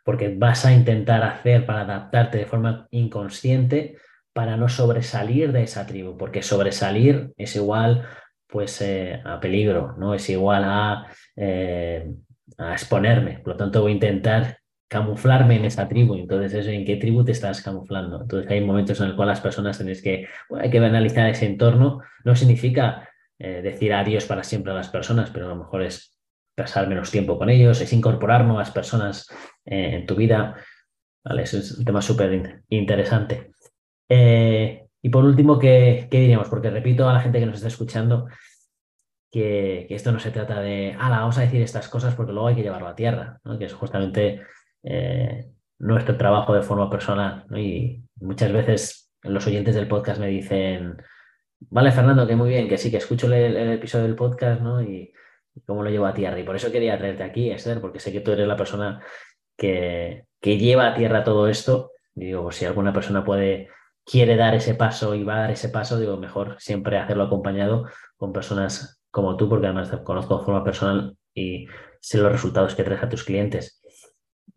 porque 0.05 0.33
vas 0.37 0.65
a 0.65 0.71
intentar 0.73 1.23
hacer 1.23 1.65
para 1.65 1.81
adaptarte 1.81 2.37
de 2.37 2.45
forma 2.45 2.87
inconsciente 2.91 3.97
para 4.33 4.55
no 4.55 4.69
sobresalir 4.69 5.51
de 5.51 5.63
esa 5.63 5.87
tribu, 5.87 6.15
porque 6.15 6.43
sobresalir 6.43 7.33
es 7.37 7.55
igual 7.55 8.05
pues 8.47 8.79
eh, 8.81 9.19
a 9.25 9.39
peligro, 9.39 9.95
¿no? 9.97 10.13
Es 10.13 10.29
igual 10.29 10.63
a, 10.63 11.07
eh, 11.35 12.13
a, 12.57 12.73
exponerme. 12.73 13.39
Por 13.39 13.53
lo 13.53 13.57
tanto, 13.57 13.81
voy 13.81 13.91
a 13.91 13.95
intentar 13.95 14.59
camuflarme 14.87 15.57
en 15.57 15.65
esa 15.65 15.87
tribu. 15.87 16.15
Entonces, 16.15 16.53
eso, 16.53 16.69
¿en 16.69 16.85
qué 16.85 16.97
tribu 16.97 17.23
te 17.23 17.31
estás 17.31 17.61
camuflando? 17.61 18.21
Entonces, 18.21 18.49
hay 18.51 18.61
momentos 18.61 18.99
en 18.99 19.07
los 19.07 19.15
cuales 19.15 19.33
las 19.33 19.41
personas 19.41 19.77
tenéis 19.77 20.01
que, 20.01 20.27
hay 20.59 20.69
que 20.69 20.77
analizar 20.77 21.29
ese 21.29 21.45
entorno. 21.45 22.01
No 22.23 22.35
significa 22.35 23.09
eh, 23.39 23.61
decir 23.61 23.93
adiós 23.93 24.25
para 24.25 24.43
siempre 24.43 24.71
a 24.71 24.75
las 24.75 24.89
personas, 24.89 25.29
pero 25.31 25.47
a 25.47 25.49
lo 25.49 25.57
mejor 25.57 25.83
es 25.83 26.17
pasar 26.55 26.87
menos 26.87 27.11
tiempo 27.11 27.37
con 27.37 27.49
ellos, 27.49 27.81
es 27.81 27.91
incorporar 27.91 28.45
nuevas 28.45 28.71
personas 28.71 29.27
eh, 29.65 29.95
en 29.95 30.05
tu 30.05 30.15
vida. 30.15 30.55
¿vale? 31.23 31.43
Eso 31.43 31.57
es 31.57 31.77
un 31.77 31.85
tema 31.85 32.01
súper 32.01 32.63
interesante. 32.69 33.51
Eh, 34.09 34.85
y 35.01 35.09
por 35.09 35.23
último, 35.23 35.59
¿qué, 35.59 36.07
diríamos? 36.09 36.49
Porque 36.49 36.69
repito 36.69 37.07
a 37.07 37.13
la 37.13 37.19
gente 37.19 37.39
que 37.39 37.45
nos 37.45 37.57
está 37.57 37.67
escuchando 37.67 38.27
que, 39.35 39.85
esto 39.89 40.13
no 40.13 40.19
se 40.19 40.31
trata 40.31 40.61
de, 40.61 40.95
ala, 40.97 41.19
vamos 41.19 41.37
a 41.37 41.41
decir 41.41 41.61
estas 41.61 41.89
cosas 41.89 42.15
porque 42.15 42.31
luego 42.31 42.47
hay 42.47 42.55
que 42.55 42.63
llevarlo 42.63 42.87
a 42.87 42.95
tierra, 42.95 43.41
que 43.59 43.65
es 43.65 43.73
justamente 43.73 44.41
eh, 44.81 45.51
nuestro 45.77 46.15
trabajo 46.15 46.53
de 46.53 46.61
forma 46.61 46.89
personal. 46.89 47.45
Y 47.53 48.01
muchas 48.21 48.53
veces 48.53 49.11
los 49.23 49.45
oyentes 49.45 49.75
del 49.75 49.89
podcast 49.89 50.21
me 50.21 50.27
dicen, 50.27 50.95
vale, 51.59 51.91
Fernando, 51.91 52.25
que 52.25 52.37
muy 52.37 52.47
bien, 52.47 52.69
que 52.69 52.77
sí, 52.77 52.89
que 52.89 52.95
escucho 52.95 53.27
el, 53.27 53.57
episodio 53.73 54.05
del 54.05 54.15
podcast, 54.15 54.61
¿no? 54.61 54.81
Y, 54.81 55.11
cómo 55.65 55.83
lo 55.83 55.89
llevo 55.89 56.05
a 56.05 56.13
tierra. 56.13 56.39
Y 56.39 56.43
por 56.43 56.55
eso 56.55 56.71
quería 56.71 56.97
traerte 56.97 57.23
aquí, 57.23 57.51
Esther, 57.51 57.81
porque 57.81 57.99
sé 57.99 58.13
que 58.13 58.21
tú 58.21 58.31
eres 58.31 58.47
la 58.47 58.55
persona 58.55 59.01
que, 59.57 60.27
que 60.39 60.57
lleva 60.57 60.87
a 60.87 60.93
tierra 60.93 61.25
todo 61.25 61.49
esto. 61.49 61.91
Digo, 62.13 62.43
pues 62.43 62.55
si 62.55 62.65
alguna 62.65 62.93
persona 62.93 63.25
puede, 63.25 63.67
quiere 64.05 64.37
dar 64.37 64.55
ese 64.55 64.75
paso 64.75 65.13
y 65.13 65.25
va 65.25 65.35
a 65.35 65.39
dar 65.41 65.51
ese 65.51 65.67
paso, 65.67 65.99
digo, 65.99 66.15
mejor 66.15 66.55
siempre 66.59 66.97
hacerlo 66.97 67.23
acompañado 67.23 67.85
con 68.15 68.31
personas 68.31 69.01
como 69.15 69.37
tú, 69.37 69.47
porque 69.47 69.67
además 69.67 69.89
te 69.89 70.03
conozco 70.03 70.37
de 70.37 70.43
forma 70.43 70.61
personal 70.61 71.15
y 71.33 71.67
sé 72.01 72.17
los 72.17 72.29
resultados 72.29 72.75
que 72.75 72.83
traes 72.83 73.01
a 73.01 73.07
tus 73.07 73.23
clientes. 73.23 73.81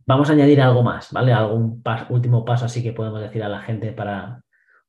Vamos 0.04 0.28
a 0.28 0.32
añadir 0.32 0.60
algo 0.60 0.82
más, 0.82 1.12
¿vale? 1.12 1.32
Algún 1.32 1.80
último 2.08 2.44
paso 2.44 2.64
así 2.64 2.82
que 2.82 2.92
podemos 2.92 3.20
decir 3.20 3.44
a 3.44 3.48
la 3.48 3.60
gente 3.60 3.92
para 3.92 4.42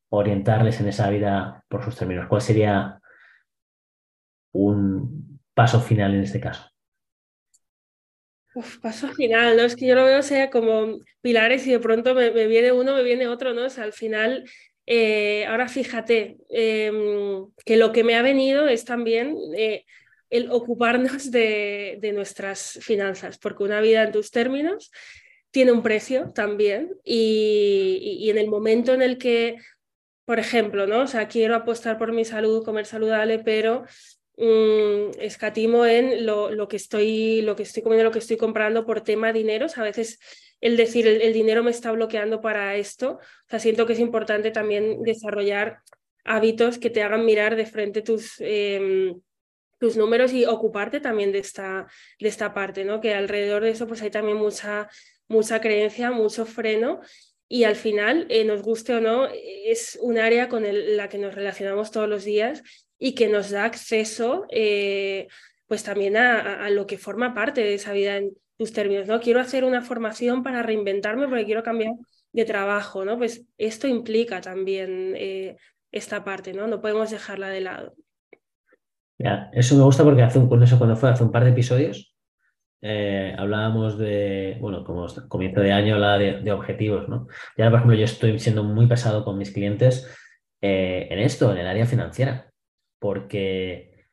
orientarles 0.10 0.80
en 0.80 0.88
esa 0.88 1.08
vida 1.12 1.64
por 1.68 1.84
sus 1.84 1.96
términos. 1.96 2.26
¿Cuál 2.28 2.41
sería 2.41 3.00
un, 4.54 5.39
paso 5.54 5.80
final 5.80 6.16
en 6.16 6.24
este 6.24 6.39
caso? 6.39 6.68
paso 8.82 9.08
final, 9.10 9.56
¿no? 9.56 9.64
Es 9.64 9.76
que 9.76 9.86
yo 9.86 9.94
lo 9.94 10.04
veo 10.04 10.24
sea 10.24 10.50
como 10.50 10.98
pilares 11.22 11.68
y 11.68 11.72
de 11.72 11.80
pronto 11.80 12.16
me, 12.16 12.32
viene 12.48 12.72
uno, 12.72 12.96
me 12.96 13.04
viene 13.04 13.28
otro, 13.28 13.54
¿no? 13.54 13.66
O 13.66 13.70
sea, 13.70 13.84
al 13.84 13.94
final, 13.94 14.46
eh, 14.92 15.46
ahora 15.46 15.70
fíjate 15.70 16.38
em, 16.50 17.46
que 17.64 17.78
lo 17.78 17.92
que 17.92 18.04
me 18.04 18.16
ha 18.16 18.24
venido 18.24 18.68
es 18.68 18.86
también 18.86 19.38
eh, 19.56 19.86
el 20.32 20.50
ocuparnos 20.50 21.30
de, 21.30 22.12
nuestras 22.16 22.80
finanzas, 22.82 23.38
porque 23.38 23.64
una 23.64 23.82
vida 23.82 24.02
en 24.02 24.12
tus 24.12 24.32
términos 24.32 24.92
tiene 25.52 25.74
un 25.74 25.84
precio 25.84 26.32
también 26.34 26.96
y, 27.04 28.30
en 28.32 28.40
el 28.40 28.48
momento 28.48 28.92
en 28.96 29.04
el 29.04 29.20
que, 29.20 29.58
por 30.26 30.40
ejemplo, 30.40 30.88
¿no? 30.88 31.02
O 31.02 31.08
sea, 31.08 31.28
quiero 31.28 31.54
apostar 31.54 32.00
por 32.00 32.12
mi 32.12 32.26
salud, 32.26 32.66
comer 32.66 32.88
saludable, 32.88 33.38
pero 33.38 33.84
mm, 34.38 35.20
escatimo 35.20 35.86
en 35.86 36.26
lo, 36.26 36.68
que 36.68 36.78
estoy, 36.78 37.44
lo 37.44 37.56
que 37.56 37.62
estoy 37.62 37.84
comiendo, 37.84 38.06
lo 38.06 38.12
que 38.12 38.20
estoy 38.20 38.38
comprando 38.38 38.88
por 38.88 39.02
tema 39.02 39.32
dinero. 39.34 39.68
a 39.76 39.84
veces 39.84 40.20
el 40.62 40.78
decir 40.78 41.07
el, 41.07 41.34
dinero 41.34 41.64
me 41.64 41.72
está 41.72 41.91
bloqueando 41.91 42.41
para 42.41 42.76
esto. 42.76 43.14
O 43.14 43.49
sea, 43.49 43.60
siento 43.60 43.86
que 43.86 43.93
es 43.93 43.99
importante 43.99 44.51
también 44.51 45.01
desarrollar 45.03 45.80
hábitos 46.26 46.78
que 46.78 46.89
te 46.89 47.01
hagan 47.01 47.26
mirar 47.26 47.55
de 47.55 47.66
frente 47.66 48.01
tus, 48.01 48.36
em, 48.39 49.20
tus 49.80 49.97
números 49.97 50.34
y 50.34 50.45
ocuparte 50.45 50.99
también 50.99 51.32
de 51.32 51.39
esta, 51.39 51.88
de 52.20 52.28
esta 52.28 52.53
parte, 52.53 52.86
¿no? 52.86 53.01
Que 53.01 53.14
alrededor 53.14 53.64
de 53.64 53.72
eso 53.72 53.88
pues 53.88 54.01
hay 54.01 54.12
también 54.12 54.38
mucha, 54.38 54.89
mucha 55.28 55.62
creencia, 55.62 56.12
mucho 56.12 56.45
freno 56.45 57.01
y 57.51 57.64
al 57.64 57.76
final, 57.76 58.28
eh, 58.30 58.45
nos 58.45 58.62
guste 58.62 58.93
o 58.93 59.01
no, 59.01 59.28
es 59.34 59.97
un 60.01 60.20
área 60.20 60.49
con 60.49 60.64
la 60.95 61.10
que 61.10 61.18
nos 61.18 61.34
relacionamos 61.34 61.89
todos 61.89 62.07
los 62.07 62.24
días 62.24 62.62
y 62.99 63.16
que 63.16 63.28
nos 63.28 63.49
da 63.49 63.66
acceso 63.66 64.45
eh, 64.51 65.28
pues 65.66 65.84
también 65.84 66.16
a, 66.16 66.70
lo 66.70 66.86
que 66.86 66.99
forma 66.99 67.34
parte 67.34 67.62
de 67.62 67.74
esa 67.74 67.91
vida 67.93 68.22
tus 68.60 68.74
términos. 68.74 69.07
¿no? 69.07 69.22
Quiero 69.22 69.39
hacer 69.39 69.64
una 69.64 69.82
formación 69.82 70.43
para 70.43 70.62
reinventarme 70.62 71.28
porque 71.28 71.45
quiero 71.45 71.64
cambiar 71.64 71.93
de 72.34 72.45
trabajo, 72.45 73.05
¿no? 73.05 73.18
Pues 73.18 73.47
esto 73.57 73.88
implica 73.88 74.41
también 74.41 75.14
eh, 75.16 75.57
esta 75.91 76.24
parte, 76.24 76.53
¿no? 76.53 76.68
No 76.68 76.82
podemos 76.82 77.10
dejarla 77.10 77.49
de 77.49 77.62
lado. 77.62 77.95
Ya, 79.18 79.49
eso 79.53 79.76
me 79.76 79.84
gusta 79.84 80.03
porque 80.03 80.22
hace 80.22 80.39
un, 80.39 80.47
cuando 80.47 80.95
fue 80.95 81.10
hace 81.10 81.24
un 81.24 81.32
par 81.32 81.45
de 81.45 81.51
episodios, 81.51 82.16
eh, 82.82 83.34
hablábamos 83.38 83.97
de, 83.97 84.57
bueno, 84.62 84.84
como 84.84 85.07
comienzo 85.28 85.62
de 85.62 85.72
año 85.72 85.95
hablaba 85.95 86.18
de, 86.18 86.51
objetivos, 86.51 87.10
¿no? 87.10 87.28
Y 87.57 87.64
por 87.64 87.74
ejemplo, 87.74 87.95
yo 87.95 88.05
estoy 88.05 88.39
siendo 88.39 88.64
muy 88.64 88.88
pesado 88.88 89.26
con 89.26 89.38
mis 89.38 89.51
clientes 89.51 90.07
eh, 90.62 91.07
en 91.10 91.20
esto, 91.20 91.51
en 91.51 91.60
el 91.60 91.68
área 91.68 91.86
financiera, 91.86 92.51
porque 92.99 94.07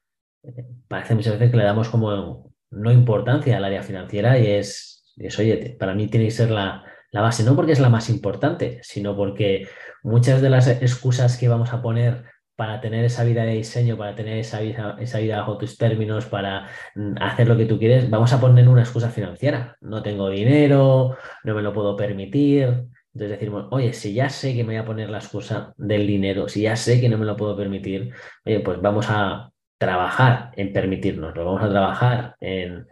parece 0.89 1.15
muchas 1.15 1.35
veces 1.35 1.51
que 1.51 1.57
le 1.57 1.65
damos 1.65 1.89
como 1.89 2.53
no 2.71 2.93
importancia 2.93 3.57
al 3.57 3.65
área 3.65 3.83
financiera 3.83 4.39
y 4.39 4.47
es, 4.47 5.15
es 5.17 5.39
oye, 5.39 5.77
para 5.79 5.95
mí 5.95 6.09
tiene 6.09 6.27
que 6.27 6.33
ser 6.33 6.51
la, 6.51 6.85
la 7.13 7.23
base, 7.23 7.45
no 7.45 7.57
porque 7.57 7.73
es 7.73 7.81
la 7.81 7.89
más 7.89 8.11
importante, 8.11 8.81
sino 8.83 9.17
porque 9.17 9.69
muchas 10.03 10.43
de 10.43 10.51
las 10.51 10.69
excusas 10.69 11.39
que 11.39 11.49
vamos 11.49 11.73
a 11.73 11.83
poner 11.83 12.25
para 12.57 12.81
tener 12.81 13.05
esa 13.05 13.23
vida 13.25 13.45
de 13.45 13.53
diseño, 13.53 13.99
para 13.99 14.15
tener 14.15 14.39
esa 14.39 14.61
vida, 14.61 14.97
esa 14.99 15.19
vida 15.19 15.39
bajo 15.39 15.59
tus 15.59 15.77
términos, 15.77 16.25
para 16.27 16.69
mm, 16.95 17.15
hacer 17.21 17.47
lo 17.49 17.57
que 17.57 17.67
tú 17.67 17.79
quieres, 17.79 18.09
vamos 18.11 18.33
a 18.33 18.41
poner 18.41 18.69
una 18.69 18.83
excusa 18.83 19.11
financiera. 19.11 19.77
No 19.81 20.03
tengo 20.03 20.31
dinero, 20.31 21.17
no 21.45 21.55
me 21.55 21.63
lo 21.63 21.73
puedo 21.73 21.97
permitir. 21.97 22.87
Entonces 23.13 23.39
decimos, 23.39 23.67
oye, 23.71 23.93
si 23.93 24.15
ya 24.15 24.29
sé 24.31 24.55
que 24.55 24.65
me 24.65 24.75
voy 24.75 24.77
a 24.77 24.85
poner 24.85 25.11
la 25.11 25.19
excusa 25.19 25.75
del 25.77 26.07
dinero, 26.07 26.49
si 26.49 26.63
ya 26.63 26.77
sé 26.77 27.01
que 27.01 27.09
no 27.09 27.19
me 27.19 27.27
lo 27.27 27.37
puedo 27.37 27.57
permitir, 27.57 28.13
oye, 28.45 28.61
pues 28.61 28.81
vamos 28.81 29.07
a 29.09 29.51
trabajar 29.79 30.53
en 30.57 30.73
permitirnos, 30.73 31.35
vamos 31.35 31.63
a 31.63 31.71
trabajar 31.71 32.37
en, 32.41 32.87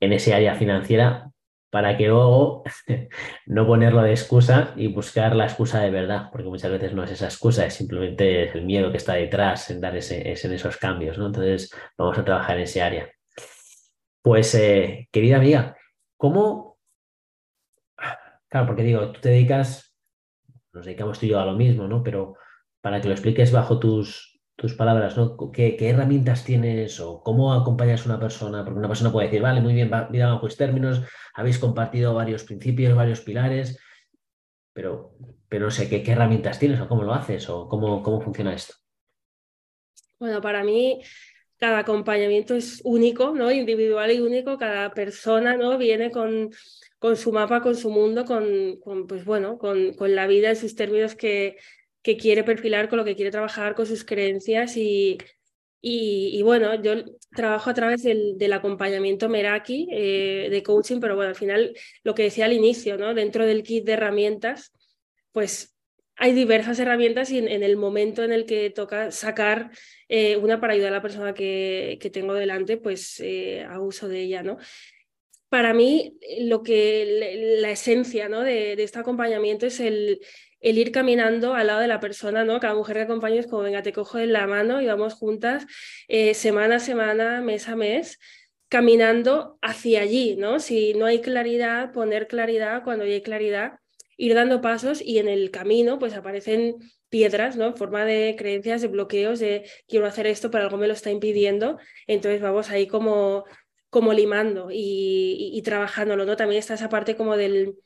en 0.00 0.12
ese 0.12 0.34
área 0.34 0.54
financiera 0.54 1.30
para 1.70 1.96
que 1.96 2.06
luego 2.06 2.64
no 3.46 3.66
ponerlo 3.66 4.02
de 4.02 4.12
excusa 4.12 4.72
y 4.76 4.88
buscar 4.88 5.36
la 5.36 5.44
excusa 5.44 5.80
de 5.80 5.90
verdad, 5.90 6.30
porque 6.32 6.48
muchas 6.48 6.70
veces 6.70 6.94
no 6.94 7.04
es 7.04 7.10
esa 7.10 7.26
excusa, 7.26 7.66
es 7.66 7.74
simplemente 7.74 8.50
el 8.56 8.64
miedo 8.64 8.90
que 8.90 8.96
está 8.96 9.14
detrás 9.14 9.70
en 9.70 9.80
dar 9.80 9.96
ese, 9.96 10.22
en 10.26 10.52
esos 10.52 10.76
cambios, 10.78 11.18
¿no? 11.18 11.26
Entonces 11.26 11.70
vamos 11.98 12.18
a 12.18 12.24
trabajar 12.24 12.56
en 12.56 12.62
ese 12.62 12.82
área. 12.82 13.10
Pues, 14.22 14.54
eh, 14.54 15.08
querida 15.12 15.36
amiga, 15.36 15.76
¿cómo? 16.16 16.78
Claro, 18.48 18.66
porque 18.66 18.82
digo, 18.82 19.12
tú 19.12 19.20
te 19.20 19.30
dedicas, 19.30 19.94
nos 20.72 20.86
dedicamos 20.86 21.18
tú 21.18 21.26
y 21.26 21.30
yo 21.30 21.40
a 21.40 21.44
lo 21.44 21.52
mismo, 21.52 21.86
¿no? 21.86 22.02
Pero 22.02 22.36
para 22.80 23.00
que 23.00 23.08
lo 23.08 23.14
expliques 23.14 23.52
bajo 23.52 23.78
tus, 23.78 24.35
tus 24.56 24.74
palabras, 24.74 25.16
¿no? 25.18 25.36
¿Qué, 25.52 25.76
herramientas 25.78 26.44
tienes 26.44 26.98
o 27.00 27.22
cómo 27.22 27.52
acompañas 27.52 28.02
a 28.02 28.10
una 28.10 28.18
persona? 28.18 28.64
Porque 28.64 28.78
una 28.78 28.88
persona 28.88 29.12
puede 29.12 29.28
decir, 29.28 29.42
vale, 29.42 29.60
muy 29.60 29.74
bien, 29.74 29.90
mira 30.10 30.32
bajo 30.32 30.48
términos, 30.48 31.02
habéis 31.34 31.58
compartido 31.58 32.14
varios 32.14 32.44
principios, 32.44 32.96
varios 32.96 33.20
pilares, 33.20 33.78
pero, 34.72 35.12
pero 35.48 35.66
no 35.66 35.70
sé, 35.70 35.88
¿qué, 35.88 36.10
herramientas 36.10 36.58
tienes 36.58 36.80
o 36.80 36.88
cómo 36.88 37.02
lo 37.02 37.12
haces 37.12 37.48
o 37.50 37.68
cómo, 37.68 38.02
cómo 38.02 38.20
funciona 38.22 38.54
esto? 38.54 38.74
Bueno, 40.18 40.40
para 40.40 40.64
mí 40.64 41.02
cada 41.58 41.80
acompañamiento 41.80 42.54
es 42.54 42.80
único, 42.84 43.34
¿no? 43.34 43.50
Individual 43.52 44.10
y 44.10 44.20
único, 44.20 44.56
cada 44.56 44.92
persona, 44.94 45.56
¿no? 45.58 45.76
Viene 45.76 46.10
con, 46.10 46.50
con 46.98 47.16
su 47.16 47.30
mapa, 47.30 47.60
con 47.60 47.76
su 47.76 47.90
mundo, 47.90 48.24
con, 48.24 48.78
con 48.80 49.06
pues 49.06 49.26
bueno, 49.26 49.58
con, 49.58 49.92
con 49.92 50.14
la 50.14 50.26
vida 50.26 50.48
en 50.48 50.56
sus 50.56 50.74
términos 50.74 51.14
que, 51.14 51.58
que 52.06 52.16
quiere 52.16 52.44
perfilar, 52.44 52.88
con 52.88 52.98
lo 52.98 53.04
que 53.04 53.16
quiere 53.16 53.32
trabajar, 53.32 53.74
con 53.74 53.84
sus 53.84 54.04
creencias 54.04 54.76
y, 54.76 55.18
y, 55.80 56.40
bueno, 56.42 56.80
yo 56.80 57.02
trabajo 57.34 57.68
a 57.68 57.74
través 57.74 58.04
del, 58.04 58.52
acompañamiento 58.52 59.28
Meraki 59.28 59.88
eh, 59.90 60.46
de 60.48 60.62
coaching, 60.62 61.00
pero 61.00 61.16
bueno, 61.16 61.30
al 61.30 61.34
final 61.34 61.76
lo 62.04 62.14
que 62.14 62.22
decía 62.22 62.44
al 62.44 62.52
inicio, 62.52 62.96
¿no? 62.96 63.12
Dentro 63.12 63.44
del 63.44 63.64
kit 63.64 63.84
de 63.84 63.94
herramientas, 63.94 64.72
pues 65.32 65.76
hay 66.14 66.32
diversas 66.32 66.78
herramientas 66.78 67.32
y 67.32 67.38
en, 67.38 67.64
el 67.64 67.76
momento 67.76 68.22
en 68.22 68.32
el 68.32 68.46
que 68.46 68.70
toca 68.70 69.10
sacar 69.10 69.72
eh, 70.08 70.36
una 70.36 70.60
para 70.60 70.74
ayudar 70.74 70.92
a 70.92 70.98
la 70.98 71.02
persona 71.02 71.34
que, 71.34 71.98
que 72.00 72.10
tengo 72.10 72.34
delante, 72.34 72.76
pues 72.76 73.18
eh, 73.18 73.66
uso 73.80 74.06
de 74.06 74.20
ella, 74.20 74.44
¿no? 74.44 74.58
Para 75.48 75.74
mí, 75.74 76.16
lo 76.38 76.62
que 76.62 77.56
la 77.60 77.70
esencia 77.70 78.28
¿no? 78.28 78.42
de, 78.42 78.76
de 78.76 78.82
este 78.84 78.98
acompañamiento 78.98 79.66
es 79.66 79.80
el, 79.80 80.20
el 80.60 80.78
ir 80.78 80.92
caminando 80.92 81.54
al 81.54 81.68
lado 81.68 81.80
de 81.80 81.88
la 81.88 82.00
persona, 82.00 82.44
¿no? 82.44 82.60
Cada 82.60 82.74
mujer 82.74 82.96
que 82.96 83.02
acompaño 83.02 83.40
es 83.40 83.46
como, 83.46 83.62
venga, 83.62 83.82
te 83.82 83.92
cojo 83.92 84.18
en 84.18 84.32
la 84.32 84.46
mano 84.46 84.80
y 84.80 84.86
vamos 84.86 85.14
juntas 85.14 85.66
eh, 86.08 86.34
semana 86.34 86.76
a 86.76 86.80
semana, 86.80 87.40
mes 87.42 87.68
a 87.68 87.76
mes, 87.76 88.18
caminando 88.68 89.58
hacia 89.62 90.02
allí, 90.02 90.36
¿no? 90.36 90.60
Si 90.60 90.94
no 90.94 91.06
hay 91.06 91.20
claridad, 91.20 91.92
poner 91.92 92.26
claridad, 92.26 92.82
cuando 92.84 93.04
hay 93.04 93.22
claridad, 93.22 93.78
ir 94.16 94.34
dando 94.34 94.60
pasos 94.60 95.00
y 95.02 95.18
en 95.18 95.28
el 95.28 95.50
camino 95.50 95.98
pues 95.98 96.14
aparecen 96.14 96.76
piedras, 97.08 97.56
¿no? 97.56 97.66
En 97.66 97.76
forma 97.76 98.04
de 98.04 98.34
creencias, 98.36 98.82
de 98.82 98.88
bloqueos, 98.88 99.38
de 99.38 99.68
quiero 99.86 100.06
hacer 100.06 100.26
esto, 100.26 100.50
pero 100.50 100.64
algo 100.64 100.78
me 100.78 100.88
lo 100.88 100.94
está 100.94 101.10
impidiendo, 101.10 101.78
entonces 102.06 102.40
vamos 102.40 102.70
ahí 102.70 102.86
como 102.86 103.44
como 103.88 104.12
limando 104.12 104.68
y, 104.70 105.52
y 105.54 105.62
trabajándolo, 105.62 106.26
¿no? 106.26 106.36
También 106.36 106.58
está 106.58 106.74
esa 106.74 106.88
parte 106.88 107.16
como 107.16 107.36
del, 107.36 107.76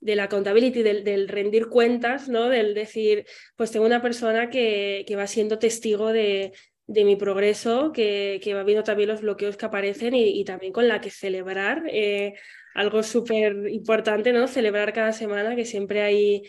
de 0.00 0.16
la 0.16 0.24
accountability, 0.24 0.82
del, 0.82 1.04
del, 1.04 1.28
rendir 1.28 1.68
cuentas, 1.68 2.28
¿no? 2.28 2.48
Del 2.48 2.74
decir, 2.74 3.26
pues 3.56 3.70
tengo 3.70 3.86
una 3.86 4.02
persona 4.02 4.50
que, 4.50 5.04
que 5.06 5.16
va 5.16 5.26
siendo 5.26 5.58
testigo 5.58 6.12
de, 6.12 6.52
de 6.86 7.04
mi 7.04 7.16
progreso, 7.16 7.92
que, 7.92 8.40
que, 8.42 8.54
va 8.54 8.64
viendo 8.64 8.84
también 8.84 9.08
los 9.10 9.20
bloqueos 9.20 9.56
que 9.56 9.66
aparecen 9.66 10.14
y, 10.14 10.44
también 10.44 10.72
con 10.72 10.88
la 10.88 11.00
que 11.00 11.10
celebrar. 11.10 11.84
Eh, 11.90 12.34
algo 12.74 13.02
súper 13.02 13.68
importante, 13.70 14.32
¿no? 14.32 14.46
Celebrar 14.48 14.92
cada 14.92 15.12
semana, 15.12 15.56
que 15.56 15.64
siempre 15.64 16.02
hay, 16.02 16.44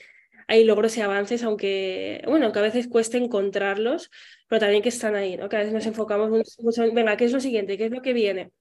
hay 0.47 0.63
logros 0.63 0.95
y 0.97 1.01
avances, 1.01 1.43
aunque, 1.43 2.21
bueno, 2.27 2.45
aunque 2.45 2.59
a 2.59 2.63
veces 2.63 2.87
cueste 2.87 3.17
encontrarlos, 3.17 4.11
pero 4.47 4.59
también 4.59 4.83
que 4.83 4.89
están 4.89 5.15
ahí, 5.15 5.37
¿no? 5.37 5.49
Que 5.49 5.57
a 5.57 5.59
veces 5.59 5.73
nos 5.73 5.85
enfocamos 5.85 6.29
mucho 6.29 6.83
en, 6.83 6.93
venga, 6.93 7.17
¿qué 7.17 7.25
es 7.25 7.33
lo 7.33 7.39
siguiente? 7.39 7.77
¿Qué 7.77 7.85
es 7.85 7.91
lo 7.91 8.01
que 8.01 8.13
viene? 8.13 8.51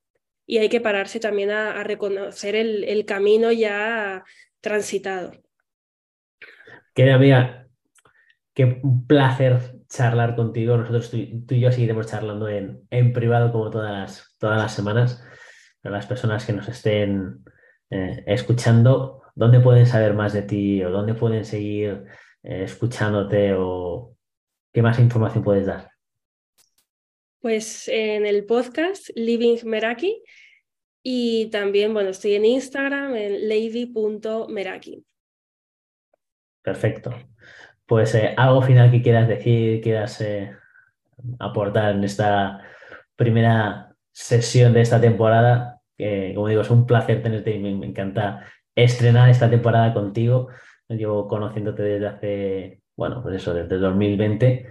Y 0.51 0.57
hay 0.57 0.71
que 0.71 0.81
pararse 0.81 1.21
también 1.21 1.51
a, 1.51 1.85
reconocer 1.85 2.57
el, 2.57 3.05
camino 3.05 3.53
ya 3.53 4.25
transitado. 4.63 5.33
Querida 6.95 7.17
amiga, 7.17 7.69
qué 8.55 8.81
placer 9.07 9.61
charlar 9.91 10.37
contigo. 10.37 10.79
Nosotros 10.79 11.11
tú, 11.11 11.19
y 11.55 11.61
yo 11.61 11.71
seguiremos 11.71 12.07
charlando 12.07 12.49
en, 12.49 13.13
privado 13.13 13.53
como 13.53 13.69
todas 13.69 13.93
las, 13.93 14.37
todas 14.39 14.57
las 14.57 14.73
semanas. 14.73 15.23
Para 15.83 15.97
las 15.97 16.07
personas 16.07 16.47
que 16.47 16.55
nos 16.55 16.67
estén 16.67 17.45
eh, 17.91 18.25
escuchando, 18.27 19.25
¿dónde 19.35 19.61
pueden 19.61 19.85
saber 19.85 20.15
más 20.15 20.33
de 20.33 20.43
ti 20.43 20.83
o 20.83 20.91
dónde 20.91 21.13
pueden 21.13 21.45
seguir 21.45 22.07
eh, 22.43 22.63
escuchándote 22.65 23.53
o 23.55 24.17
qué 24.73 24.81
más 24.81 24.99
información 24.99 25.45
puedes 25.45 25.67
dar? 25.67 25.91
Pues 27.41 27.87
en 27.89 28.27
el 28.27 28.47
podcast 28.47 29.11
Living 29.15 29.59
Meraki 29.65 30.23
y 31.03 31.51
también, 31.51 31.95
bueno, 31.95 32.11
estoy 32.11 32.35
en 32.35 32.45
Instagram, 32.45 33.15
en 33.15 33.49
lady.meraki. 33.49 35.05
Perfecto. 36.63 37.15
Pues 37.87 38.15
eh, 38.15 38.35
algo 38.37 38.61
final 38.61 38.91
que 38.91 39.03
quieras 39.03 39.29
decir, 39.29 39.81
quieras 39.81 40.21
eh, 40.21 40.55
aportar 41.39 41.95
en 41.95 42.05
esta 42.05 42.61
primera 43.17 43.95
sesión 44.13 44.73
de 44.73 44.81
esta 44.81 45.01
temporada. 45.01 45.81
Que, 45.97 46.33
como 46.35 46.49
digo, 46.49 46.63
es 46.63 46.71
un 46.71 46.87
placer 46.87 47.23
tenerte 47.23 47.53
y 47.53 47.59
me, 47.59 47.87
encanta 47.87 48.45
estrenar 48.75 49.31
esta 49.31 49.49
temporada 49.49 49.95
contigo. 49.95 50.49
Llevo 50.89 51.29
conociéndote 51.29 51.83
desde 51.83 52.07
hace, 52.07 52.83
bueno, 52.97 53.23
pues 53.23 53.37
eso, 53.37 53.55
desde 53.55 53.79
2020, 53.79 54.67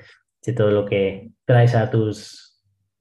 de 0.45 0.53
todo 0.53 0.72
lo 0.72 0.86
que 0.86 1.32
traes 1.45 1.74
a 1.76 1.89
tus, 1.89 2.47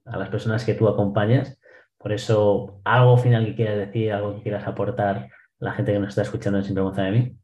a 0.07 0.17
las 0.17 0.29
personas 0.29 0.65
que 0.65 0.73
tú 0.73 0.87
acompañas. 0.87 1.59
Por 1.97 2.13
eso, 2.13 2.79
algo 2.83 3.17
final 3.17 3.45
que 3.45 3.55
quieras 3.55 3.77
decir, 3.77 4.11
algo 4.11 4.35
que 4.35 4.43
quieras 4.43 4.67
aportar 4.67 5.17
a 5.17 5.29
la 5.59 5.73
gente 5.73 5.93
que 5.93 5.99
nos 5.99 6.09
está 6.09 6.21
escuchando 6.21 6.59
en 6.59 6.73
Pregunta 6.73 7.03
de 7.03 7.11
mí. 7.11 7.37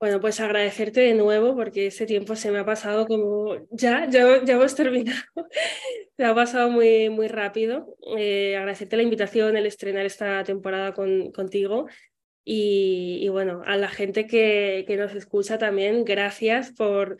Bueno, 0.00 0.18
pues 0.18 0.40
agradecerte 0.40 1.00
de 1.00 1.14
nuevo 1.14 1.54
porque 1.54 1.88
ese 1.88 2.06
tiempo 2.06 2.34
se 2.34 2.50
me 2.50 2.60
ha 2.60 2.64
pasado 2.64 3.06
como 3.06 3.54
ya, 3.70 4.08
ya, 4.08 4.42
ya 4.42 4.54
hemos 4.54 4.74
terminado. 4.74 5.20
se 6.16 6.24
ha 6.24 6.34
pasado 6.34 6.70
muy, 6.70 7.10
muy 7.10 7.28
rápido. 7.28 7.96
Eh, 8.16 8.56
agradecerte 8.56 8.96
la 8.96 9.02
invitación, 9.02 9.56
el 9.58 9.66
estrenar 9.66 10.06
esta 10.06 10.42
temporada 10.42 10.94
con, 10.94 11.32
contigo. 11.32 11.86
Y, 12.42 13.28
bueno, 13.28 13.62
a 13.64 13.76
la 13.76 13.88
gente 13.88 14.26
que, 14.26 14.84
que, 14.88 14.96
nos 14.96 15.14
escucha 15.14 15.58
también, 15.58 16.04
gracias 16.04 16.72
por, 16.72 17.18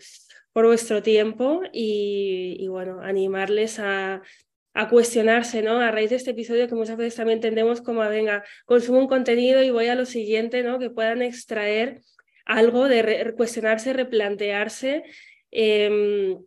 por 0.53 0.67
vuestro 0.67 1.03
tiempo 1.03 1.63
y, 1.73 2.57
y 2.59 2.69
bueno, 2.69 3.01
animarles 3.01 3.79
a, 3.79 4.23
a 4.75 4.89
cuestionarse, 4.89 5.63
¿no? 5.63 5.81
A 5.81 5.91
raíz 5.91 6.11
de 6.11 6.17
este 6.17 6.31
episodio 6.31 6.69
que 6.69 6.75
muchas 6.75 6.97
veces 6.97 7.17
también 7.17 7.39
entendemos 7.39 7.81
como, 7.81 8.01
venga, 8.09 8.45
consumo 8.67 8.99
un 8.99 9.09
contenido 9.09 9.63
y 9.63 9.71
voy 9.71 9.89
a 9.89 9.95
lo 9.95 10.07
siguiente, 10.07 10.63
¿no? 10.63 10.79
Que 10.79 10.91
puedan 10.91 11.23
extraer 11.23 12.01
algo 12.45 12.89
de 12.89 13.35
cuestionarse, 13.37 13.93
replantearse 13.93 15.05
em, 15.51 16.39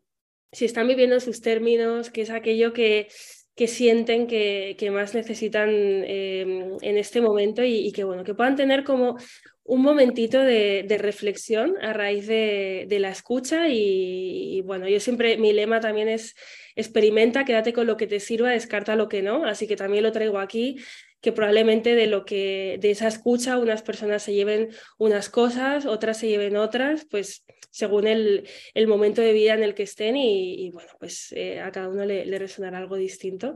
si 0.51 0.65
están 0.65 0.87
viviendo 0.87 1.19
sus 1.19 1.41
términos, 1.41 2.09
qué 2.09 2.21
es 2.21 2.29
aquello 2.29 2.73
que, 2.73 3.07
que 3.55 3.67
sienten 3.67 4.27
que, 4.27 4.75
que, 4.77 4.91
más 4.91 5.15
necesitan 5.15 5.69
em, 5.69 6.77
en 6.81 6.97
este 6.97 7.21
momento 7.21 7.63
y, 7.63 7.91
que, 7.91 8.03
bueno, 8.03 8.23
que 8.23 8.33
puedan 8.33 8.55
tener 8.55 8.83
como 8.83 9.17
un 9.65 9.81
momentito 9.81 10.39
de, 10.39 10.85
reflexión 10.99 11.75
a 11.81 11.93
raíz 11.93 12.27
de, 12.27 12.97
la 12.99 13.09
escucha 13.09 13.69
y, 13.69 14.61
bueno, 14.65 14.87
yo 14.87 14.99
siempre, 14.99 15.37
mi 15.37 15.53
lema 15.53 15.79
también 15.79 16.09
es 16.09 16.35
experimenta, 16.75 17.45
quédate 17.45 17.73
con 17.73 17.87
lo 17.87 17.97
que 17.97 18.07
te 18.07 18.19
sirva, 18.19 18.51
descarta 18.51 18.95
lo 18.95 19.07
que 19.07 19.21
no, 19.21 19.45
así 19.45 19.67
que 19.67 19.75
también 19.75 20.03
lo 20.03 20.11
traigo 20.11 20.39
aquí 20.39 20.77
que 21.23 21.31
probablemente 21.31 21.95
de 21.95 22.07
lo 22.07 22.25
que 22.25 22.77
de 22.81 22.91
esa 22.91 23.07
escucha 23.07 23.57
unas 23.57 23.81
personas 23.81 24.23
se 24.23 24.33
lleven 24.33 24.71
unas 24.97 25.29
cosas, 25.29 25.85
otras 25.85 26.17
se 26.17 26.27
lleven 26.27 26.57
otras, 26.57 27.07
pues 27.09 27.45
según 27.71 28.07
el, 28.07 28.45
el 28.73 28.87
momento 28.87 29.21
de 29.21 29.31
vida 29.31 29.53
en 29.53 29.63
el 29.63 29.73
que 29.73 29.83
estén 29.83 30.17
y, 30.17 30.69
bueno, 30.71 30.91
pues 30.99 31.31
eh, 31.31 31.61
a 31.61 31.71
cada 31.71 31.87
uno 31.87 32.03
le, 32.03 32.25
le, 32.25 32.39
resonará 32.39 32.77
algo 32.77 32.97
distinto. 32.97 33.55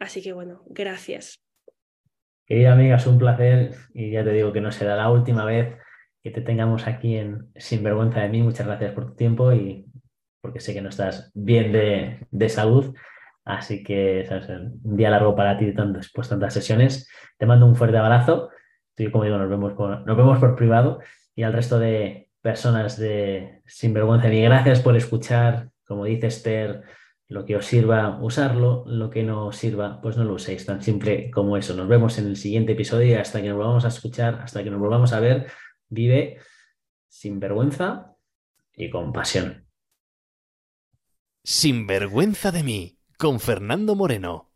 Así 0.00 0.20
que 0.20 0.32
bueno, 0.32 0.64
gracias. 0.66 1.45
Querida 2.46 2.72
amiga, 2.72 2.96
es 2.96 3.06
un 3.06 3.18
placer 3.18 3.72
y 3.92 4.12
ya 4.12 4.24
te 4.24 4.32
digo 4.32 4.52
que 4.52 4.60
no 4.60 4.72
será 4.72 4.96
la 4.96 5.10
última 5.10 5.44
vez 5.44 5.76
que 6.22 6.30
te 6.30 6.40
tengamos 6.40 6.86
aquí 6.86 7.16
en 7.16 7.50
Sinvergüenza 7.56 8.20
de 8.20 8.28
mí. 8.28 8.42
Muchas 8.42 8.66
gracias 8.66 8.92
por 8.92 9.06
tu 9.06 9.14
tiempo 9.14 9.52
y 9.52 9.86
porque 10.40 10.60
sé 10.60 10.72
que 10.72 10.80
no 10.80 10.88
estás 10.88 11.30
bien 11.34 11.72
de, 11.72 12.26
de 12.30 12.48
salud 12.48 12.94
Así 13.46 13.84
que 13.84 14.28
un 14.82 14.96
día 14.96 15.08
largo 15.08 15.36
para 15.36 15.56
ti 15.56 15.66
después 15.66 16.28
de 16.28 16.34
tantas 16.34 16.52
sesiones. 16.52 17.08
Te 17.38 17.46
mando 17.46 17.64
un 17.64 17.76
fuerte 17.76 17.96
abrazo. 17.96 18.50
Tú, 18.96 19.08
como 19.12 19.22
digo, 19.22 19.38
nos 19.38 19.48
vemos, 19.48 19.72
por, 19.74 20.04
nos 20.04 20.16
vemos 20.16 20.38
por 20.40 20.56
privado 20.56 20.98
y 21.36 21.44
al 21.44 21.52
resto 21.52 21.78
de 21.78 22.28
personas 22.42 22.98
de 22.98 23.62
Sinvergüenza. 23.64 24.32
Y 24.32 24.42
gracias 24.42 24.80
por 24.80 24.96
escuchar, 24.96 25.68
como 25.86 26.06
dice 26.06 26.26
Esther, 26.26 26.82
lo 27.28 27.44
que 27.44 27.56
os 27.56 27.66
sirva, 27.66 28.18
usarlo, 28.20 28.84
lo 28.86 29.10
que 29.10 29.22
no 29.22 29.46
os 29.46 29.56
sirva, 29.56 30.00
pues 30.00 30.16
no 30.16 30.24
lo 30.24 30.34
uséis, 30.34 30.64
tan 30.64 30.82
simple 30.82 31.30
como 31.30 31.56
eso. 31.56 31.74
Nos 31.74 31.88
vemos 31.88 32.18
en 32.18 32.26
el 32.26 32.36
siguiente 32.36 32.72
episodio 32.72 33.06
y 33.06 33.14
hasta 33.14 33.42
que 33.42 33.48
nos 33.48 33.56
volvamos 33.56 33.84
a 33.84 33.88
escuchar, 33.88 34.40
hasta 34.42 34.62
que 34.62 34.70
nos 34.70 34.80
volvamos 34.80 35.12
a 35.12 35.20
ver, 35.20 35.50
vive 35.88 36.38
sin 37.08 37.40
vergüenza 37.40 38.16
y 38.72 38.90
con 38.90 39.12
pasión. 39.12 39.66
Sin 41.42 41.86
vergüenza 41.86 42.52
de 42.52 42.62
mí 42.62 42.98
con 43.18 43.40
Fernando 43.40 43.94
Moreno. 43.94 44.50